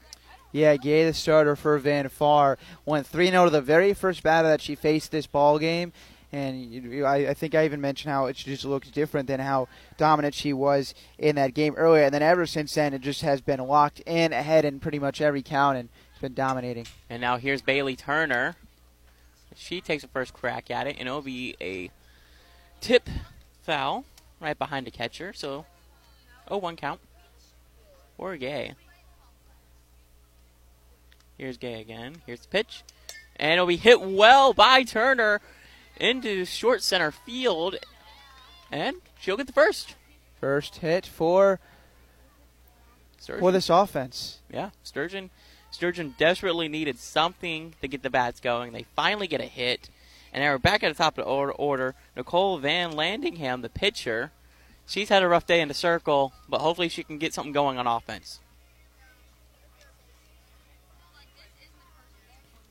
Yeah, 0.54 0.78
Gay, 0.78 1.04
the 1.04 1.14
starter 1.14 1.56
for 1.56 1.78
Van 1.80 2.08
Far, 2.08 2.60
went 2.86 3.08
3 3.08 3.32
0 3.32 3.45
to 3.45 3.49
the 3.49 3.62
very 3.62 3.93
first 3.93 4.22
batter 4.22 4.47
that 4.47 4.62
she 4.62 4.76
faced 4.76 5.12
this 5.12 5.26
ball 5.28 5.60
game. 5.60 5.91
And 6.32 7.06
I, 7.06 7.34
think 7.36 7.54
I 7.54 7.66
even 7.66 7.82
mentioned 7.82 8.12
how 8.12 8.26
it 8.26 8.36
just 8.36 8.66
looks 8.66 8.89
different 8.89 9.28
than 9.28 9.39
how 9.39 9.68
dominant 9.97 10.34
she 10.34 10.51
was 10.51 10.95
in 11.20 11.36
that 11.36 11.54
game 11.54 11.76
earlier. 11.76 12.06
And 12.06 12.14
then 12.14 12.24
ever 12.24 12.47
since 12.47 12.74
then, 12.74 12.93
it 12.93 13.01
just 13.01 13.22
has 13.22 13.39
been 13.41 13.60
locked 13.60 13.99
in 13.99 14.34
ahead 14.34 14.66
in 14.66 14.80
pretty 14.80 14.97
much 14.97 15.22
every 15.22 15.43
count 15.43 15.78
and 15.78 15.89
it's 16.12 16.22
been 16.22 16.34
dominating. 16.34 16.88
And 17.08 17.22
now 17.22 17.38
here's 17.38 17.62
Bailey 17.62 17.95
Turner. 17.95 18.56
She 19.56 19.80
takes 19.80 20.04
a 20.04 20.08
first 20.08 20.34
crack 20.34 20.72
at 20.72 20.88
it, 20.88 20.95
and 20.97 21.08
it'll 21.08 21.22
be 21.22 21.56
a 21.62 21.91
tip 22.82 23.08
foul 23.62 24.04
right 24.39 24.58
behind 24.58 24.88
the 24.88 24.91
catcher. 24.91 25.34
So, 25.34 25.66
oh, 26.47 26.58
one 26.58 26.76
count. 26.76 26.99
Or 28.18 28.36
Gay. 28.38 28.74
Here's 31.44 31.58
Gay 31.58 31.82
again. 31.82 32.22
Here's 32.26 32.39
the 32.39 32.48
pitch. 32.48 32.84
And 33.36 33.52
it'll 33.52 33.66
be 33.66 33.76
hit 33.76 34.00
well 34.00 34.54
by 34.54 34.84
Turner 34.84 35.41
into 35.98 36.46
short 36.46 36.82
center 36.82 37.12
field. 37.12 37.76
And 38.72 38.96
she'll 39.20 39.36
get 39.36 39.48
the 39.48 39.52
first. 39.52 39.96
First 40.39 40.78
hit 40.78 41.06
for 41.06 41.60
Sturgeon. 43.20 43.41
for 43.41 43.52
this 43.52 43.70
offense. 43.70 44.39
Yeah, 44.50 44.70
Sturgeon. 44.84 45.32
Sturgeon 45.70 46.16
desperately 46.18 46.70
needed 46.70 46.98
something 46.98 47.76
to 47.82 47.89
get 47.89 48.04
the 48.04 48.10
bats 48.10 48.39
going. 48.39 48.72
They 48.72 48.86
finally 48.96 49.28
get 49.28 49.41
a 49.41 49.46
hit. 49.46 49.89
And 50.32 50.41
now 50.41 50.54
we're 50.54 50.60
back 50.60 50.82
at 50.82 50.96
the 50.96 51.04
top 51.04 51.18
of 51.18 51.26
the 51.26 51.52
order. 51.58 51.94
Nicole 52.16 52.58
Van 52.58 52.94
Landingham, 52.94 53.64
the 53.64 53.68
pitcher. 53.68 54.32
She's 54.88 55.10
had 55.10 55.24
a 55.24 55.28
rough 55.28 55.46
day 55.46 55.60
in 55.60 55.68
the 55.68 55.74
circle, 55.74 56.32
but 56.48 56.62
hopefully 56.62 56.88
she 56.88 57.04
can 57.04 57.18
get 57.18 57.34
something 57.34 57.52
going 57.52 57.78
on 57.78 57.86
offense. 57.86 58.39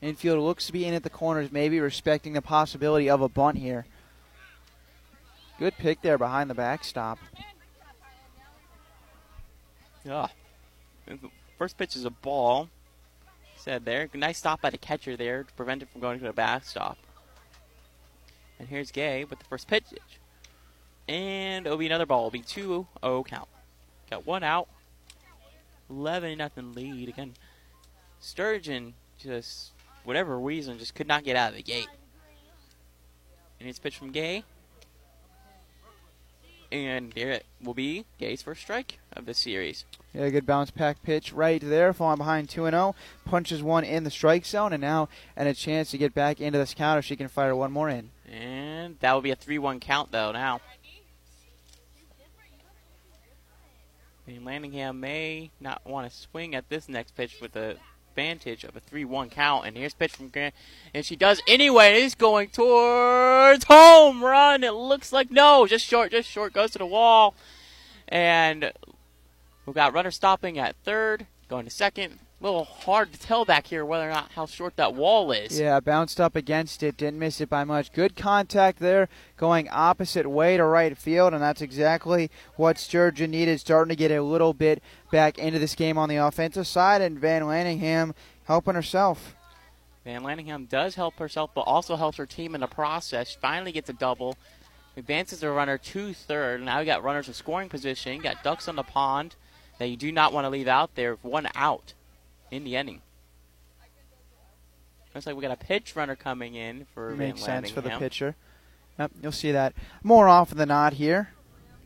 Infield 0.03 0.39
looks 0.39 0.65
to 0.65 0.73
be 0.73 0.85
in 0.85 0.93
at 0.93 1.03
the 1.03 1.09
corners, 1.09 1.49
maybe 1.49 1.79
respecting 1.79 2.33
the 2.33 2.41
possibility 2.41 3.09
of 3.09 3.21
a 3.21 3.29
bunt 3.29 3.57
here. 3.57 3.85
Good 5.57 5.75
pick 5.77 6.01
there 6.01 6.17
behind 6.17 6.49
the 6.49 6.53
backstop. 6.53 7.19
Yeah. 10.03 10.27
First 11.57 11.77
pitch 11.77 11.95
is 11.95 12.03
a 12.03 12.09
ball. 12.09 12.67
Said 13.55 13.85
there. 13.85 14.09
Nice 14.13 14.39
stop 14.39 14.61
by 14.61 14.71
the 14.71 14.77
catcher 14.77 15.15
there 15.15 15.45
to 15.45 15.53
prevent 15.53 15.81
it 15.81 15.89
from 15.89 16.01
going 16.01 16.19
to 16.19 16.25
the 16.25 16.33
backstop. 16.33 16.97
And 18.59 18.67
here's 18.67 18.91
Gay 18.91 19.23
with 19.23 19.39
the 19.39 19.45
first 19.45 19.69
pitch. 19.69 19.85
And 21.07 21.65
it'll 21.65 21.77
be 21.77 21.85
another 21.85 22.05
ball. 22.05 22.27
It'll 22.27 22.31
be 22.31 22.41
2 22.41 22.87
0 23.01 23.23
count. 23.23 23.47
Got 24.11 24.27
one 24.27 24.43
out. 24.43 24.67
11 25.89 26.37
nothing 26.37 26.73
lead. 26.73 27.07
Again, 27.07 27.35
Sturgeon 28.19 28.95
just 29.17 29.72
whatever 30.03 30.39
reason, 30.39 30.77
just 30.79 30.95
could 30.95 31.07
not 31.07 31.23
get 31.23 31.35
out 31.35 31.51
of 31.51 31.55
the 31.55 31.63
gate. 31.63 31.87
And 33.59 33.69
it's 33.69 33.79
pitch 33.79 33.97
from 33.97 34.11
Gay. 34.11 34.43
And 36.71 37.13
here 37.13 37.29
it 37.29 37.45
will 37.61 37.75
be 37.75 38.03
Gay's 38.17 38.41
first 38.41 38.61
strike 38.61 38.99
of 39.15 39.27
the 39.27 39.33
series. 39.35 39.85
Yeah, 40.11 40.29
good 40.29 40.47
bounce 40.47 40.71
pack 40.71 41.03
pitch 41.03 41.31
right 41.31 41.61
there, 41.63 41.93
falling 41.93 42.17
behind 42.17 42.49
2 42.49 42.63
0. 42.63 42.95
Punches 43.25 43.61
one 43.61 43.83
in 43.83 44.03
the 44.03 44.09
strike 44.09 44.43
zone, 44.43 44.73
and 44.73 44.81
now 44.81 45.07
and 45.35 45.47
a 45.47 45.53
chance 45.53 45.91
to 45.91 45.99
get 45.99 46.15
back 46.15 46.41
into 46.41 46.57
this 46.57 46.73
count 46.73 46.97
if 46.97 47.05
she 47.05 47.15
can 47.15 47.27
fire 47.27 47.55
one 47.55 47.71
more 47.71 47.89
in. 47.89 48.09
And 48.29 48.97
that 49.01 49.13
will 49.13 49.21
be 49.21 49.29
a 49.29 49.35
3 49.35 49.59
1 49.59 49.79
count, 49.81 50.11
though, 50.11 50.31
now. 50.31 50.61
And 54.25 54.45
Landingham 54.45 54.97
may 54.97 55.51
not 55.59 55.85
want 55.85 56.09
to 56.09 56.17
swing 56.17 56.55
at 56.55 56.69
this 56.69 56.89
next 56.89 57.15
pitch 57.15 57.37
with 57.39 57.51
the 57.51 57.77
advantage 58.13 58.63
of 58.63 58.75
a 58.75 58.81
3-1 58.81 59.31
count. 59.31 59.65
And 59.65 59.75
here's 59.75 59.93
pitch 59.93 60.11
from 60.11 60.29
Grant, 60.29 60.53
and 60.93 61.03
she 61.03 61.15
does 61.15 61.41
anyway. 61.47 61.93
It 61.93 62.03
is 62.03 62.15
going 62.15 62.49
towards 62.49 63.65
home 63.65 64.23
run. 64.23 64.63
It 64.63 64.73
looks 64.73 65.11
like 65.11 65.31
no, 65.31 65.65
just 65.65 65.85
short, 65.85 66.11
just 66.11 66.29
short. 66.29 66.53
Goes 66.53 66.71
to 66.71 66.77
the 66.77 66.85
wall, 66.85 67.33
and 68.07 68.71
we've 69.65 69.75
got 69.75 69.93
runner 69.93 70.11
stopping 70.11 70.59
at 70.59 70.75
third, 70.83 71.25
going 71.49 71.65
to 71.65 71.71
second. 71.71 72.19
A 72.39 72.43
little 72.43 72.65
hard 72.65 73.13
to 73.13 73.19
tell 73.19 73.45
back 73.45 73.67
here 73.67 73.85
whether 73.85 74.05
or 74.05 74.11
not 74.11 74.31
how 74.33 74.45
short 74.45 74.75
that 74.75 74.93
wall 74.93 75.31
is. 75.31 75.57
Yeah, 75.57 75.79
bounced 75.79 76.19
up 76.19 76.35
against 76.35 76.83
it, 76.83 76.97
didn't 76.97 77.17
miss 77.17 77.39
it 77.39 77.49
by 77.49 77.63
much. 77.63 77.93
Good 77.93 78.17
contact 78.17 78.79
there, 78.79 79.07
going 79.37 79.69
opposite 79.69 80.29
way 80.29 80.57
to 80.57 80.65
right 80.65 80.97
field, 80.97 81.33
and 81.33 81.41
that's 81.41 81.61
exactly 81.61 82.29
what 82.57 82.77
Sturgeon 82.77 83.31
needed, 83.31 83.61
starting 83.61 83.89
to 83.89 83.95
get 83.95 84.11
a 84.11 84.21
little 84.21 84.53
bit 84.53 84.83
back 85.13 85.37
into 85.37 85.59
this 85.59 85.75
game 85.75 85.95
on 85.95 86.09
the 86.09 86.15
offensive 86.15 86.65
side, 86.65 86.99
and 86.99 87.19
Van 87.19 87.43
Lanningham 87.43 88.15
helping 88.45 88.73
herself. 88.73 89.35
Van 90.03 90.23
Lanningham 90.23 90.67
does 90.67 90.95
help 90.95 91.19
herself, 91.19 91.51
but 91.53 91.61
also 91.61 91.95
helps 91.95 92.17
her 92.17 92.25
team 92.25 92.55
in 92.55 92.61
the 92.61 92.67
process. 92.67 93.37
Finally 93.39 93.71
gets 93.71 93.91
a 93.91 93.93
double, 93.93 94.35
advances 94.97 95.39
the 95.39 95.51
runner 95.51 95.77
to 95.77 96.13
third. 96.13 96.63
Now 96.63 96.79
we 96.79 96.85
got 96.85 97.03
runners 97.03 97.27
in 97.27 97.35
scoring 97.35 97.69
position. 97.69 98.19
got 98.21 98.43
ducks 98.43 98.67
on 98.67 98.75
the 98.75 98.83
pond 98.83 99.35
that 99.77 99.87
you 99.87 99.95
do 99.95 100.11
not 100.11 100.33
want 100.33 100.45
to 100.45 100.49
leave 100.49 100.67
out 100.67 100.95
there. 100.95 101.13
One 101.21 101.47
out 101.53 101.93
in 102.49 102.63
the 102.63 102.75
inning. 102.75 103.01
Looks 105.13 105.27
like 105.27 105.35
we 105.35 105.43
got 105.43 105.51
a 105.51 105.63
pitch 105.63 105.95
runner 105.95 106.15
coming 106.15 106.55
in 106.55 106.87
for 106.91 107.11
Makes 107.11 107.45
Van 107.45 107.63
sense 107.63 107.69
for 107.69 107.81
the 107.81 107.91
pitcher. 107.91 108.35
Yep, 108.97 109.11
you'll 109.21 109.31
see 109.31 109.51
that 109.51 109.73
more 110.01 110.27
often 110.27 110.57
than 110.57 110.69
not 110.69 110.93
here. 110.93 111.32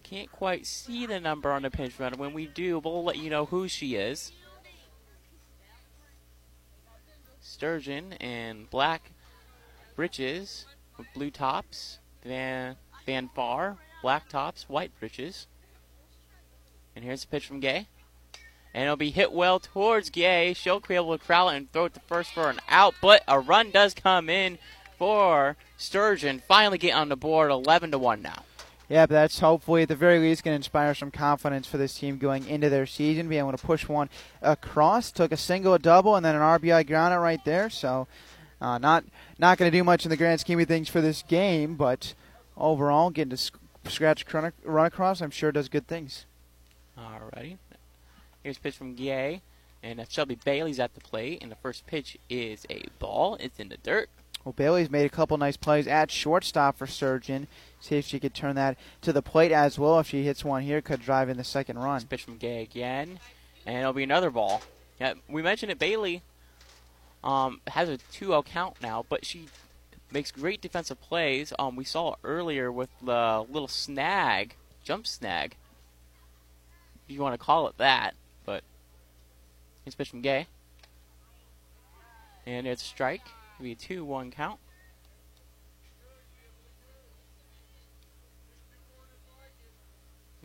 Can't 0.09 0.31
quite 0.31 0.65
see 0.65 1.05
the 1.05 1.19
number 1.19 1.51
on 1.51 1.63
the 1.63 1.69
pitch 1.69 1.99
runner. 1.99 2.15
When 2.15 2.33
we 2.33 2.47
do, 2.47 2.79
we'll 2.79 3.03
let 3.03 3.17
you 3.17 3.29
know 3.29 3.45
who 3.45 3.67
she 3.67 3.95
is. 3.95 4.31
Sturgeon 7.41 8.13
and 8.13 8.69
black 8.69 9.11
breeches 9.97 10.65
with 10.97 11.07
blue 11.13 11.29
tops. 11.29 11.99
Van 12.23 12.77
Van 13.05 13.29
Far, 13.35 13.77
black 14.01 14.29
tops, 14.29 14.69
white 14.69 14.97
breeches. 14.99 15.47
And 16.95 17.03
here's 17.03 17.25
a 17.25 17.27
pitch 17.27 17.45
from 17.45 17.59
Gay. 17.59 17.87
And 18.73 18.83
it'll 18.83 18.95
be 18.95 19.11
hit 19.11 19.33
well 19.33 19.59
towards 19.59 20.09
Gay. 20.09 20.53
She'll 20.53 20.79
be 20.79 20.95
able 20.95 21.17
to 21.17 21.23
it 21.23 21.55
and 21.55 21.71
throw 21.71 21.85
it 21.85 21.93
to 21.95 21.99
first 22.01 22.33
for 22.33 22.49
an 22.49 22.59
out, 22.69 22.95
but 23.01 23.23
a 23.27 23.39
run 23.39 23.71
does 23.71 23.93
come 23.93 24.29
in 24.29 24.57
for 24.97 25.57
Sturgeon. 25.77 26.41
Finally 26.47 26.77
get 26.77 26.95
on 26.95 27.09
the 27.09 27.15
board, 27.15 27.51
11 27.51 27.91
to 27.91 27.97
1 27.97 28.21
now. 28.21 28.43
Yeah, 28.89 29.05
but 29.05 29.15
that's 29.15 29.39
hopefully 29.39 29.81
at 29.81 29.89
the 29.89 29.95
very 29.95 30.19
least 30.19 30.43
going 30.43 30.53
to 30.53 30.57
inspire 30.57 30.95
some 30.95 31.11
confidence 31.11 31.67
for 31.67 31.77
this 31.77 31.93
team 31.95 32.17
going 32.17 32.47
into 32.47 32.69
their 32.69 32.85
season, 32.85 33.27
being 33.27 33.39
able 33.39 33.51
to 33.51 33.57
push 33.57 33.87
one 33.87 34.09
across. 34.41 35.11
Took 35.11 35.33
a 35.33 35.37
single, 35.37 35.73
a 35.73 35.79
double, 35.79 36.15
and 36.15 36.25
then 36.25 36.35
an 36.35 36.41
RBI 36.41 36.87
ground 36.87 37.21
right 37.21 37.43
there. 37.43 37.69
So, 37.69 38.07
uh, 38.61 38.77
not 38.77 39.03
not 39.37 39.57
going 39.57 39.69
to 39.69 39.77
do 39.77 39.83
much 39.83 40.05
in 40.05 40.09
the 40.09 40.17
grand 40.17 40.39
scheme 40.39 40.59
of 40.59 40.67
things 40.67 40.87
for 40.87 41.01
this 41.01 41.21
game, 41.23 41.75
but 41.75 42.13
overall, 42.55 43.09
getting 43.09 43.35
to 43.35 43.51
scratch 43.89 44.25
run 44.33 44.85
across, 44.85 45.21
I'm 45.21 45.31
sure 45.31 45.51
does 45.51 45.67
good 45.67 45.87
things. 45.87 46.25
Alrighty. 46.97 47.57
Here's 48.43 48.57
a 48.57 48.61
pitch 48.61 48.77
from 48.77 48.95
Gay, 48.95 49.41
and 49.83 50.03
Shelby 50.09 50.35
Bailey's 50.35 50.79
at 50.79 50.95
the 50.95 51.01
plate, 51.01 51.39
and 51.41 51.51
the 51.51 51.57
first 51.57 51.85
pitch 51.87 52.17
is 52.29 52.65
a 52.69 52.85
ball. 52.99 53.35
It's 53.39 53.59
in 53.59 53.67
the 53.69 53.77
dirt. 53.77 54.09
Well, 54.47 54.53
Bailey's 54.53 54.89
made 54.89 55.05
a 55.05 55.09
couple 55.09 55.37
nice 55.37 55.57
plays 55.57 55.87
at 55.87 56.09
shortstop 56.09 56.77
for 56.77 56.87
Sturgeon. 56.87 57.47
See 57.81 57.97
if 57.97 58.05
she 58.05 58.17
could 58.17 58.33
turn 58.33 58.55
that 58.55 58.77
to 59.01 59.11
the 59.11 59.21
plate 59.21 59.51
as 59.51 59.77
well. 59.77 59.99
If 59.99 60.07
she 60.07 60.23
hits 60.23 60.45
one 60.45 60.61
here, 60.61 60.79
could 60.79 61.01
drive 61.01 61.27
in 61.27 61.35
the 61.35 61.43
second 61.43 61.79
run. 61.79 62.01
Pitch 62.05 62.23
from 62.23 62.37
Gay 62.37 62.61
again, 62.61 63.19
and 63.65 63.79
it'll 63.79 63.91
be 63.91 64.03
another 64.03 64.31
ball. 64.31 64.61
Yeah, 65.01 65.15
we 65.27 65.41
mentioned 65.41 65.73
it. 65.73 65.79
Bailey 65.79 66.21
um, 67.25 67.59
has 67.67 67.89
a 67.89 67.97
2-0 67.97 68.45
count 68.45 68.77
now, 68.81 69.03
but 69.09 69.25
she 69.25 69.47
makes 70.13 70.31
great 70.31 70.61
defensive 70.61 71.01
plays. 71.01 71.51
Um, 71.59 71.75
we 71.75 71.83
saw 71.83 72.15
earlier 72.23 72.71
with 72.71 72.89
the 73.03 73.45
little 73.49 73.67
snag, 73.67 74.55
jump 74.81 75.07
snag, 75.07 75.57
if 77.05 77.13
you 77.13 77.19
want 77.19 77.33
to 77.33 77.45
call 77.45 77.67
it 77.67 77.77
that. 77.79 78.15
But 78.45 78.63
it's 79.85 79.93
pitch 79.93 80.09
from 80.09 80.21
Gay. 80.21 80.47
And 82.45 82.65
it's 82.65 82.81
strike. 82.81 83.27
Be 83.61 83.71
a 83.71 83.75
2 83.75 84.05
1 84.05 84.31
count. 84.31 84.59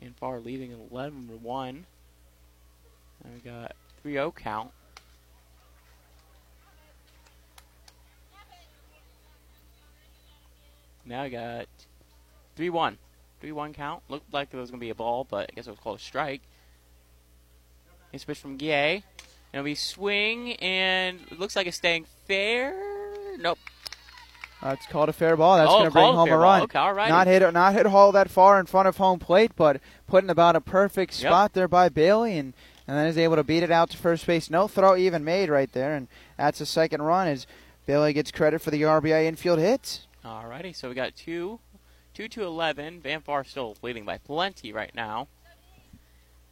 And 0.00 0.16
far 0.16 0.40
leading 0.40 0.72
11 0.90 1.28
to 1.28 1.36
1. 1.36 1.86
And 3.24 3.34
we 3.34 3.40
got 3.40 3.72
3 4.02 4.12
0 4.14 4.32
count. 4.32 4.70
Now 11.04 11.24
we 11.24 11.30
got 11.30 11.66
3 12.56 12.70
1. 12.70 12.98
3 13.40 13.52
1 13.52 13.72
count. 13.74 14.02
Looked 14.08 14.32
like 14.32 14.48
it 14.52 14.56
was 14.56 14.70
going 14.70 14.80
to 14.80 14.84
be 14.84 14.90
a 14.90 14.94
ball, 14.94 15.26
but 15.28 15.50
I 15.50 15.54
guess 15.54 15.66
it 15.66 15.70
was 15.70 15.78
called 15.78 15.98
a 15.98 16.02
strike. 16.02 16.40
A 18.14 18.18
switch 18.18 18.38
from 18.38 18.56
Gay. 18.56 19.04
And 19.52 19.64
we 19.64 19.74
swing, 19.74 20.54
and 20.54 21.20
it 21.30 21.38
looks 21.38 21.54
like 21.56 21.66
it's 21.66 21.76
staying 21.76 22.06
fair. 22.26 22.91
Nope. 23.38 23.58
Uh, 24.62 24.76
it's 24.78 24.86
called 24.86 25.08
a 25.08 25.12
fair 25.12 25.36
ball. 25.36 25.56
That's 25.56 25.68
Oh, 25.70 25.78
going 25.78 25.84
to 25.86 25.90
bring 25.90 26.04
a 26.04 26.12
home 26.12 26.28
a 26.28 26.32
ball. 26.32 26.38
run. 26.40 26.62
Okay, 26.62 26.78
all 26.78 26.92
righty. 26.92 27.10
Not 27.10 27.26
hit, 27.26 27.52
not 27.52 27.74
hit 27.74 27.86
hole 27.86 28.12
that 28.12 28.30
far 28.30 28.60
in 28.60 28.66
front 28.66 28.86
of 28.86 28.96
home 28.96 29.18
plate, 29.18 29.52
but 29.56 29.80
putting 30.06 30.30
about 30.30 30.54
a 30.54 30.60
perfect 30.60 31.20
Yep. 31.20 31.28
spot 31.30 31.52
there 31.52 31.66
by 31.68 31.88
Bailey, 31.88 32.38
and 32.38 32.54
and 32.86 32.96
then 32.96 33.06
is 33.06 33.16
able 33.18 33.36
to 33.36 33.44
beat 33.44 33.62
it 33.62 33.70
out 33.70 33.90
to 33.90 33.96
first 33.96 34.26
base. 34.26 34.50
No 34.50 34.66
throw 34.68 34.96
even 34.96 35.24
made 35.24 35.48
right 35.48 35.70
there, 35.72 35.94
and 35.94 36.08
that's 36.36 36.60
a 36.60 36.66
second 36.66 37.02
run 37.02 37.26
as 37.28 37.46
Bailey 37.86 38.12
gets 38.12 38.30
credit 38.32 38.60
for 38.60 38.70
the 38.72 38.82
RBI 38.82 39.24
infield 39.26 39.58
hits. 39.60 40.06
Alrighty, 40.24 40.74
so 40.74 40.88
we 40.88 40.94
got 40.94 41.14
two, 41.16 41.58
two 42.14 42.28
to 42.28 42.42
eleven. 42.44 43.00
Van 43.00 43.20
Far 43.20 43.44
still 43.44 43.76
leading 43.82 44.04
by 44.04 44.18
plenty 44.18 44.72
right 44.72 44.94
now. 44.94 45.26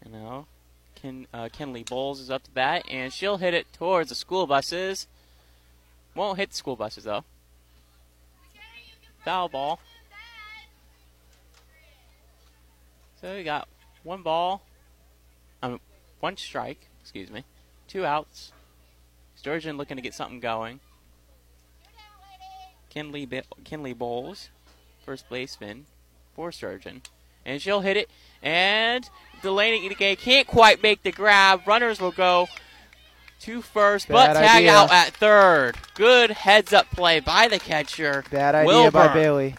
You 0.04 0.12
know, 0.12 0.46
Ken, 0.94 1.26
uh, 1.34 1.48
Kenley 1.52 1.88
Bowles 1.88 2.20
is 2.20 2.30
up 2.30 2.44
to 2.44 2.50
bat, 2.50 2.84
and 2.90 3.12
she'll 3.12 3.36
hit 3.38 3.54
it 3.54 3.72
towards 3.72 4.08
the 4.08 4.14
school 4.14 4.46
buses. 4.46 5.06
Won't 6.14 6.38
hit 6.38 6.54
school 6.54 6.76
buses 6.76 7.04
though. 7.04 7.24
Foul 9.24 9.48
ball. 9.48 9.80
So 13.20 13.34
we 13.36 13.44
got 13.44 13.68
one 14.02 14.22
ball, 14.22 14.62
um, 15.62 15.78
one 16.20 16.36
strike. 16.36 16.88
Excuse 17.02 17.30
me, 17.30 17.44
two 17.86 18.06
outs. 18.06 18.52
Sturgeon 19.36 19.76
looking 19.76 19.96
to 19.96 20.02
get 20.02 20.14
something 20.14 20.40
going. 20.40 20.80
Kinley, 22.88 23.24
Bi- 23.24 23.42
Kinley 23.64 23.92
Bowles, 23.92 24.48
first 25.04 25.28
baseman 25.28 25.86
for 26.34 26.50
Sturgeon. 26.50 27.02
And 27.44 27.62
she'll 27.62 27.80
hit 27.80 27.96
it. 27.96 28.10
And 28.42 29.08
Delaney 29.42 29.88
can't 30.16 30.46
quite 30.46 30.82
make 30.82 31.02
the 31.02 31.12
grab. 31.12 31.62
Runners 31.66 32.00
will 32.00 32.10
go 32.10 32.48
to 33.40 33.62
first, 33.62 34.08
but 34.08 34.34
tag 34.34 34.58
idea. 34.58 34.72
out 34.72 34.92
at 34.92 35.14
third. 35.14 35.76
Good 35.94 36.30
heads 36.30 36.72
up 36.72 36.90
play 36.90 37.20
by 37.20 37.48
the 37.48 37.58
catcher. 37.58 38.24
Bad 38.30 38.54
idea 38.54 38.90
by 38.90 39.12
Bailey. 39.12 39.56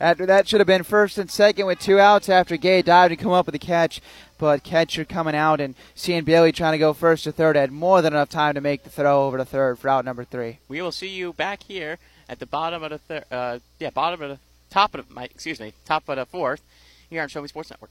After 0.00 0.26
that 0.26 0.48
should 0.48 0.60
have 0.60 0.66
been 0.66 0.82
first 0.82 1.18
and 1.18 1.30
second 1.30 1.66
with 1.66 1.78
two 1.78 1.98
outs 1.98 2.28
after 2.28 2.56
Gay 2.56 2.82
dived 2.82 3.10
to 3.10 3.16
come 3.16 3.32
up 3.32 3.46
with 3.46 3.52
the 3.52 3.58
catch, 3.58 4.00
but 4.38 4.64
catcher 4.64 5.04
coming 5.04 5.36
out 5.36 5.60
and 5.60 5.74
seeing 5.94 6.24
Bailey 6.24 6.52
trying 6.52 6.72
to 6.72 6.78
go 6.78 6.92
first 6.92 7.24
to 7.24 7.32
third 7.32 7.56
had 7.56 7.70
more 7.70 8.02
than 8.02 8.12
enough 8.12 8.28
time 8.28 8.54
to 8.54 8.60
make 8.60 8.82
the 8.82 8.90
throw 8.90 9.26
over 9.26 9.38
to 9.38 9.44
third 9.44 9.78
for 9.78 9.88
out 9.88 10.04
number 10.04 10.24
three. 10.24 10.58
We 10.68 10.82
will 10.82 10.92
see 10.92 11.08
you 11.08 11.32
back 11.32 11.62
here 11.62 11.98
at 12.28 12.40
the 12.40 12.46
bottom 12.46 12.82
of 12.82 12.90
the 12.90 12.98
third. 12.98 13.24
Uh, 13.30 13.60
yeah, 13.78 13.90
bottom 13.90 14.20
of 14.20 14.30
the 14.30 14.38
top 14.68 14.94
of 14.94 15.08
the. 15.08 15.14
My, 15.14 15.24
excuse 15.24 15.60
me, 15.60 15.72
top 15.84 16.08
of 16.08 16.16
the 16.16 16.26
fourth 16.26 16.60
here 17.08 17.22
on 17.22 17.28
Show 17.28 17.40
Me 17.40 17.48
Sports 17.48 17.70
Network. 17.70 17.90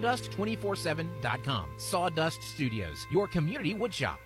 sawdust247.com. 0.00 1.66
Sawdust 1.76 2.42
Studios, 2.42 3.06
your 3.12 3.26
community 3.28 3.74
woodshop. 3.74 4.16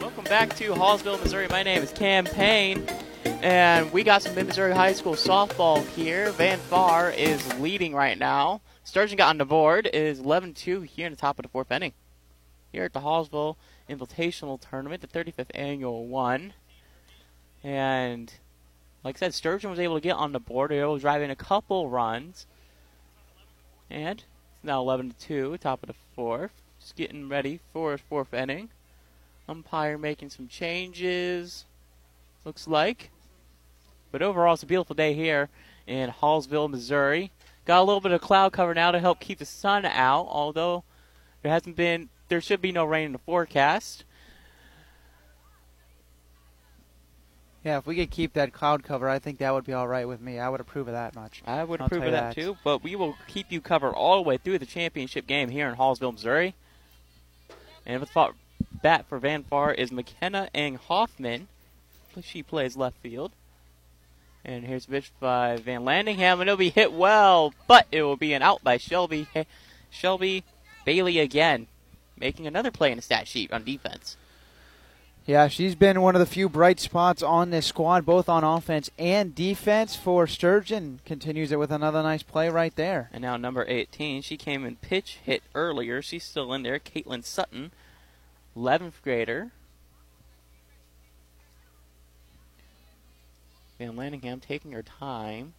Welcome 0.00 0.24
back 0.24 0.56
to 0.56 0.72
Hallsville, 0.72 1.20
Missouri. 1.20 1.46
My 1.48 1.62
name 1.62 1.82
is 1.82 1.92
Cam 1.92 2.24
Payne, 2.24 2.86
and 3.24 3.92
we 3.92 4.02
got 4.02 4.22
some 4.22 4.34
Mid-Missouri 4.34 4.72
High 4.72 4.94
School 4.94 5.14
softball 5.14 5.86
here. 5.88 6.30
Van 6.32 6.58
Far 6.58 7.10
is 7.10 7.58
leading 7.58 7.94
right 7.94 8.18
now. 8.18 8.62
Sturgeon 8.84 9.18
got 9.18 9.28
on 9.28 9.38
the 9.38 9.44
board. 9.44 9.86
It 9.86 9.94
is 9.94 10.20
11-2 10.20 10.86
here 10.86 11.06
in 11.06 11.12
the 11.12 11.18
top 11.18 11.38
of 11.38 11.42
the 11.42 11.48
fourth 11.50 11.70
inning. 11.70 11.92
Here 12.72 12.84
at 12.84 12.92
the 12.92 13.00
Hallsville 13.00 13.56
Invitational 13.88 14.58
Tournament, 14.58 15.02
the 15.02 15.06
35th 15.06 15.50
annual 15.54 16.06
one. 16.06 16.54
And 17.64 18.30
like 19.02 19.16
I 19.16 19.20
said, 19.20 19.34
Sturgeon 19.34 19.70
was 19.70 19.80
able 19.80 19.96
to 19.96 20.00
get 20.00 20.16
on 20.16 20.32
the 20.32 20.38
board. 20.38 20.70
They 20.70 20.76
were 20.76 20.82
able 20.82 20.96
to 20.96 21.00
drive 21.00 21.22
in 21.22 21.30
a 21.30 21.36
couple 21.36 21.88
runs. 21.88 22.46
And 23.90 24.20
it's 24.20 24.64
now 24.64 24.80
11 24.80 25.14
2, 25.18 25.56
top 25.58 25.82
of 25.82 25.88
the 25.88 25.94
fourth. 26.14 26.52
Just 26.78 26.94
getting 26.94 27.28
ready 27.28 27.60
for 27.72 27.96
fourth 27.96 28.34
inning. 28.34 28.68
Umpire 29.48 29.98
making 29.98 30.30
some 30.30 30.46
changes, 30.46 31.64
looks 32.44 32.68
like. 32.68 33.10
But 34.12 34.22
overall, 34.22 34.54
it's 34.54 34.62
a 34.62 34.66
beautiful 34.66 34.94
day 34.94 35.14
here 35.14 35.48
in 35.86 36.10
Hallsville, 36.10 36.70
Missouri. 36.70 37.30
Got 37.64 37.80
a 37.80 37.84
little 37.84 38.00
bit 38.00 38.12
of 38.12 38.20
cloud 38.20 38.52
cover 38.52 38.74
now 38.74 38.90
to 38.90 39.00
help 39.00 39.20
keep 39.20 39.38
the 39.38 39.46
sun 39.46 39.84
out, 39.86 40.26
although 40.28 40.84
there 41.42 41.52
hasn't 41.52 41.76
been, 41.76 42.10
there 42.28 42.40
should 42.40 42.60
be 42.60 42.72
no 42.72 42.84
rain 42.84 43.06
in 43.06 43.12
the 43.12 43.18
forecast. 43.18 44.04
Yeah, 47.64 47.78
if 47.78 47.86
we 47.86 47.96
could 47.96 48.10
keep 48.10 48.34
that 48.34 48.52
cloud 48.52 48.84
cover, 48.84 49.08
I 49.08 49.18
think 49.18 49.38
that 49.38 49.54
would 49.54 49.64
be 49.64 49.72
all 49.72 49.88
right 49.88 50.06
with 50.06 50.20
me. 50.20 50.38
I 50.38 50.50
would 50.50 50.60
approve 50.60 50.86
of 50.86 50.92
that 50.92 51.14
much. 51.14 51.42
I 51.46 51.64
would 51.64 51.80
I'll 51.80 51.86
approve 51.86 52.02
of 52.02 52.08
you 52.08 52.12
that, 52.12 52.34
too. 52.34 52.58
But 52.62 52.84
we 52.84 52.94
will 52.94 53.16
keep 53.26 53.50
you 53.50 53.62
covered 53.62 53.94
all 53.94 54.16
the 54.16 54.28
way 54.28 54.36
through 54.36 54.58
the 54.58 54.66
championship 54.66 55.26
game 55.26 55.48
here 55.48 55.66
in 55.66 55.76
Hallsville, 55.76 56.12
Missouri. 56.12 56.54
And 57.86 58.00
with 58.00 58.12
the 58.12 58.32
bat 58.82 59.06
for 59.08 59.18
Van 59.18 59.44
Far 59.44 59.72
is 59.72 59.90
McKenna 59.90 60.50
Eng 60.54 60.76
Hoffman. 60.76 61.48
She 62.22 62.42
plays 62.42 62.76
left 62.76 62.98
field. 62.98 63.32
And 64.44 64.64
here's 64.64 64.84
a 64.84 64.88
pitch 64.88 65.10
by 65.18 65.56
Van 65.56 65.84
Landingham, 65.84 66.34
and 66.34 66.42
it'll 66.42 66.56
be 66.58 66.68
hit 66.68 66.92
well, 66.92 67.54
but 67.66 67.86
it 67.90 68.02
will 68.02 68.16
be 68.16 68.34
an 68.34 68.42
out 68.42 68.62
by 68.62 68.76
Shelby 68.76 69.26
Shelby 69.88 70.44
Bailey 70.84 71.18
again, 71.18 71.66
making 72.18 72.46
another 72.46 72.70
play 72.70 72.90
in 72.90 72.96
the 72.96 73.02
stat 73.02 73.26
sheet 73.26 73.50
on 73.54 73.64
defense. 73.64 74.18
Yeah, 75.26 75.48
she's 75.48 75.74
been 75.74 76.02
one 76.02 76.14
of 76.14 76.18
the 76.18 76.26
few 76.26 76.50
bright 76.50 76.78
spots 76.78 77.22
on 77.22 77.48
this 77.48 77.64
squad, 77.64 78.04
both 78.04 78.28
on 78.28 78.44
offense 78.44 78.90
and 78.98 79.34
defense 79.34 79.96
for 79.96 80.26
Sturgeon. 80.26 81.00
Continues 81.06 81.50
it 81.50 81.58
with 81.58 81.70
another 81.70 82.02
nice 82.02 82.22
play 82.22 82.50
right 82.50 82.76
there. 82.76 83.08
And 83.10 83.22
now 83.22 83.38
number 83.38 83.64
18, 83.66 84.20
she 84.20 84.36
came 84.36 84.66
in 84.66 84.76
pitch 84.76 85.20
hit 85.24 85.42
earlier. 85.54 86.02
She's 86.02 86.24
still 86.24 86.52
in 86.52 86.62
there. 86.62 86.78
Caitlin 86.78 87.24
Sutton, 87.24 87.72
11th 88.54 89.00
grader. 89.02 89.52
Van 93.78 93.96
Landingham 93.96 94.42
taking 94.42 94.72
her 94.72 94.82
time. 94.82 95.54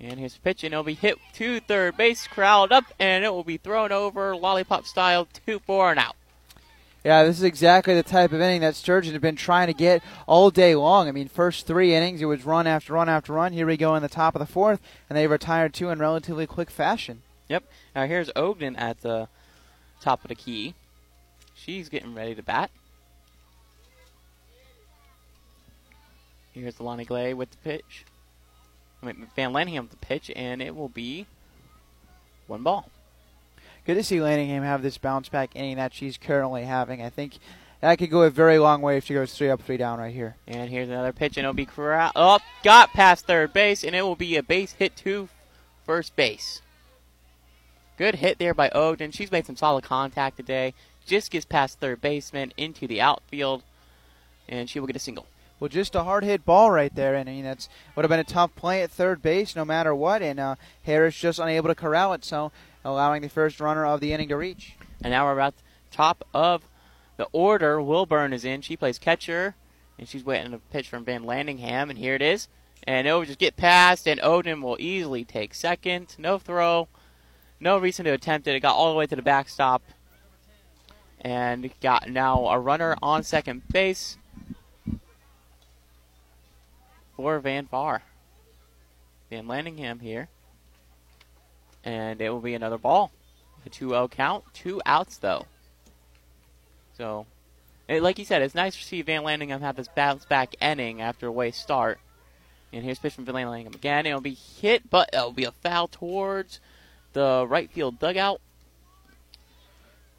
And 0.00 0.18
his 0.18 0.36
pitch, 0.38 0.64
and 0.64 0.74
it'll 0.74 0.82
be 0.82 0.94
hit 0.94 1.18
to 1.34 1.60
third 1.60 1.96
base, 1.96 2.26
crowd 2.26 2.72
up, 2.72 2.86
and 2.98 3.24
it 3.24 3.32
will 3.32 3.44
be 3.44 3.58
thrown 3.58 3.92
over 3.92 4.34
lollipop 4.34 4.86
style, 4.86 5.28
two, 5.46 5.60
four, 5.60 5.92
and 5.92 6.00
out. 6.00 6.16
Yeah, 7.04 7.24
this 7.24 7.36
is 7.36 7.42
exactly 7.42 7.94
the 7.94 8.04
type 8.04 8.32
of 8.32 8.40
inning 8.40 8.60
that 8.60 8.76
Sturgeon 8.76 9.12
had 9.12 9.20
been 9.20 9.34
trying 9.34 9.66
to 9.66 9.74
get 9.74 10.02
all 10.28 10.50
day 10.50 10.76
long. 10.76 11.08
I 11.08 11.12
mean, 11.12 11.26
first 11.26 11.66
three 11.66 11.94
innings, 11.94 12.22
it 12.22 12.26
was 12.26 12.44
run 12.44 12.68
after 12.68 12.92
run 12.92 13.08
after 13.08 13.32
run. 13.32 13.52
Here 13.52 13.66
we 13.66 13.76
go 13.76 13.96
in 13.96 14.02
the 14.02 14.08
top 14.08 14.36
of 14.36 14.38
the 14.38 14.46
fourth, 14.46 14.80
and 15.08 15.16
they 15.16 15.26
retired 15.26 15.74
two 15.74 15.90
in 15.90 15.98
relatively 15.98 16.46
quick 16.46 16.70
fashion. 16.70 17.22
Yep. 17.48 17.64
Now 17.96 18.06
here's 18.06 18.30
Ogden 18.36 18.76
at 18.76 19.00
the 19.00 19.28
top 20.00 20.22
of 20.22 20.28
the 20.28 20.36
key. 20.36 20.74
She's 21.54 21.88
getting 21.88 22.14
ready 22.14 22.36
to 22.36 22.42
bat. 22.42 22.70
Here's 26.52 26.80
Lonnie 26.80 27.04
Glay 27.04 27.34
with 27.34 27.50
the 27.50 27.56
pitch. 27.58 28.04
I 29.02 29.06
mean, 29.06 29.26
Van 29.34 29.52
Lanningham 29.52 29.82
with 29.82 29.90
the 29.90 29.96
pitch, 29.96 30.30
and 30.36 30.62
it 30.62 30.76
will 30.76 30.88
be 30.88 31.26
one 32.46 32.62
ball. 32.62 32.90
Good 33.84 33.94
to 33.94 34.04
see 34.04 34.18
Lanningham 34.18 34.62
have 34.62 34.82
this 34.82 34.96
bounce 34.98 35.28
back 35.28 35.56
inning 35.56 35.76
that 35.76 35.92
she's 35.92 36.16
currently 36.16 36.64
having. 36.64 37.02
I 37.02 37.10
think 37.10 37.38
that 37.80 37.98
could 37.98 38.10
go 38.10 38.22
a 38.22 38.30
very 38.30 38.58
long 38.58 38.80
way 38.80 38.96
if 38.96 39.04
she 39.04 39.14
goes 39.14 39.34
three 39.34 39.50
up, 39.50 39.60
three 39.60 39.76
down 39.76 39.98
right 39.98 40.14
here. 40.14 40.36
And 40.46 40.70
here's 40.70 40.88
another 40.88 41.12
pitch, 41.12 41.36
and 41.36 41.44
it'll 41.44 41.52
be 41.52 41.66
corral- 41.66 42.12
up, 42.14 42.42
oh, 42.42 42.62
got 42.62 42.92
past 42.92 43.26
third 43.26 43.52
base, 43.52 43.82
and 43.82 43.96
it 43.96 44.02
will 44.02 44.14
be 44.14 44.36
a 44.36 44.42
base 44.42 44.72
hit 44.72 44.94
to 44.98 45.28
first 45.84 46.14
base. 46.14 46.62
Good 47.98 48.16
hit 48.16 48.38
there 48.38 48.54
by 48.54 48.68
Ogden. 48.70 49.10
She's 49.10 49.32
made 49.32 49.46
some 49.46 49.56
solid 49.56 49.82
contact 49.82 50.36
today. 50.36 50.74
Just 51.04 51.32
gets 51.32 51.44
past 51.44 51.80
third 51.80 52.00
baseman 52.00 52.52
into 52.56 52.86
the 52.86 53.00
outfield, 53.00 53.64
and 54.48 54.70
she 54.70 54.78
will 54.78 54.86
get 54.86 54.94
a 54.94 55.00
single. 55.00 55.26
Well, 55.58 55.68
just 55.68 55.94
a 55.94 56.04
hard 56.04 56.22
hit 56.24 56.44
ball 56.44 56.70
right 56.70 56.94
there, 56.94 57.14
and 57.14 57.28
I 57.28 57.32
mean 57.32 57.44
that's 57.44 57.68
would 57.94 58.04
have 58.04 58.10
been 58.10 58.18
a 58.20 58.24
tough 58.24 58.54
play 58.54 58.82
at 58.82 58.90
third 58.90 59.22
base, 59.22 59.54
no 59.54 59.64
matter 59.64 59.94
what. 59.94 60.22
And 60.22 60.40
uh, 60.40 60.54
Harris 60.82 61.16
just 61.16 61.38
unable 61.38 61.68
to 61.68 61.74
corral 61.74 62.12
it, 62.12 62.24
so 62.24 62.50
allowing 62.84 63.22
the 63.22 63.28
first 63.28 63.60
runner 63.60 63.86
of 63.86 64.00
the 64.00 64.12
inning 64.12 64.28
to 64.28 64.36
reach. 64.36 64.76
And 65.02 65.12
now 65.12 65.26
we're 65.26 65.40
at 65.40 65.56
the 65.56 65.62
top 65.90 66.26
of 66.34 66.68
the 67.16 67.28
order. 67.32 67.80
Wilburn 67.80 68.32
is 68.32 68.44
in. 68.44 68.60
She 68.60 68.76
plays 68.76 68.98
catcher, 68.98 69.54
and 69.98 70.08
she's 70.08 70.24
waiting 70.24 70.52
a 70.54 70.58
pitch 70.58 70.88
from 70.88 71.04
Van 71.04 71.24
Landingham, 71.24 71.90
and 71.90 71.98
here 71.98 72.14
it 72.14 72.22
is. 72.22 72.48
And 72.84 73.06
it 73.06 73.12
will 73.12 73.24
just 73.24 73.38
get 73.38 73.56
past, 73.56 74.08
and 74.08 74.20
Ogden 74.20 74.60
will 74.60 74.76
easily 74.80 75.24
take 75.24 75.54
second. 75.54 76.16
No 76.18 76.38
throw, 76.38 76.88
no 77.60 77.78
reason 77.78 78.04
to 78.06 78.12
attempt 78.12 78.48
it. 78.48 78.56
It 78.56 78.60
got 78.60 78.74
all 78.74 78.90
the 78.90 78.98
way 78.98 79.06
to 79.06 79.16
the 79.16 79.22
backstop, 79.22 79.82
and 81.20 81.70
got 81.80 82.10
now 82.10 82.46
a 82.48 82.58
runner 82.58 82.96
on 83.00 83.22
second 83.22 83.62
base 83.68 84.18
for 87.16 87.38
Van 87.38 87.66
Far. 87.66 88.02
Van 89.30 89.46
Landingham 89.46 90.00
here. 90.00 90.28
And 91.84 92.20
it 92.20 92.30
will 92.30 92.40
be 92.40 92.54
another 92.54 92.78
ball. 92.78 93.10
A 93.66 93.70
2 93.70 93.90
0 93.90 94.08
count. 94.08 94.44
Two 94.54 94.80
outs, 94.86 95.16
though. 95.18 95.46
So, 96.96 97.26
like 97.88 98.18
you 98.18 98.24
said, 98.24 98.42
it's 98.42 98.54
nice 98.54 98.76
to 98.76 98.82
see 98.82 99.02
Van 99.02 99.22
Landingham 99.22 99.60
have 99.60 99.76
this 99.76 99.88
bounce 99.88 100.24
back 100.24 100.54
inning 100.60 101.00
after 101.00 101.26
a 101.26 101.32
way 101.32 101.50
start. 101.50 101.98
And 102.72 102.84
here's 102.84 102.98
pitch 102.98 103.14
from 103.14 103.24
Van 103.24 103.34
Landingham 103.34 103.74
again. 103.74 104.06
It'll 104.06 104.20
be 104.20 104.34
hit, 104.34 104.88
but 104.88 105.10
it'll 105.12 105.32
be 105.32 105.44
a 105.44 105.52
foul 105.52 105.88
towards 105.88 106.60
the 107.12 107.46
right 107.48 107.70
field 107.70 107.98
dugout. 107.98 108.40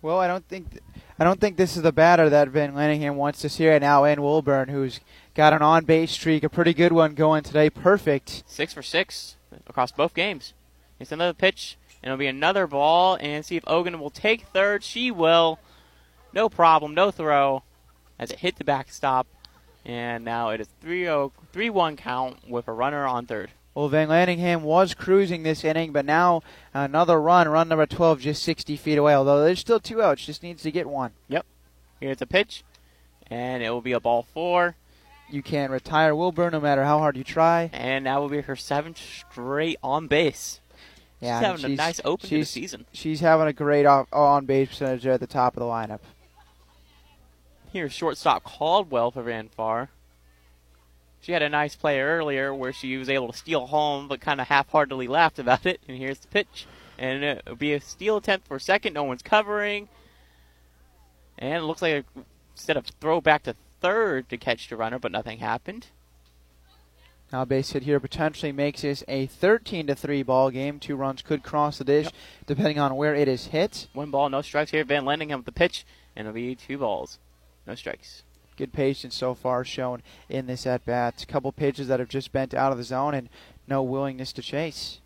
Well, 0.02 0.20
I 0.20 0.28
don't 0.28 0.48
think 0.48 0.72
th- 0.72 0.84
I 1.18 1.24
don't 1.24 1.40
think 1.40 1.58
this 1.58 1.78
is 1.78 1.84
the 1.84 1.92
batter 1.92 2.30
that 2.30 2.50
Van 2.50 2.74
Landingham 2.74 3.16
wants 3.16 3.40
to 3.42 3.50
see 3.50 3.70
right 3.70 3.82
now. 3.82 4.04
And 4.04 4.22
Wilburn, 4.22 4.68
who's 4.68 5.00
got 5.34 5.54
an 5.54 5.62
on-base 5.62 6.12
streak, 6.12 6.44
a 6.44 6.50
pretty 6.50 6.74
good 6.74 6.92
one 6.92 7.14
going 7.14 7.44
today, 7.44 7.70
perfect. 7.70 8.44
Six 8.46 8.74
for 8.74 8.82
six 8.82 9.36
across 9.68 9.92
both 9.92 10.14
games. 10.14 10.54
It's 11.04 11.12
another 11.12 11.34
pitch, 11.34 11.78
and 12.02 12.08
it'll 12.10 12.18
be 12.18 12.28
another 12.28 12.66
ball, 12.66 13.18
and 13.20 13.46
see 13.46 13.58
if 13.58 13.68
Ogden 13.68 14.00
will 14.00 14.10
take 14.10 14.48
third. 14.48 14.84
She 14.84 15.12
will. 15.12 15.60
No 16.32 16.50
problem, 16.50 16.96
no 16.96 17.12
throw, 17.12 17.64
as 18.18 18.32
it 18.32 18.40
hit 18.40 18.56
the 18.56 18.64
backstop, 18.64 19.28
and 19.86 20.24
now 20.24 20.50
it 20.50 20.62
is 20.62 20.68
3 20.82 21.70
1 21.70 21.98
count 21.98 22.50
with 22.50 22.68
a 22.68 22.72
runner 22.72 23.06
on 23.06 23.26
third. 23.26 23.52
Well, 23.76 23.90
Van 23.90 24.08
Landingham 24.08 24.62
was 24.62 24.94
cruising 24.94 25.44
this 25.44 25.66
inning, 25.66 25.92
but 25.92 26.06
now 26.06 26.42
another 26.74 27.20
run, 27.20 27.50
run 27.50 27.68
number 27.68 27.86
12, 27.86 28.22
just 28.22 28.44
60 28.44 28.78
feet 28.78 28.98
away. 28.98 29.14
Although 29.14 29.44
there's 29.44 29.60
still 29.60 29.80
two 29.80 30.02
outs, 30.02 30.26
just 30.26 30.42
needs 30.42 30.64
to 30.64 30.72
get 30.72 30.88
one. 30.88 31.12
Yep. 31.28 31.46
Here's 32.00 32.22
a 32.22 32.28
pitch, 32.28 32.64
and 33.28 33.62
it 33.62 33.70
will 33.72 33.82
be 33.82 33.92
a 33.92 34.00
ball 34.00 34.26
four. 34.34 34.76
You 35.30 35.42
can't 35.42 35.72
retire 35.72 36.16
Wilburn 36.16 36.52
no 36.52 36.60
matter 36.62 36.84
how 36.84 37.00
hard 37.00 37.18
you 37.18 37.24
try. 37.24 37.72
And 37.74 38.06
that 38.06 38.22
will 38.22 38.30
be 38.30 38.42
her 38.42 38.56
seventh 38.56 39.00
straight 39.00 39.78
on 39.82 40.08
base. 40.08 40.62
Yeah, 41.24 41.40
she's 41.40 41.46
having 41.46 41.62
she's, 41.62 41.80
a 41.80 41.82
nice 41.82 42.02
open 42.04 42.30
to 42.30 42.40
the 42.40 42.46
season. 42.46 42.86
She's 42.92 43.20
having 43.20 43.48
a 43.48 43.54
great 43.54 43.86
on 43.86 44.46
base 44.46 44.70
percentage 44.70 45.08
at 45.08 45.20
the 45.20 45.28
top 45.28 45.56
of 45.56 45.62
the 45.62 45.66
lineup. 45.66 46.02
Here's 47.72 47.94
shortstop 47.94 48.44
Caldwell 48.44 49.12
for 49.12 49.24
Van 49.24 49.50
Far. 49.50 49.90
She 51.22 51.32
had 51.32 51.42
a 51.42 51.50
nice 51.50 51.76
play 51.76 52.02
earlier 52.02 52.54
where 52.54 52.74
she 52.74 52.98
was 52.98 53.10
able 53.10 53.32
to 53.32 53.38
steal 53.38 53.68
home, 53.68 54.10
but 54.10 54.20
kind 54.20 54.42
of 54.42 54.48
half-heartedly 54.48 55.08
laughed 55.08 55.40
about 55.40 55.66
it. 55.66 55.80
And 55.88 55.98
here's 55.98 56.20
the 56.20 56.28
pitch, 56.28 56.68
and 56.98 57.24
it'll 57.24 57.56
be 57.56 57.74
a 57.74 57.80
steal 57.80 58.18
attempt 58.18 58.48
for 58.48 58.60
second. 58.60 58.94
No 58.94 59.06
one's 59.06 59.22
covering, 59.22 59.88
and 61.40 61.54
it 61.54 61.66
looks 61.66 61.82
like 61.82 62.06
a, 62.16 62.22
instead 62.54 62.76
of 62.76 62.86
throw 63.00 63.22
back 63.22 63.44
to 63.44 63.56
third 63.80 64.28
to 64.30 64.38
catch 64.38 64.68
the 64.68 64.76
runner, 64.76 65.00
but 65.00 65.14
nothing 65.14 65.40
happened. 65.40 65.88
Now 67.34 67.46
base 67.46 67.72
hit 67.72 67.82
here 67.82 68.00
potentially 68.00 68.52
makes 68.52 68.84
this 68.84 69.04
a 69.08 69.26
13 69.26 69.88
to 69.88 69.96
3 69.96 70.22
ball 70.22 70.52
game. 70.52 70.80
Two 70.80 70.96
runs 70.96 71.24
could 71.24 71.42
cross 71.42 71.80
the 71.80 71.84
dish 71.84 72.06
yep. 72.06 72.14
depending 72.46 72.78
on 72.78 72.96
where 72.96 73.16
it 73.16 73.28
is 73.28 73.48
hit. 73.48 73.88
One 73.94 74.12
ball, 74.12 74.30
no 74.30 74.44
strikes 74.44 74.70
here. 74.70 74.84
Van 74.84 75.04
Landingham 75.04 75.38
with 75.38 75.48
the 75.48 75.52
pitch, 75.52 75.84
and 76.16 76.28
it'll 76.28 76.36
be 76.36 76.54
two 76.54 76.78
balls, 76.78 77.18
no 77.66 77.74
strikes. 77.74 78.22
Good 78.56 78.72
patience 78.72 79.16
so 79.16 79.34
far 79.34 79.66
shown 79.66 80.04
in 80.30 80.46
this 80.46 80.68
at 80.68 80.86
bat. 80.86 81.24
A 81.24 81.26
couple 81.26 81.52
pitches 81.52 81.88
that 81.88 82.00
have 82.00 82.08
just 82.08 82.32
bent 82.32 82.54
out 82.54 82.72
of 82.72 82.78
the 82.78 82.84
zone 82.84 83.16
and 83.16 83.30
no 83.68 83.82
willingness 83.82 84.32
to 84.34 84.44
chase. 84.44 85.00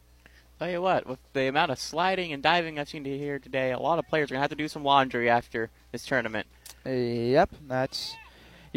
Tell 0.59 0.69
you 0.69 0.82
what, 0.82 1.07
with 1.07 1.19
the 1.32 1.47
amount 1.47 1.71
of 1.71 1.80
sliding 1.80 2.34
and 2.34 2.43
diving 2.43 2.78
I've 2.78 2.89
seen 2.89 3.05
here 3.05 3.39
today, 3.39 3.71
a 3.71 3.80
lot 3.80 3.99
of 3.99 4.07
players 4.09 4.32
are 4.32 4.34
gonna 4.34 4.41
have 4.41 4.49
to 4.49 4.55
do 4.57 4.67
some 4.67 4.84
laundry 4.84 5.30
after 5.30 5.69
this 5.93 6.05
tournament. 6.05 6.47
Yep, 6.84 7.51
that's 7.69 8.17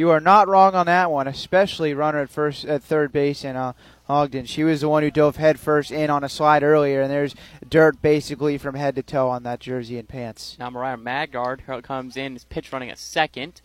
you 0.00 0.08
are 0.08 0.18
not 0.18 0.48
wrong 0.48 0.74
on 0.74 0.86
that 0.86 1.10
one, 1.10 1.28
especially 1.28 1.92
runner 1.92 2.20
at 2.20 2.30
first 2.30 2.64
at 2.64 2.82
third 2.82 3.12
base 3.12 3.44
and 3.44 3.58
uh, 3.58 3.74
Ogden. 4.08 4.46
She 4.46 4.64
was 4.64 4.80
the 4.80 4.88
one 4.88 5.02
who 5.02 5.10
dove 5.10 5.36
headfirst 5.36 5.90
in 5.90 6.08
on 6.08 6.24
a 6.24 6.28
slide 6.28 6.62
earlier, 6.62 7.02
and 7.02 7.10
there's 7.10 7.34
dirt 7.68 8.00
basically 8.00 8.56
from 8.56 8.76
head 8.76 8.94
to 8.94 9.02
toe 9.02 9.28
on 9.28 9.42
that 9.42 9.60
jersey 9.60 9.98
and 9.98 10.08
pants. 10.08 10.56
Now 10.58 10.70
Mariah 10.70 10.96
Maggard 10.96 11.64
comes 11.82 12.16
in, 12.16 12.34
is 12.34 12.44
pitch 12.44 12.72
running 12.72 12.88
at 12.88 12.98
second, 12.98 13.60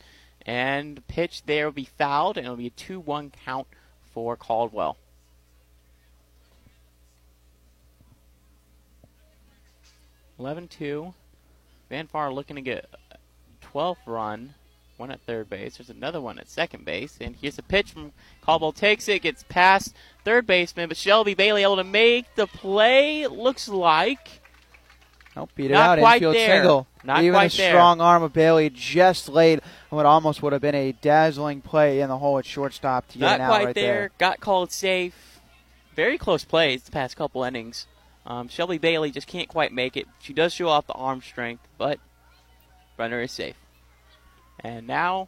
and 0.45 0.97
the 0.97 1.01
pitch 1.01 1.43
there 1.45 1.63
will 1.63 1.71
be 1.71 1.89
fouled, 1.97 2.35
and 2.37 2.45
it'll 2.45 2.57
be 2.57 2.67
a 2.67 2.71
2-1 2.71 3.31
count 3.45 3.67
for 4.13 4.35
Caldwell. 4.35 4.97
Eleven 10.37 10.67
two, 10.67 11.13
Van 11.89 12.07
Far 12.07 12.33
looking 12.33 12.57
to 12.57 12.61
get 12.61 12.89
12th 13.63 14.05
run 14.05 14.53
one 14.97 15.11
at 15.11 15.21
third 15.21 15.49
base. 15.49 15.77
There's 15.77 15.89
another 15.89 16.21
one 16.21 16.39
at 16.39 16.49
second 16.49 16.85
base. 16.85 17.17
And 17.19 17.35
here's 17.35 17.57
a 17.57 17.63
pitch 17.63 17.91
from 17.91 18.11
Caldwell. 18.41 18.71
Takes 18.71 19.07
it, 19.09 19.21
gets 19.23 19.43
past 19.49 19.93
third 20.23 20.47
baseman, 20.47 20.87
but 20.87 20.97
Shelby 20.97 21.33
Bailey 21.33 21.63
able 21.63 21.75
to 21.77 21.83
make 21.83 22.33
the 22.35 22.47
play. 22.47 23.27
Looks 23.27 23.67
like. 23.67 24.41
Nope, 25.35 25.49
beat 25.55 25.69
it 25.69 25.73
Not 25.73 25.99
out. 25.99 26.01
quite 26.01 26.21
Infield 26.21 26.33
there. 26.33 26.47
single. 26.61 26.87
Not 27.03 27.19
Even 27.23 27.33
quite 27.33 27.53
a 27.53 27.57
there. 27.57 27.71
strong 27.71 27.99
arm 27.99 28.23
of 28.23 28.31
Bailey 28.31 28.69
just 28.69 29.27
laid 29.27 29.61
what 29.89 30.05
almost 30.05 30.41
would 30.41 30.53
have 30.53 30.61
been 30.61 30.75
a 30.75 30.93
dazzling 30.93 31.59
play 31.59 31.99
in 31.99 32.07
the 32.07 32.17
hole 32.17 32.37
at 32.39 32.45
shortstop 32.45 33.07
to 33.09 33.17
get 33.17 33.25
Not 33.25 33.35
an 33.35 33.41
out 33.41 33.47
quite 33.49 33.65
right 33.65 33.75
there. 33.75 33.93
there. 33.93 34.11
Got 34.17 34.39
called 34.39 34.71
safe. 34.71 35.41
Very 35.93 36.17
close 36.17 36.45
plays 36.45 36.83
the 36.83 36.91
past 36.91 37.17
couple 37.17 37.43
innings. 37.43 37.85
Um, 38.25 38.47
Shelby 38.47 38.77
Bailey 38.77 39.11
just 39.11 39.27
can't 39.27 39.47
quite 39.49 39.71
make 39.73 39.95
it. 39.97 40.07
She 40.19 40.31
does 40.33 40.53
show 40.53 40.69
off 40.69 40.87
the 40.87 40.93
arm 40.93 41.21
strength, 41.21 41.67
but 41.77 41.99
runner 42.97 43.21
is 43.21 43.31
safe. 43.33 43.55
And 44.65 44.87
now 44.87 45.27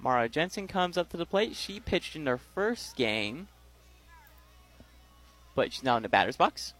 Mara 0.00 0.26
Jensen 0.26 0.66
comes 0.68 0.96
up 0.96 1.10
to 1.10 1.18
the 1.18 1.26
plate. 1.26 1.54
She 1.54 1.80
pitched 1.80 2.16
in 2.16 2.24
her 2.24 2.38
first 2.38 2.96
game, 2.96 3.48
but 5.54 5.70
she's 5.70 5.84
now 5.84 5.98
in 5.98 6.02
the 6.02 6.08
batter's 6.08 6.38
box. 6.38 6.72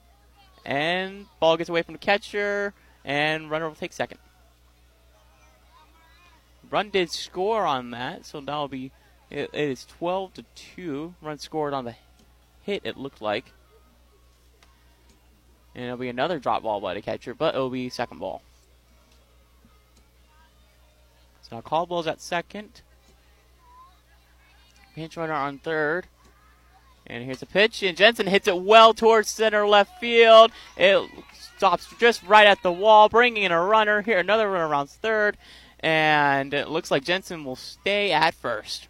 And 0.65 1.27
ball 1.39 1.59
gets 1.59 1.69
away 1.69 1.83
from 1.83 1.93
the 1.93 1.99
catcher, 1.99 2.73
and 3.05 3.51
runner 3.51 3.69
will 3.69 3.75
take 3.75 3.93
second. 3.93 4.19
Run 6.71 6.89
did 6.89 7.11
score 7.11 7.67
on 7.67 7.91
that, 7.91 8.25
so 8.25 8.41
that'll 8.41 8.69
be 8.69 8.91
it, 9.29 9.51
it 9.53 9.71
is 9.71 9.85
12 9.85 10.35
to 10.35 10.45
2. 10.55 11.15
Run 11.21 11.39
scored 11.39 11.75
on 11.75 11.85
the 11.85 11.97
hit, 12.63 12.81
it 12.83 12.97
looked 12.97 13.21
like. 13.21 13.53
And 15.75 15.85
it'll 15.85 15.99
be 15.99 16.09
another 16.09 16.39
drop 16.39 16.63
ball 16.63 16.81
by 16.81 16.95
the 16.95 17.03
catcher, 17.03 17.35
but 17.35 17.55
it'll 17.55 17.69
be 17.69 17.91
second 17.91 18.21
ball. 18.21 18.41
Now 21.57 21.63
Caldwell's 21.63 22.07
at 22.07 22.21
second. 22.21 22.83
Pinch 24.95 25.17
runner 25.17 25.33
on 25.33 25.57
third. 25.57 26.07
And 27.07 27.25
here's 27.25 27.41
a 27.41 27.47
pitch, 27.47 27.83
and 27.83 27.97
Jensen 27.97 28.27
hits 28.27 28.47
it 28.47 28.61
well 28.61 28.93
towards 28.93 29.31
center 29.31 29.67
left 29.67 29.99
field. 29.99 30.51
It 30.77 31.09
stops 31.33 31.89
just 31.99 32.23
right 32.25 32.47
at 32.47 32.63
the 32.63 32.73
wall, 32.73 33.09
bringing 33.09 33.45
in 33.45 33.53
a 33.53 33.63
runner. 33.63 34.03
Here, 34.03 34.19
another 34.19 34.51
runner 34.51 34.69
around 34.69 34.91
third. 34.91 35.39
and 35.81 36.53
it 36.53 36.69
looks 36.69 36.91
like 36.91 37.05
Jensen 37.05 37.43
will 37.43 37.57
stay 37.57 38.13
at 38.13 38.35
first. 38.35 38.89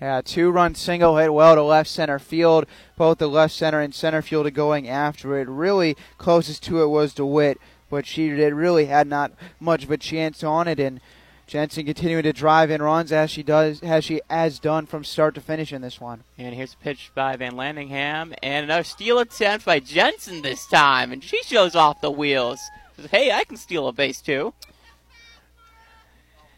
Yeah, 0.00 0.22
two 0.24 0.50
run 0.50 0.74
single 0.74 1.18
hit 1.18 1.34
well 1.34 1.54
to 1.54 1.62
left 1.62 1.90
center 1.90 2.18
field. 2.18 2.64
Both 2.96 3.18
the 3.18 3.28
left 3.28 3.52
center 3.52 3.80
and 3.80 3.94
center 3.94 4.22
field 4.22 4.46
are 4.46 4.50
going 4.50 4.88
after 4.88 5.38
it. 5.38 5.48
Really 5.48 5.98
closest 6.16 6.62
to 6.64 6.82
it 6.82 6.86
was 6.86 7.12
DeWitt, 7.12 7.58
but 7.90 8.06
she 8.06 8.30
did 8.30 8.54
really 8.54 8.86
had 8.86 9.06
not 9.06 9.32
much 9.60 9.84
of 9.84 9.90
a 9.90 9.98
chance 9.98 10.42
on 10.42 10.66
it. 10.66 10.80
And 10.80 11.00
Jensen 11.46 11.86
continuing 11.86 12.24
to 12.24 12.32
drive 12.32 12.70
in 12.72 12.82
runs 12.82 13.12
as 13.12 13.30
she 13.30 13.42
does 13.44 13.80
as 13.80 14.04
she 14.04 14.20
has 14.28 14.58
done 14.58 14.84
from 14.86 15.04
start 15.04 15.34
to 15.36 15.40
finish 15.40 15.72
in 15.72 15.80
this 15.80 16.00
one. 16.00 16.24
And 16.36 16.54
here's 16.54 16.74
a 16.74 16.76
pitch 16.78 17.12
by 17.14 17.36
Van 17.36 17.52
Landingham 17.52 18.34
and 18.42 18.64
another 18.64 18.82
steal 18.82 19.20
attempt 19.20 19.64
by 19.64 19.78
Jensen 19.78 20.42
this 20.42 20.66
time, 20.66 21.12
and 21.12 21.22
she 21.22 21.42
shows 21.44 21.76
off 21.76 22.00
the 22.00 22.10
wheels. 22.10 22.60
Says, 22.96 23.10
hey, 23.10 23.30
I 23.30 23.44
can 23.44 23.56
steal 23.56 23.86
a 23.86 23.92
base 23.92 24.20
too. 24.20 24.54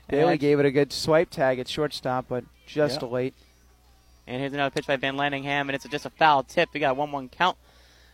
Bailey 0.09 0.39
gave 0.39 0.59
it 0.59 0.65
a 0.65 0.71
good 0.71 0.93
swipe 0.93 1.29
tag 1.29 1.59
at 1.59 1.69
shortstop, 1.69 2.27
but 2.29 2.45
just 2.67 3.03
Yep. 3.03 3.11
late. 3.11 3.35
And 4.27 4.41
here's 4.41 4.53
another 4.55 4.71
pitch 4.71 4.87
by 4.87 4.97
Van 4.97 5.17
Landingham, 5.17 5.63
and 5.63 5.71
it's 5.73 5.87
just 5.89 6.07
a 6.07 6.11
foul 6.11 6.43
tip. 6.45 6.71
We 6.73 6.81
got 6.81 6.93
a 6.93 6.95
1 6.95 7.13
1 7.13 7.29
count. 7.29 7.59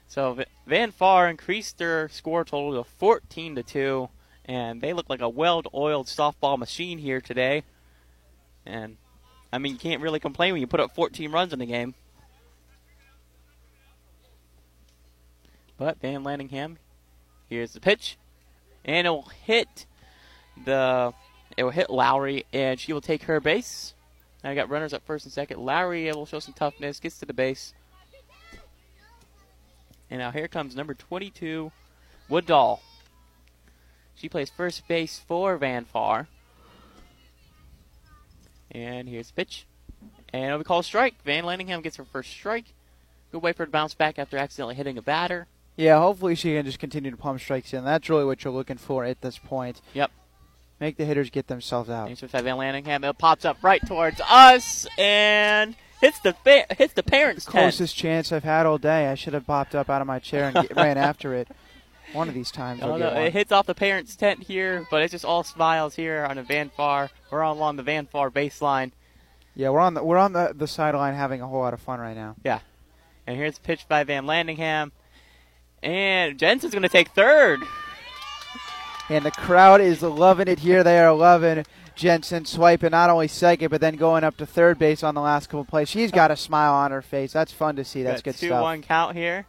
So 0.09 0.39
Van 0.66 0.91
Far 0.91 1.29
increased 1.29 1.79
their 1.79 2.09
score 2.09 2.45
total 2.45 2.83
to 2.83 2.89
14 2.99 3.55
to 3.57 3.62
2, 3.62 4.09
and 4.45 4.80
they 4.80 4.92
look 4.92 5.09
like 5.09 5.20
a 5.20 5.28
well 5.28 5.62
oiled 5.74 6.07
softball 6.07 6.59
machine 6.59 6.99
here 6.99 7.20
today. 7.20 7.62
And, 8.66 8.97
I 9.53 9.59
mean, 9.59 9.72
you 9.72 9.78
can't 9.78 10.03
really 10.03 10.20
complain 10.20 10.53
when 10.53 10.61
you 10.61 10.66
put 10.66 10.80
up 10.80 10.95
14 10.95 11.30
runs 11.30 11.53
in 11.53 11.59
the 11.59 11.66
game. 11.66 11.95
But 15.76 16.01
Van 16.01 16.22
Landingham, 16.22 16.76
here's 17.49 17.72
the 17.72 17.80
pitch, 17.80 18.16
and 18.84 19.07
it 19.07 19.11
will 19.11 19.30
hit 19.45 19.86
the. 20.64 21.12
It 21.57 21.62
will 21.62 21.70
hit 21.70 21.90
Lowry, 21.90 22.47
and 22.53 22.80
she 22.80 22.92
will 22.92 23.01
take 23.01 23.24
her 23.24 23.40
base. 23.40 23.95
Now 24.42 24.51
I 24.51 24.55
got 24.55 24.68
runners 24.68 24.92
at 24.92 25.05
first 25.05 25.24
and 25.24 25.32
second. 25.32 25.61
Lowry 25.61 26.11
will 26.12 26.26
show 26.26 26.38
some 26.38 26.55
toughness, 26.55 27.01
gets 27.01 27.18
to 27.20 27.26
the 27.26 27.32
base. 27.32 27.74
And 30.11 30.18
now 30.18 30.30
here 30.30 30.49
comes 30.49 30.76
number 30.76 30.95
22, 30.95 31.72
Woodall. 32.28 32.82
She 34.17 34.29
plays 34.29 34.51
first 34.51 34.87
base 34.89 35.21
for 35.27 35.57
Van 35.57 35.85
Far. 35.85 36.29
And 38.71 39.09
here's 39.09 39.29
the 39.29 39.35
pitch. 39.35 39.67
And 40.33 40.45
it'll 40.47 40.59
be 40.59 40.65
called 40.65 40.85
a 40.85 40.87
strike. 40.87 41.15
Van 41.25 41.45
Landingham 41.45 41.83
gets 41.83 41.97
her 41.97 42.05
first 42.05 42.31
strike. 42.31 42.67
Good 43.31 43.43
way 43.43 43.53
for 43.53 43.62
her 43.62 43.67
to 43.67 43.73
bounce 43.73 43.95
back 43.95 44.19
after 44.19 44.37
accidentally 44.37 44.75
hitting 44.75 44.99
a 44.99 45.03
batter. 45.03 45.47
Yeah, 45.77 45.99
hopefully 45.99 46.35
she 46.35 46.55
can 46.55 46.65
just 46.65 46.79
continue 46.79 47.11
to 47.11 47.17
pump 47.17 47.41
strikes 47.41 47.73
in. 47.73 47.85
That's 47.85 48.09
really 48.09 48.25
what 48.25 48.45
you're 48.45 48.53
looking 48.53 48.77
for 48.77 49.05
at 49.05 49.21
this 49.21 49.39
point. 49.39 49.81
Yep. 49.93 50.11
Make 50.81 50.97
the 50.97 51.05
hitters 51.05 51.31
get 51.31 51.47
themselves 51.47 51.89
out. 51.89 52.07
Thanks 52.07 52.21
for 52.21 52.27
Van 52.27 52.57
Landingham. 52.57 53.09
It 53.09 53.19
pops 53.19 53.45
up 53.45 53.59
right 53.62 53.85
towards 53.87 54.21
us 54.29 54.87
and 54.99 55.75
hits 56.01 56.19
the 56.21 56.33
fa- 56.33 56.67
hits 56.77 56.95
the 56.95 57.03
parents' 57.03 57.45
tent. 57.45 57.53
Closest 57.53 57.97
chance 57.97 58.33
I've 58.33 58.45
had 58.45 58.67
all 58.67 58.79
day. 58.79 59.09
I 59.09 59.15
should 59.15 59.35
have 59.35 59.47
popped 59.47 59.75
up 59.75 59.89
out 59.89 60.01
of 60.01 60.07
my 60.07 60.19
chair 60.19 60.45
and 60.45 60.55
get, 60.69 60.77
ran 60.77 60.99
after 60.99 61.35
it. 61.35 61.49
One 62.15 62.29
of 62.29 62.35
these 62.35 62.51
times 62.51 62.81
no, 62.81 62.97
get 62.97 63.12
one. 63.12 63.23
it 63.23 63.33
hits 63.33 63.51
off 63.53 63.67
the 63.67 63.75
parents' 63.75 64.15
tent 64.15 64.45
here, 64.45 64.87
but 64.91 65.03
it's 65.03 65.12
just 65.12 65.25
all 65.25 65.43
smiles 65.43 65.97
here 65.97 66.25
on 66.25 66.37
the 66.37 66.43
Van 66.43 66.71
Far. 66.71 67.11
We're 67.31 67.43
all 67.43 67.55
along 67.55 67.77
the 67.77 67.83
Van 67.83 68.07
Far 68.07 68.31
baseline. 68.31 68.93
Yeah, 69.57 69.71
we're 69.71 69.81
on 69.81 69.95
the 69.95 70.03
we're 70.03 70.19
on 70.19 70.33
the, 70.33 70.53
the 70.57 70.67
sideline 70.69 71.15
having 71.15 71.41
a 71.43 71.47
whole 71.49 71.61
lot 71.61 71.75
of 71.75 71.81
fun 71.81 72.01
right 72.01 72.17
now. 72.17 72.37
Yeah. 72.45 72.61
And 73.27 73.37
here's 73.37 73.59
a 73.59 73.61
pitch 73.61 73.87
by 73.89 74.05
Van 74.05 74.27
Landingham. 74.27 74.93
And 75.83 76.39
Jensen's 76.39 76.73
going 76.73 76.83
to 76.83 76.89
take 76.89 77.11
third. 77.11 77.61
And 79.09 79.25
the 79.25 79.31
crowd 79.31 79.81
is 79.81 80.03
loving 80.03 80.49
it 80.49 80.61
here. 80.61 80.83
They 80.83 80.99
are 80.99 81.12
loving 81.12 81.65
Jensen 81.95 82.45
swiping 82.45 82.91
not 82.91 83.11
only 83.11 83.29
second, 83.29 83.69
but 83.69 83.81
then 83.81 83.97
going 83.97 84.25
up 84.25 84.37
to 84.39 84.47
third 84.47 84.79
base 84.79 85.03
on 85.03 85.15
the 85.15 85.21
last 85.21 85.49
couple 85.49 85.65
plays. 85.65 85.89
She's 85.89 86.11
got 86.11 86.31
a 86.31 86.37
smile 86.37 86.73
on 86.73 86.91
her 86.91 87.03
face. 87.03 87.33
That's 87.33 87.53
fun 87.53 87.77
to 87.77 87.85
see. 87.85 88.03
That's 88.03 88.23
Got 88.23 88.33
good 88.33 88.41
two 88.41 88.47
stuff. 88.47 88.62
one 88.62 88.83
count 88.83 89.17
here. 89.17 89.47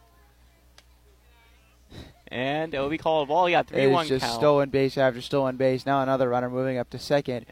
And 2.28 2.74
it 2.74 2.80
will 2.80 2.88
be 2.88 2.98
called 2.98 3.28
a 3.28 3.28
ball. 3.28 3.48
You 3.48 3.56
got 3.56 3.68
three 3.68 3.82
It 3.82 3.90
one 3.90 4.04
is 4.04 4.08
just 4.08 4.24
count. 4.24 4.38
stolen 4.38 4.68
base 4.70 4.98
after 4.98 5.20
stolen 5.20 5.56
base. 5.56 5.86
Now 5.86 6.02
another 6.02 6.28
runner 6.28 6.50
moving 6.50 6.78
up 6.78 6.90
to 6.90 6.98
second. 6.98 7.46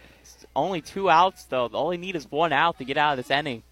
Only 0.57 0.81
two 0.81 1.09
outs 1.11 1.45
though. 1.45 1.67
All 1.67 1.91
they 1.91 1.97
need 1.97 2.17
is 2.17 2.31
one 2.31 2.53
out 2.53 2.79
to 2.79 2.85
get 2.85 2.97
out 2.97 3.19
of 3.19 3.25
this 3.25 3.31
inning. 3.31 3.63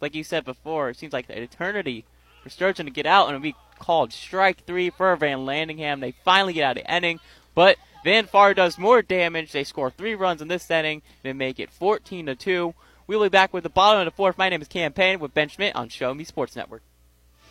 Like 0.00 0.14
you 0.14 0.24
said 0.24 0.44
before, 0.44 0.90
it 0.90 0.96
seems 0.98 1.12
like 1.12 1.26
an 1.28 1.38
eternity 1.42 2.04
for 2.42 2.50
Sturgeon 2.50 2.86
to 2.86 2.92
get 2.92 3.06
out, 3.06 3.26
and 3.28 3.34
it'll 3.34 3.42
be 3.42 3.54
called 3.78 4.12
strike 4.12 4.64
three 4.66 4.90
for 4.90 5.14
Van 5.16 5.38
Landingham. 5.40 6.00
They 6.00 6.14
finally 6.24 6.52
get 6.52 6.64
out 6.64 6.76
of 6.78 6.84
the 6.84 6.94
inning, 6.94 7.20
but 7.54 7.76
Van 8.04 8.26
Far 8.26 8.54
does 8.54 8.78
more 8.78 9.02
damage. 9.02 9.52
They 9.52 9.64
score 9.64 9.90
three 9.90 10.14
runs 10.14 10.40
in 10.42 10.48
this 10.48 10.70
inning. 10.70 11.02
They 11.22 11.32
make 11.32 11.58
it 11.58 11.70
14 11.70 12.26
to 12.26 12.34
two. 12.34 12.74
We'll 13.06 13.22
be 13.22 13.28
back 13.28 13.52
with 13.52 13.62
the 13.62 13.68
bottom 13.70 14.00
of 14.00 14.04
the 14.04 14.16
fourth. 14.16 14.36
My 14.38 14.48
name 14.48 14.62
is 14.62 14.68
Cam 14.68 14.92
Payne 14.92 15.18
with 15.20 15.34
Ben 15.34 15.48
Schmidt 15.48 15.74
on 15.76 15.88
Show 15.88 16.12
Me 16.14 16.24
Sports 16.24 16.56
Network. 16.56 16.82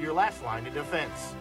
your 0.00 0.12
last 0.14 0.42
line 0.42 0.66
of 0.66 0.74
defense. 0.74 1.34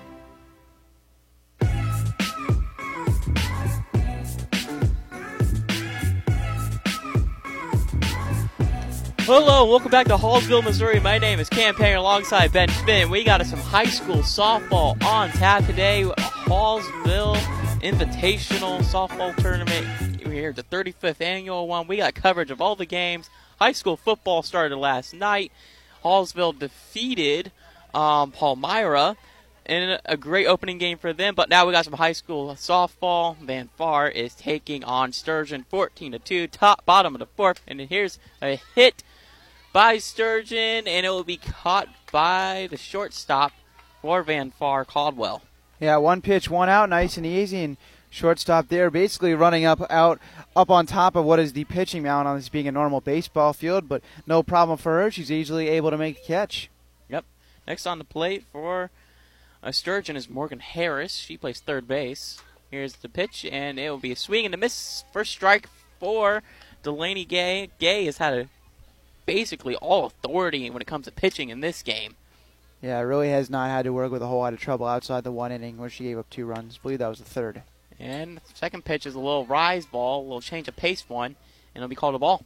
Hello, 9.31 9.69
welcome 9.69 9.91
back 9.91 10.07
to 10.07 10.17
Hallsville, 10.17 10.63
Missouri. 10.63 10.99
My 10.99 11.19
name 11.19 11.39
is 11.39 11.47
Cam 11.49 11.75
Campaign 11.75 11.97
alongside 11.97 12.51
Ben 12.51 12.67
Schmidt. 12.67 13.09
We 13.09 13.23
got 13.23 13.45
some 13.45 13.59
high 13.59 13.85
school 13.85 14.23
softball 14.23 15.01
on 15.03 15.29
tap 15.29 15.65
today. 15.67 16.03
Hallsville 16.47 17.35
Invitational 17.81 18.79
Softball 18.79 19.35
Tournament. 19.37 20.25
We're 20.25 20.33
here 20.33 20.49
at 20.49 20.55
the 20.55 20.63
35th 20.63 21.21
annual 21.21 21.67
one. 21.67 21.87
We 21.87 21.97
got 21.97 22.15
coverage 22.15 22.49
of 22.49 22.59
all 22.59 22.75
the 22.75 22.87
games. 22.87 23.29
High 23.59 23.73
school 23.73 23.97
football 23.97 24.41
started 24.41 24.75
last 24.77 25.13
night. 25.13 25.51
Hallsville 26.03 26.57
defeated 26.57 27.51
um, 27.93 28.31
Palmyra 28.31 29.15
in 29.65 29.99
a 30.05 30.17
great 30.17 30.47
opening 30.47 30.77
game 30.77 30.97
for 30.97 31.13
them. 31.13 31.35
But 31.35 31.49
now 31.49 31.65
we 31.65 31.73
got 31.73 31.85
some 31.85 31.93
high 31.93 32.13
school 32.13 32.49
softball. 32.55 33.37
Van 33.37 33.69
Far 33.77 34.09
is 34.09 34.33
taking 34.33 34.83
on 34.83 35.13
Sturgeon 35.13 35.65
14 35.69 36.13
to 36.13 36.19
2, 36.19 36.47
top 36.47 36.85
bottom 36.85 37.15
of 37.15 37.19
the 37.19 37.27
fourth. 37.27 37.61
And 37.67 37.79
here's 37.81 38.19
a 38.41 38.59
hit 38.75 39.03
by 39.71 39.99
Sturgeon, 39.99 40.87
and 40.87 41.05
it 41.05 41.09
will 41.09 41.23
be 41.23 41.37
caught 41.37 41.87
by 42.11 42.67
the 42.71 42.77
shortstop 42.77 43.51
for 44.01 44.23
Van 44.23 44.51
Far 44.51 44.85
Caldwell. 44.85 45.43
Yeah, 45.79 45.97
one 45.97 46.21
pitch, 46.21 46.49
one 46.49 46.67
out, 46.67 46.89
nice 46.89 47.15
and 47.15 47.25
easy, 47.25 47.63
and 47.63 47.77
shortstop 48.09 48.67
there, 48.67 48.89
basically 48.89 49.33
running 49.33 49.65
up 49.65 49.79
out 49.89 50.19
up 50.55 50.69
on 50.69 50.85
top 50.85 51.15
of 51.15 51.23
what 51.23 51.39
is 51.39 51.53
the 51.53 51.63
pitching 51.65 52.03
mound 52.03 52.27
on 52.27 52.35
this 52.35 52.49
being 52.49 52.67
a 52.67 52.71
normal 52.71 53.01
baseball 53.01 53.53
field, 53.53 53.87
but 53.87 54.01
no 54.25 54.43
problem 54.43 54.77
for 54.77 55.01
her. 55.01 55.11
She's 55.11 55.31
easily 55.31 55.69
able 55.69 55.91
to 55.91 55.97
make 55.97 56.17
the 56.19 56.25
catch. 56.25 56.69
Next 57.69 57.85
on 57.85 57.99
the 57.99 58.03
plate 58.03 58.43
for 58.51 58.89
a 59.61 59.71
Sturgeon 59.71 60.15
is 60.15 60.27
Morgan 60.27 60.59
Harris. 60.59 61.13
She 61.13 61.37
plays 61.37 61.59
third 61.59 61.87
base. 61.87 62.41
Here's 62.71 62.95
the 62.95 63.07
pitch, 63.07 63.45
and 63.45 63.77
it 63.77 63.91
will 63.91 63.99
be 63.99 64.11
a 64.11 64.15
swing 64.15 64.45
and 64.45 64.55
a 64.55 64.57
miss. 64.57 65.03
First 65.13 65.31
strike 65.31 65.69
for 65.99 66.41
Delaney 66.81 67.25
Gay. 67.25 67.69
Gay 67.77 68.05
has 68.05 68.17
had 68.17 68.33
a, 68.33 68.47
basically 69.27 69.75
all 69.75 70.07
authority 70.07 70.67
when 70.71 70.81
it 70.81 70.87
comes 70.87 71.05
to 71.05 71.11
pitching 71.11 71.49
in 71.49 71.59
this 71.59 71.83
game. 71.83 72.15
Yeah, 72.81 72.99
really 73.01 73.29
has 73.29 73.51
not 73.51 73.69
had 73.69 73.85
to 73.85 73.93
work 73.93 74.11
with 74.11 74.23
a 74.23 74.27
whole 74.27 74.39
lot 74.39 74.53
of 74.53 74.59
trouble 74.59 74.87
outside 74.87 75.23
the 75.23 75.31
one 75.31 75.51
inning 75.51 75.77
where 75.77 75.91
she 75.91 76.05
gave 76.05 76.17
up 76.17 76.29
two 76.31 76.47
runs. 76.47 76.79
I 76.79 76.81
believe 76.81 76.99
that 76.99 77.07
was 77.07 77.19
the 77.19 77.25
third. 77.25 77.61
And 77.99 78.37
the 78.37 78.55
second 78.55 78.83
pitch 78.83 79.05
is 79.05 79.13
a 79.13 79.19
little 79.19 79.45
rise 79.45 79.85
ball, 79.85 80.21
a 80.21 80.23
little 80.23 80.41
change 80.41 80.67
of 80.67 80.75
pace 80.75 81.07
one, 81.07 81.35
and 81.75 81.83
it'll 81.83 81.87
be 81.87 81.95
called 81.95 82.15
a 82.15 82.19
ball. 82.19 82.45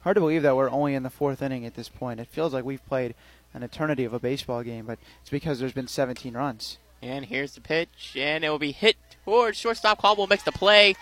Hard 0.00 0.14
to 0.14 0.20
believe 0.20 0.42
that 0.42 0.56
we're 0.56 0.70
only 0.70 0.94
in 0.94 1.02
the 1.02 1.10
fourth 1.10 1.42
inning 1.42 1.66
at 1.66 1.74
this 1.74 1.88
point. 1.88 2.20
It 2.20 2.28
feels 2.28 2.54
like 2.54 2.64
we've 2.64 2.86
played 2.86 3.14
an 3.54 3.62
eternity 3.62 4.04
of 4.04 4.12
a 4.12 4.18
baseball 4.18 4.62
game, 4.62 4.84
but 4.84 4.98
it's 5.20 5.30
because 5.30 5.58
there's 5.58 5.72
been 5.72 5.88
17 5.88 6.34
runs. 6.34 6.78
And 7.00 7.26
here's 7.26 7.54
the 7.54 7.60
pitch, 7.60 8.16
and 8.16 8.44
it 8.44 8.48
will 8.48 8.58
be 8.58 8.72
hit 8.72 8.96
towards 9.24 9.58
shortstop. 9.58 9.98
Caldwell 9.98 10.26
makes 10.26 10.42
the 10.42 10.52
play, 10.52 10.94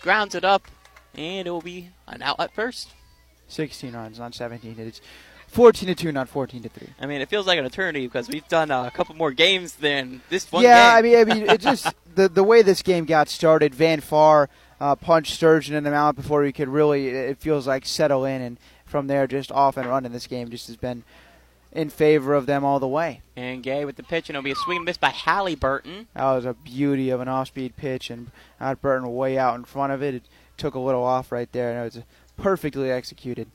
grounds 0.00 0.34
it 0.34 0.44
up, 0.44 0.68
and 1.14 1.46
it 1.46 1.50
will 1.50 1.60
be 1.60 1.90
an 2.06 2.22
out 2.22 2.38
at 2.38 2.54
first. 2.54 2.90
16 3.48 3.92
runs, 3.92 4.18
not 4.18 4.34
17. 4.34 4.76
It's 4.78 5.00
14 5.48 5.88
to 5.88 5.94
2, 5.94 6.12
not 6.12 6.28
14 6.28 6.62
to 6.62 6.68
3. 6.68 6.88
I 7.00 7.06
mean, 7.06 7.20
it 7.20 7.28
feels 7.28 7.46
like 7.46 7.58
an 7.58 7.64
eternity 7.64 8.06
because 8.06 8.28
we've 8.28 8.46
done 8.48 8.70
uh, 8.70 8.84
a 8.84 8.90
couple 8.90 9.16
more 9.16 9.32
games 9.32 9.74
than 9.74 10.22
this 10.28 10.50
one 10.52 10.62
yeah, 10.62 11.00
game. 11.00 11.16
I 11.16 11.24
mean, 11.24 11.30
I 11.30 11.34
mean, 11.34 11.50
it 11.50 11.60
just 11.60 11.92
the 12.14 12.28
the 12.28 12.44
way 12.44 12.62
this 12.62 12.82
game 12.82 13.04
got 13.04 13.28
started. 13.28 13.74
Van 13.74 14.00
Far 14.00 14.48
uh, 14.80 14.94
punched 14.94 15.34
Sturgeon 15.34 15.74
in 15.74 15.82
the 15.82 15.90
mouth 15.90 16.14
before 16.14 16.44
he 16.44 16.52
could 16.52 16.68
really. 16.68 17.08
It 17.08 17.38
feels 17.38 17.66
like 17.66 17.84
settle 17.84 18.24
in, 18.24 18.40
and 18.40 18.58
from 18.86 19.08
there, 19.08 19.26
just 19.26 19.50
off 19.50 19.76
and 19.76 19.88
running. 19.88 20.12
This 20.12 20.28
game 20.28 20.50
just 20.50 20.68
has 20.68 20.76
been 20.76 21.02
in 21.72 21.88
favor 21.88 22.34
of 22.34 22.46
them 22.46 22.64
all 22.64 22.80
the 22.80 22.88
way. 22.88 23.22
And 23.36 23.62
Gay 23.62 23.84
with 23.84 23.96
the 23.96 24.02
pitch, 24.02 24.28
and 24.28 24.36
it'll 24.36 24.44
be 24.44 24.50
a 24.50 24.56
swing 24.56 24.78
and 24.78 24.84
miss 24.84 24.96
by 24.96 25.10
Halliburton. 25.10 26.08
That 26.14 26.32
was 26.32 26.44
a 26.44 26.54
beauty 26.54 27.10
of 27.10 27.20
an 27.20 27.28
off-speed 27.28 27.76
pitch, 27.76 28.10
and 28.10 28.30
out 28.60 28.82
Burton 28.82 29.14
way 29.14 29.38
out 29.38 29.56
in 29.56 29.64
front 29.64 29.92
of 29.92 30.02
it. 30.02 30.14
It 30.14 30.22
took 30.56 30.74
a 30.74 30.80
little 30.80 31.04
off 31.04 31.32
right 31.32 31.50
there, 31.52 31.70
and 31.70 31.80
it 31.80 31.94
was 31.94 32.04
perfectly 32.36 32.90
executed. 32.90 33.50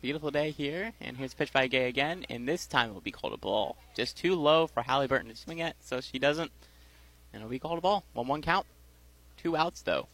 Beautiful 0.00 0.30
day 0.30 0.50
here, 0.50 0.92
and 1.00 1.16
here's 1.16 1.32
a 1.32 1.36
pitch 1.36 1.52
by 1.52 1.66
Gay 1.66 1.88
again, 1.88 2.26
and 2.28 2.46
this 2.46 2.66
time 2.66 2.90
it 2.90 2.92
will 2.92 3.00
be 3.00 3.10
called 3.10 3.32
a 3.32 3.38
ball. 3.38 3.76
Just 3.96 4.16
too 4.16 4.34
low 4.34 4.66
for 4.66 4.82
Halliburton 4.82 5.30
to 5.30 5.36
swing 5.36 5.62
at, 5.62 5.76
so 5.80 6.00
she 6.00 6.18
doesn't, 6.18 6.50
and 7.32 7.40
it'll 7.40 7.50
be 7.50 7.58
called 7.58 7.78
a 7.78 7.82
ball. 7.82 8.04
One-one 8.12 8.42
count, 8.42 8.66
two 9.38 9.56
outs 9.56 9.80
though. 9.80 10.08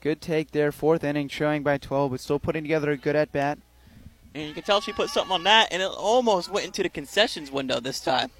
Good 0.00 0.20
take 0.20 0.52
there, 0.52 0.70
fourth 0.70 1.02
inning, 1.02 1.28
showing 1.28 1.62
by 1.62 1.78
12, 1.78 2.10
but 2.12 2.20
still 2.20 2.38
putting 2.38 2.62
together 2.62 2.90
a 2.90 2.96
good 2.96 3.16
at 3.16 3.32
bat. 3.32 3.58
And 4.34 4.48
you 4.48 4.54
can 4.54 4.64
tell 4.64 4.80
she 4.80 4.92
put 4.92 5.10
something 5.10 5.32
on 5.32 5.44
that, 5.44 5.68
and 5.70 5.80
it 5.80 5.86
almost 5.86 6.50
went 6.50 6.66
into 6.66 6.82
the 6.82 6.88
concessions 6.88 7.52
window 7.52 7.78
this 7.78 8.00
time. 8.00 8.30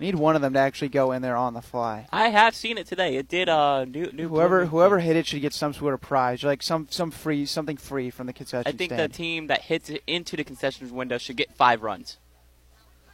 Need 0.00 0.16
one 0.16 0.34
of 0.34 0.42
them 0.42 0.52
to 0.54 0.58
actually 0.58 0.88
go 0.88 1.12
in 1.12 1.22
there 1.22 1.36
on 1.36 1.54
the 1.54 1.62
fly. 1.62 2.06
I 2.12 2.28
have 2.28 2.54
seen 2.54 2.78
it 2.78 2.86
today. 2.86 3.16
It 3.16 3.28
did. 3.28 3.48
Uh, 3.48 3.84
new, 3.84 4.10
new 4.12 4.28
whoever 4.28 4.66
whoever 4.66 4.98
hit 4.98 5.16
it 5.16 5.26
should 5.26 5.40
get 5.40 5.52
some 5.52 5.72
sort 5.72 5.94
of 5.94 6.00
prize, 6.00 6.42
like 6.42 6.62
some 6.62 6.88
some 6.90 7.12
free 7.12 7.46
something 7.46 7.76
free 7.76 8.10
from 8.10 8.26
the 8.26 8.32
concession 8.32 8.66
I 8.66 8.76
think 8.76 8.90
stand. 8.92 9.12
the 9.12 9.16
team 9.16 9.46
that 9.46 9.62
hits 9.62 9.90
it 9.90 10.02
into 10.06 10.36
the 10.36 10.42
concessions 10.42 10.90
window 10.90 11.16
should 11.18 11.36
get 11.36 11.54
five 11.54 11.82
runs. 11.82 12.18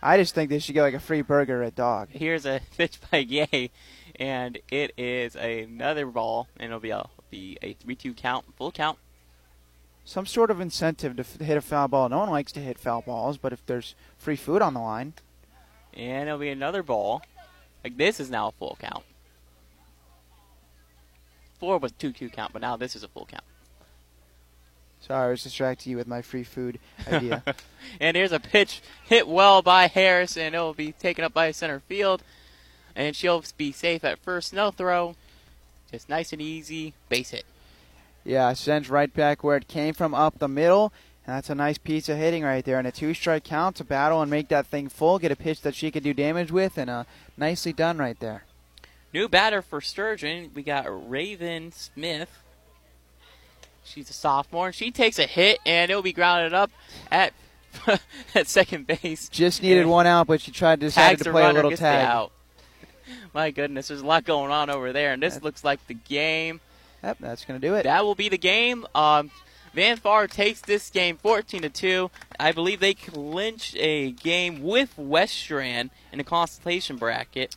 I 0.02 0.16
just 0.16 0.34
think 0.34 0.48
they 0.48 0.58
should 0.58 0.72
get 0.72 0.82
like 0.82 0.94
a 0.94 1.00
free 1.00 1.20
burger 1.20 1.62
at 1.62 1.74
dog. 1.74 2.08
Here's 2.10 2.46
a 2.46 2.62
pitch 2.78 2.98
by 3.10 3.24
Gay, 3.24 3.70
and 4.18 4.58
it 4.70 4.92
is 4.96 5.36
another 5.36 6.06
ball, 6.06 6.48
and 6.58 6.66
it'll 6.68 6.80
be 6.80 6.90
a 6.90 7.04
be 7.30 7.58
a 7.60 7.74
three-two 7.74 8.14
count, 8.14 8.46
full 8.56 8.72
count. 8.72 8.98
Some 10.10 10.26
sort 10.26 10.50
of 10.50 10.60
incentive 10.60 11.14
to 11.14 11.20
f- 11.20 11.38
hit 11.38 11.56
a 11.56 11.60
foul 11.60 11.86
ball. 11.86 12.08
No 12.08 12.18
one 12.18 12.30
likes 12.30 12.50
to 12.50 12.60
hit 12.60 12.80
foul 12.80 13.00
balls, 13.00 13.38
but 13.38 13.52
if 13.52 13.64
there's 13.64 13.94
free 14.18 14.34
food 14.34 14.60
on 14.60 14.74
the 14.74 14.80
line, 14.80 15.12
and 15.94 16.26
it'll 16.26 16.40
be 16.40 16.48
another 16.48 16.82
ball. 16.82 17.22
Like 17.84 17.96
this 17.96 18.18
is 18.18 18.28
now 18.28 18.48
a 18.48 18.50
full 18.50 18.76
count. 18.80 19.04
Four 21.60 21.78
was 21.78 21.92
two-two 21.92 22.28
count, 22.28 22.52
but 22.52 22.60
now 22.60 22.76
this 22.76 22.96
is 22.96 23.04
a 23.04 23.08
full 23.08 23.24
count. 23.24 23.44
Sorry, 25.00 25.28
I 25.28 25.30
was 25.30 25.44
distracting 25.44 25.92
you 25.92 25.96
with 25.96 26.08
my 26.08 26.22
free 26.22 26.42
food 26.42 26.80
idea. 27.06 27.44
and 28.00 28.16
here's 28.16 28.32
a 28.32 28.40
pitch 28.40 28.82
hit 29.04 29.28
well 29.28 29.62
by 29.62 29.86
Harris, 29.86 30.36
and 30.36 30.56
it'll 30.56 30.74
be 30.74 30.90
taken 30.90 31.22
up 31.22 31.32
by 31.32 31.52
center 31.52 31.78
field. 31.78 32.24
And 32.96 33.14
she'll 33.14 33.44
be 33.56 33.70
safe 33.70 34.02
at 34.02 34.18
first. 34.18 34.52
No 34.52 34.72
throw. 34.72 35.14
Just 35.92 36.08
nice 36.08 36.32
and 36.32 36.42
easy. 36.42 36.94
Base 37.08 37.30
hit. 37.30 37.44
Yeah, 38.24 38.52
sends 38.52 38.90
right 38.90 39.12
back 39.12 39.42
where 39.42 39.56
it 39.56 39.68
came 39.68 39.94
from, 39.94 40.14
up 40.14 40.38
the 40.38 40.48
middle. 40.48 40.92
And 41.26 41.36
that's 41.36 41.50
a 41.50 41.54
nice 41.54 41.78
piece 41.78 42.08
of 42.08 42.18
hitting 42.18 42.42
right 42.42 42.64
there. 42.64 42.78
And 42.78 42.86
a 42.86 42.92
two 42.92 43.14
strike 43.14 43.44
count 43.44 43.76
to 43.76 43.84
battle 43.84 44.20
and 44.22 44.30
make 44.30 44.48
that 44.48 44.66
thing 44.66 44.88
full, 44.88 45.18
get 45.18 45.30
a 45.32 45.36
pitch 45.36 45.60
that 45.62 45.74
she 45.74 45.90
could 45.90 46.02
do 46.02 46.14
damage 46.14 46.50
with, 46.50 46.76
and 46.78 46.90
uh, 46.90 47.04
nicely 47.36 47.72
done 47.72 47.98
right 47.98 48.18
there. 48.20 48.44
New 49.12 49.28
batter 49.28 49.60
for 49.62 49.80
Sturgeon. 49.80 50.50
We 50.54 50.62
got 50.62 50.86
Raven 51.10 51.72
Smith. 51.72 52.30
She's 53.84 54.08
a 54.08 54.12
sophomore. 54.12 54.66
and 54.66 54.74
She 54.74 54.90
takes 54.90 55.18
a 55.18 55.26
hit, 55.26 55.58
and 55.66 55.90
it'll 55.90 56.02
be 56.02 56.12
grounded 56.12 56.54
up 56.54 56.70
at 57.10 57.32
at 58.34 58.46
second 58.46 58.86
base. 58.86 59.28
Just 59.28 59.62
needed 59.62 59.82
And 59.82 59.90
one 59.90 60.06
out, 60.06 60.26
but 60.26 60.40
she 60.40 60.50
tried 60.50 60.80
to 60.80 60.86
decide 60.86 61.18
to 61.18 61.30
play 61.30 61.48
a 61.48 61.52
little 61.52 61.70
tag. 61.72 62.04
out. 62.04 62.32
My 63.34 63.50
goodness, 63.50 63.88
there's 63.88 64.00
a 64.00 64.06
lot 64.06 64.24
going 64.24 64.50
on 64.50 64.70
over 64.70 64.92
there, 64.92 65.12
and 65.12 65.22
this 65.22 65.42
looks 65.42 65.64
like 65.64 65.84
the 65.86 65.94
game. 65.94 66.60
Yep, 67.02 67.18
that's 67.20 67.44
going 67.44 67.60
to 67.60 67.66
do 67.66 67.74
it. 67.74 67.84
That 67.84 68.04
will 68.04 68.14
be 68.14 68.28
the 68.28 68.38
game. 68.38 68.86
Um, 68.94 69.30
Van 69.72 69.96
Far 69.96 70.26
takes 70.26 70.60
this 70.60 70.90
game 70.90 71.16
14 71.16 71.62
to 71.62 71.68
two. 71.68 72.10
I 72.38 72.52
believe 72.52 72.80
they 72.80 72.94
clinched 72.94 73.76
a 73.76 74.10
game 74.12 74.62
with 74.62 74.96
Westran 74.96 75.90
in 76.12 76.18
the 76.18 76.24
constellation 76.24 76.96
bracket, 76.96 77.56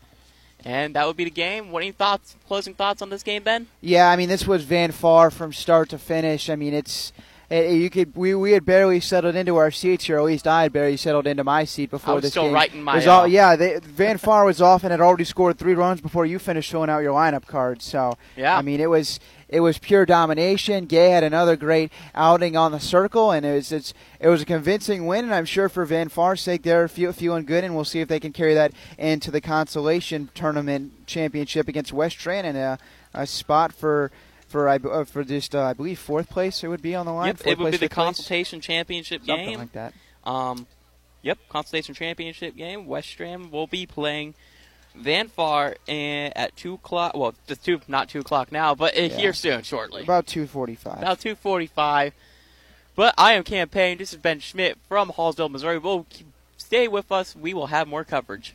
and 0.63 0.95
that 0.95 1.07
would 1.07 1.17
be 1.17 1.23
the 1.23 1.31
game. 1.31 1.71
What 1.71 1.81
any 1.81 1.91
thoughts, 1.91 2.35
closing 2.47 2.75
thoughts 2.75 3.01
on 3.01 3.09
this 3.09 3.23
game, 3.23 3.43
Ben? 3.43 3.67
Yeah, 3.81 4.09
I 4.09 4.15
mean 4.15 4.29
this 4.29 4.45
was 4.45 4.63
Van 4.63 4.91
Far 4.91 5.31
from 5.31 5.53
start 5.53 5.89
to 5.89 5.97
finish. 5.97 6.49
I 6.49 6.55
mean 6.55 6.73
it's 6.73 7.11
eh, 7.53 7.71
you 7.71 7.89
could 7.89 8.15
we, 8.15 8.33
we 8.35 8.51
had 8.51 8.65
barely 8.65 8.99
settled 8.99 9.35
into 9.35 9.57
our 9.57 9.71
seats 9.71 10.05
here. 10.05 10.17
At 10.17 10.23
least 10.23 10.47
I 10.47 10.63
had 10.63 10.73
barely 10.73 10.97
settled 10.97 11.27
into 11.27 11.43
my 11.43 11.63
seat 11.65 11.89
before 11.91 12.11
I 12.11 12.15
was 12.15 12.23
this 12.23 12.31
still 12.31 12.43
game. 12.43 12.53
writing 12.53 12.83
my, 12.83 12.95
was 12.95 13.07
all, 13.07 13.27
yeah, 13.27 13.55
they, 13.55 13.79
Van 13.79 14.17
Far 14.17 14.45
was 14.45 14.61
off 14.61 14.83
and 14.83 14.91
had 14.91 15.01
already 15.01 15.23
scored 15.23 15.57
three 15.57 15.75
runs 15.75 16.01
before 16.01 16.25
you 16.25 16.39
finished 16.39 16.71
filling 16.71 16.89
out 16.89 16.99
your 16.99 17.13
lineup 17.13 17.45
cards. 17.45 17.85
So 17.85 18.17
Yeah. 18.35 18.57
I 18.57 18.61
mean 18.61 18.79
it 18.79 18.89
was 18.89 19.19
it 19.49 19.59
was 19.59 19.77
pure 19.77 20.03
domination. 20.03 20.85
Gay 20.87 21.11
had 21.11 21.23
another 21.23 21.55
great 21.55 21.91
outing 22.15 22.57
on 22.57 22.71
the 22.71 22.79
circle, 22.79 23.29
and 23.31 23.45
it 23.45 23.53
was 23.53 23.71
it's 23.71 23.93
it 24.19 24.27
was 24.27 24.41
a 24.41 24.45
convincing 24.45 25.05
win. 25.05 25.25
And 25.25 25.33
I'm 25.33 25.45
sure 25.45 25.69
for 25.69 25.85
Van 25.85 26.09
Far's 26.09 26.41
sake, 26.41 26.63
they're 26.63 26.87
fe- 26.87 27.11
feeling 27.11 27.45
good, 27.45 27.63
and 27.63 27.75
we'll 27.75 27.85
see 27.85 27.99
if 27.99 28.07
they 28.07 28.19
can 28.19 28.33
carry 28.33 28.55
that 28.55 28.71
into 28.97 29.29
the 29.29 29.41
consolation 29.41 30.29
tournament 30.33 31.05
championship 31.05 31.67
against 31.67 31.93
Westran 31.93 32.45
and 32.45 32.57
a, 32.57 32.79
a 33.13 33.27
spot 33.27 33.71
for 33.73 34.11
for 34.53 34.69
I 34.69 34.75
uh, 34.77 35.03
for 35.03 35.23
just 35.23 35.55
uh, 35.55 35.63
I 35.63 35.73
believe 35.73 35.97
fourth 35.99 36.29
place 36.29 36.63
it 36.63 36.67
would 36.67 36.81
be 36.83 36.93
on 36.95 37.05
the 37.07 37.11
line. 37.11 37.27
Yep, 37.27 37.37
Fourth 37.39 37.47
it 37.47 37.57
would 37.57 37.65
be 37.65 37.71
the 37.71 37.77
fifth 37.79 37.91
place? 37.91 38.05
consultation 38.05 38.61
championship 38.61 39.25
Something 39.25 39.49
game. 39.49 39.59
like 39.59 39.71
that. 39.73 39.93
Um, 40.23 40.67
yep, 41.23 41.39
consultation 41.49 41.95
championship 41.95 42.55
game. 42.55 42.85
Westran 42.85 43.49
will 43.49 43.65
be 43.67 43.85
playing 43.87 44.35
Van 44.95 45.27
Far 45.27 45.75
in, 45.87 46.31
at 46.35 46.55
two 46.55 46.75
o'clock. 46.75 47.17
Well, 47.17 47.33
the 47.47 47.55
two 47.55 47.81
not 47.87 48.09
two 48.09 48.19
o'clock 48.19 48.51
now, 48.51 48.75
but 48.75 48.95
uh, 48.95 49.01
Yeah. 49.01 49.07
here 49.17 49.33
soon, 49.33 49.63
shortly. 49.63 50.03
About 50.03 50.27
two 50.27 50.45
forty 50.45 50.75
five. 50.75 50.99
About 50.99 51.19
245. 51.19 52.13
But 52.95 53.15
I 53.17 53.33
am 53.33 53.43
Cam 53.43 53.69
Payne. 53.69 53.97
This 53.97 54.13
is 54.13 54.19
Ben 54.19 54.39
Schmidt 54.39 54.77
from 54.87 55.09
Hallsville, 55.09 55.49
Missouri. 55.49 55.79
We'll 55.79 56.05
keep, 56.11 56.27
stay 56.57 56.87
with 56.87 57.11
us. 57.11 57.35
We 57.35 57.55
will 57.55 57.67
have 57.67 57.87
more 57.87 58.03
coverage. 58.03 58.53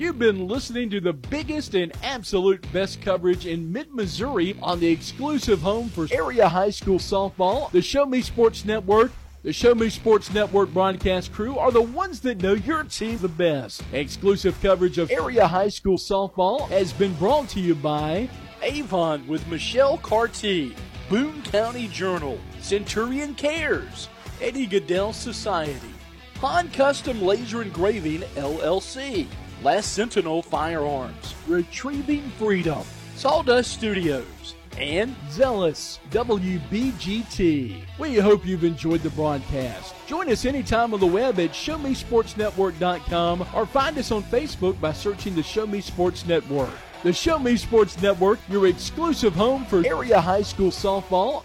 You've 0.00 0.18
been 0.18 0.48
listening 0.48 0.88
to 0.90 1.00
the 1.00 1.12
biggest 1.12 1.74
and 1.74 1.92
absolute 2.02 2.64
best 2.72 3.02
coverage 3.02 3.44
in 3.44 3.70
mid 3.70 3.92
Missouri 3.92 4.56
on 4.62 4.80
the 4.80 4.90
exclusive 4.90 5.60
home 5.60 5.90
for 5.90 6.08
area 6.10 6.48
high 6.48 6.70
school 6.70 6.98
softball. 6.98 7.70
The 7.70 7.82
Show 7.82 8.06
Me 8.06 8.22
Sports 8.22 8.64
Network. 8.64 9.12
The 9.42 9.52
Show 9.52 9.74
Me 9.74 9.90
Sports 9.90 10.32
Network 10.32 10.72
broadcast 10.72 11.34
crew 11.34 11.58
are 11.58 11.70
the 11.70 11.82
ones 11.82 12.20
that 12.20 12.40
know 12.40 12.54
your 12.54 12.84
team 12.84 13.18
the 13.18 13.28
best. 13.28 13.82
Exclusive 13.92 14.58
coverage 14.62 14.96
of 14.96 15.10
area 15.10 15.46
high 15.46 15.68
school 15.68 15.98
softball 15.98 16.66
has 16.70 16.94
been 16.94 17.12
brought 17.16 17.50
to 17.50 17.60
you 17.60 17.74
by 17.74 18.26
Avon 18.62 19.26
with 19.26 19.46
Michelle 19.48 19.98
Carty, 19.98 20.74
Boone 21.10 21.42
County 21.42 21.88
Journal, 21.88 22.40
Centurion 22.62 23.34
Cares, 23.34 24.08
Eddie 24.40 24.64
Goodell 24.64 25.12
Society, 25.12 25.92
Han 26.36 26.70
Custom 26.70 27.20
Laser 27.20 27.60
Engraving 27.60 28.22
LLC, 28.36 29.26
Last 29.62 29.92
Sentinel 29.92 30.40
Firearms, 30.40 31.34
Retrieving 31.46 32.30
Freedom, 32.38 32.82
Sawdust 33.14 33.72
Studios, 33.72 34.54
and 34.78 35.14
Zealous 35.30 36.00
WBGT. 36.10 37.82
We 37.98 38.16
hope 38.16 38.46
you've 38.46 38.64
enjoyed 38.64 39.02
the 39.02 39.10
broadcast. 39.10 39.94
Join 40.06 40.30
us 40.30 40.46
anytime 40.46 40.94
on 40.94 41.00
the 41.00 41.06
web 41.06 41.38
at 41.38 41.50
ShowMeSportsNetwork.com 41.50 43.46
or 43.54 43.66
find 43.66 43.98
us 43.98 44.10
on 44.10 44.22
Facebook 44.22 44.80
by 44.80 44.94
searching 44.94 45.34
the 45.34 45.42
Show 45.42 45.66
Me 45.66 45.82
Sports 45.82 46.24
Network. 46.24 46.70
The 47.02 47.12
Show 47.12 47.38
Me 47.38 47.58
Sports 47.58 48.00
Network, 48.00 48.38
your 48.48 48.66
exclusive 48.66 49.34
home 49.34 49.66
for 49.66 49.86
area 49.86 50.18
high 50.22 50.42
school 50.42 50.70
softball 50.70 51.44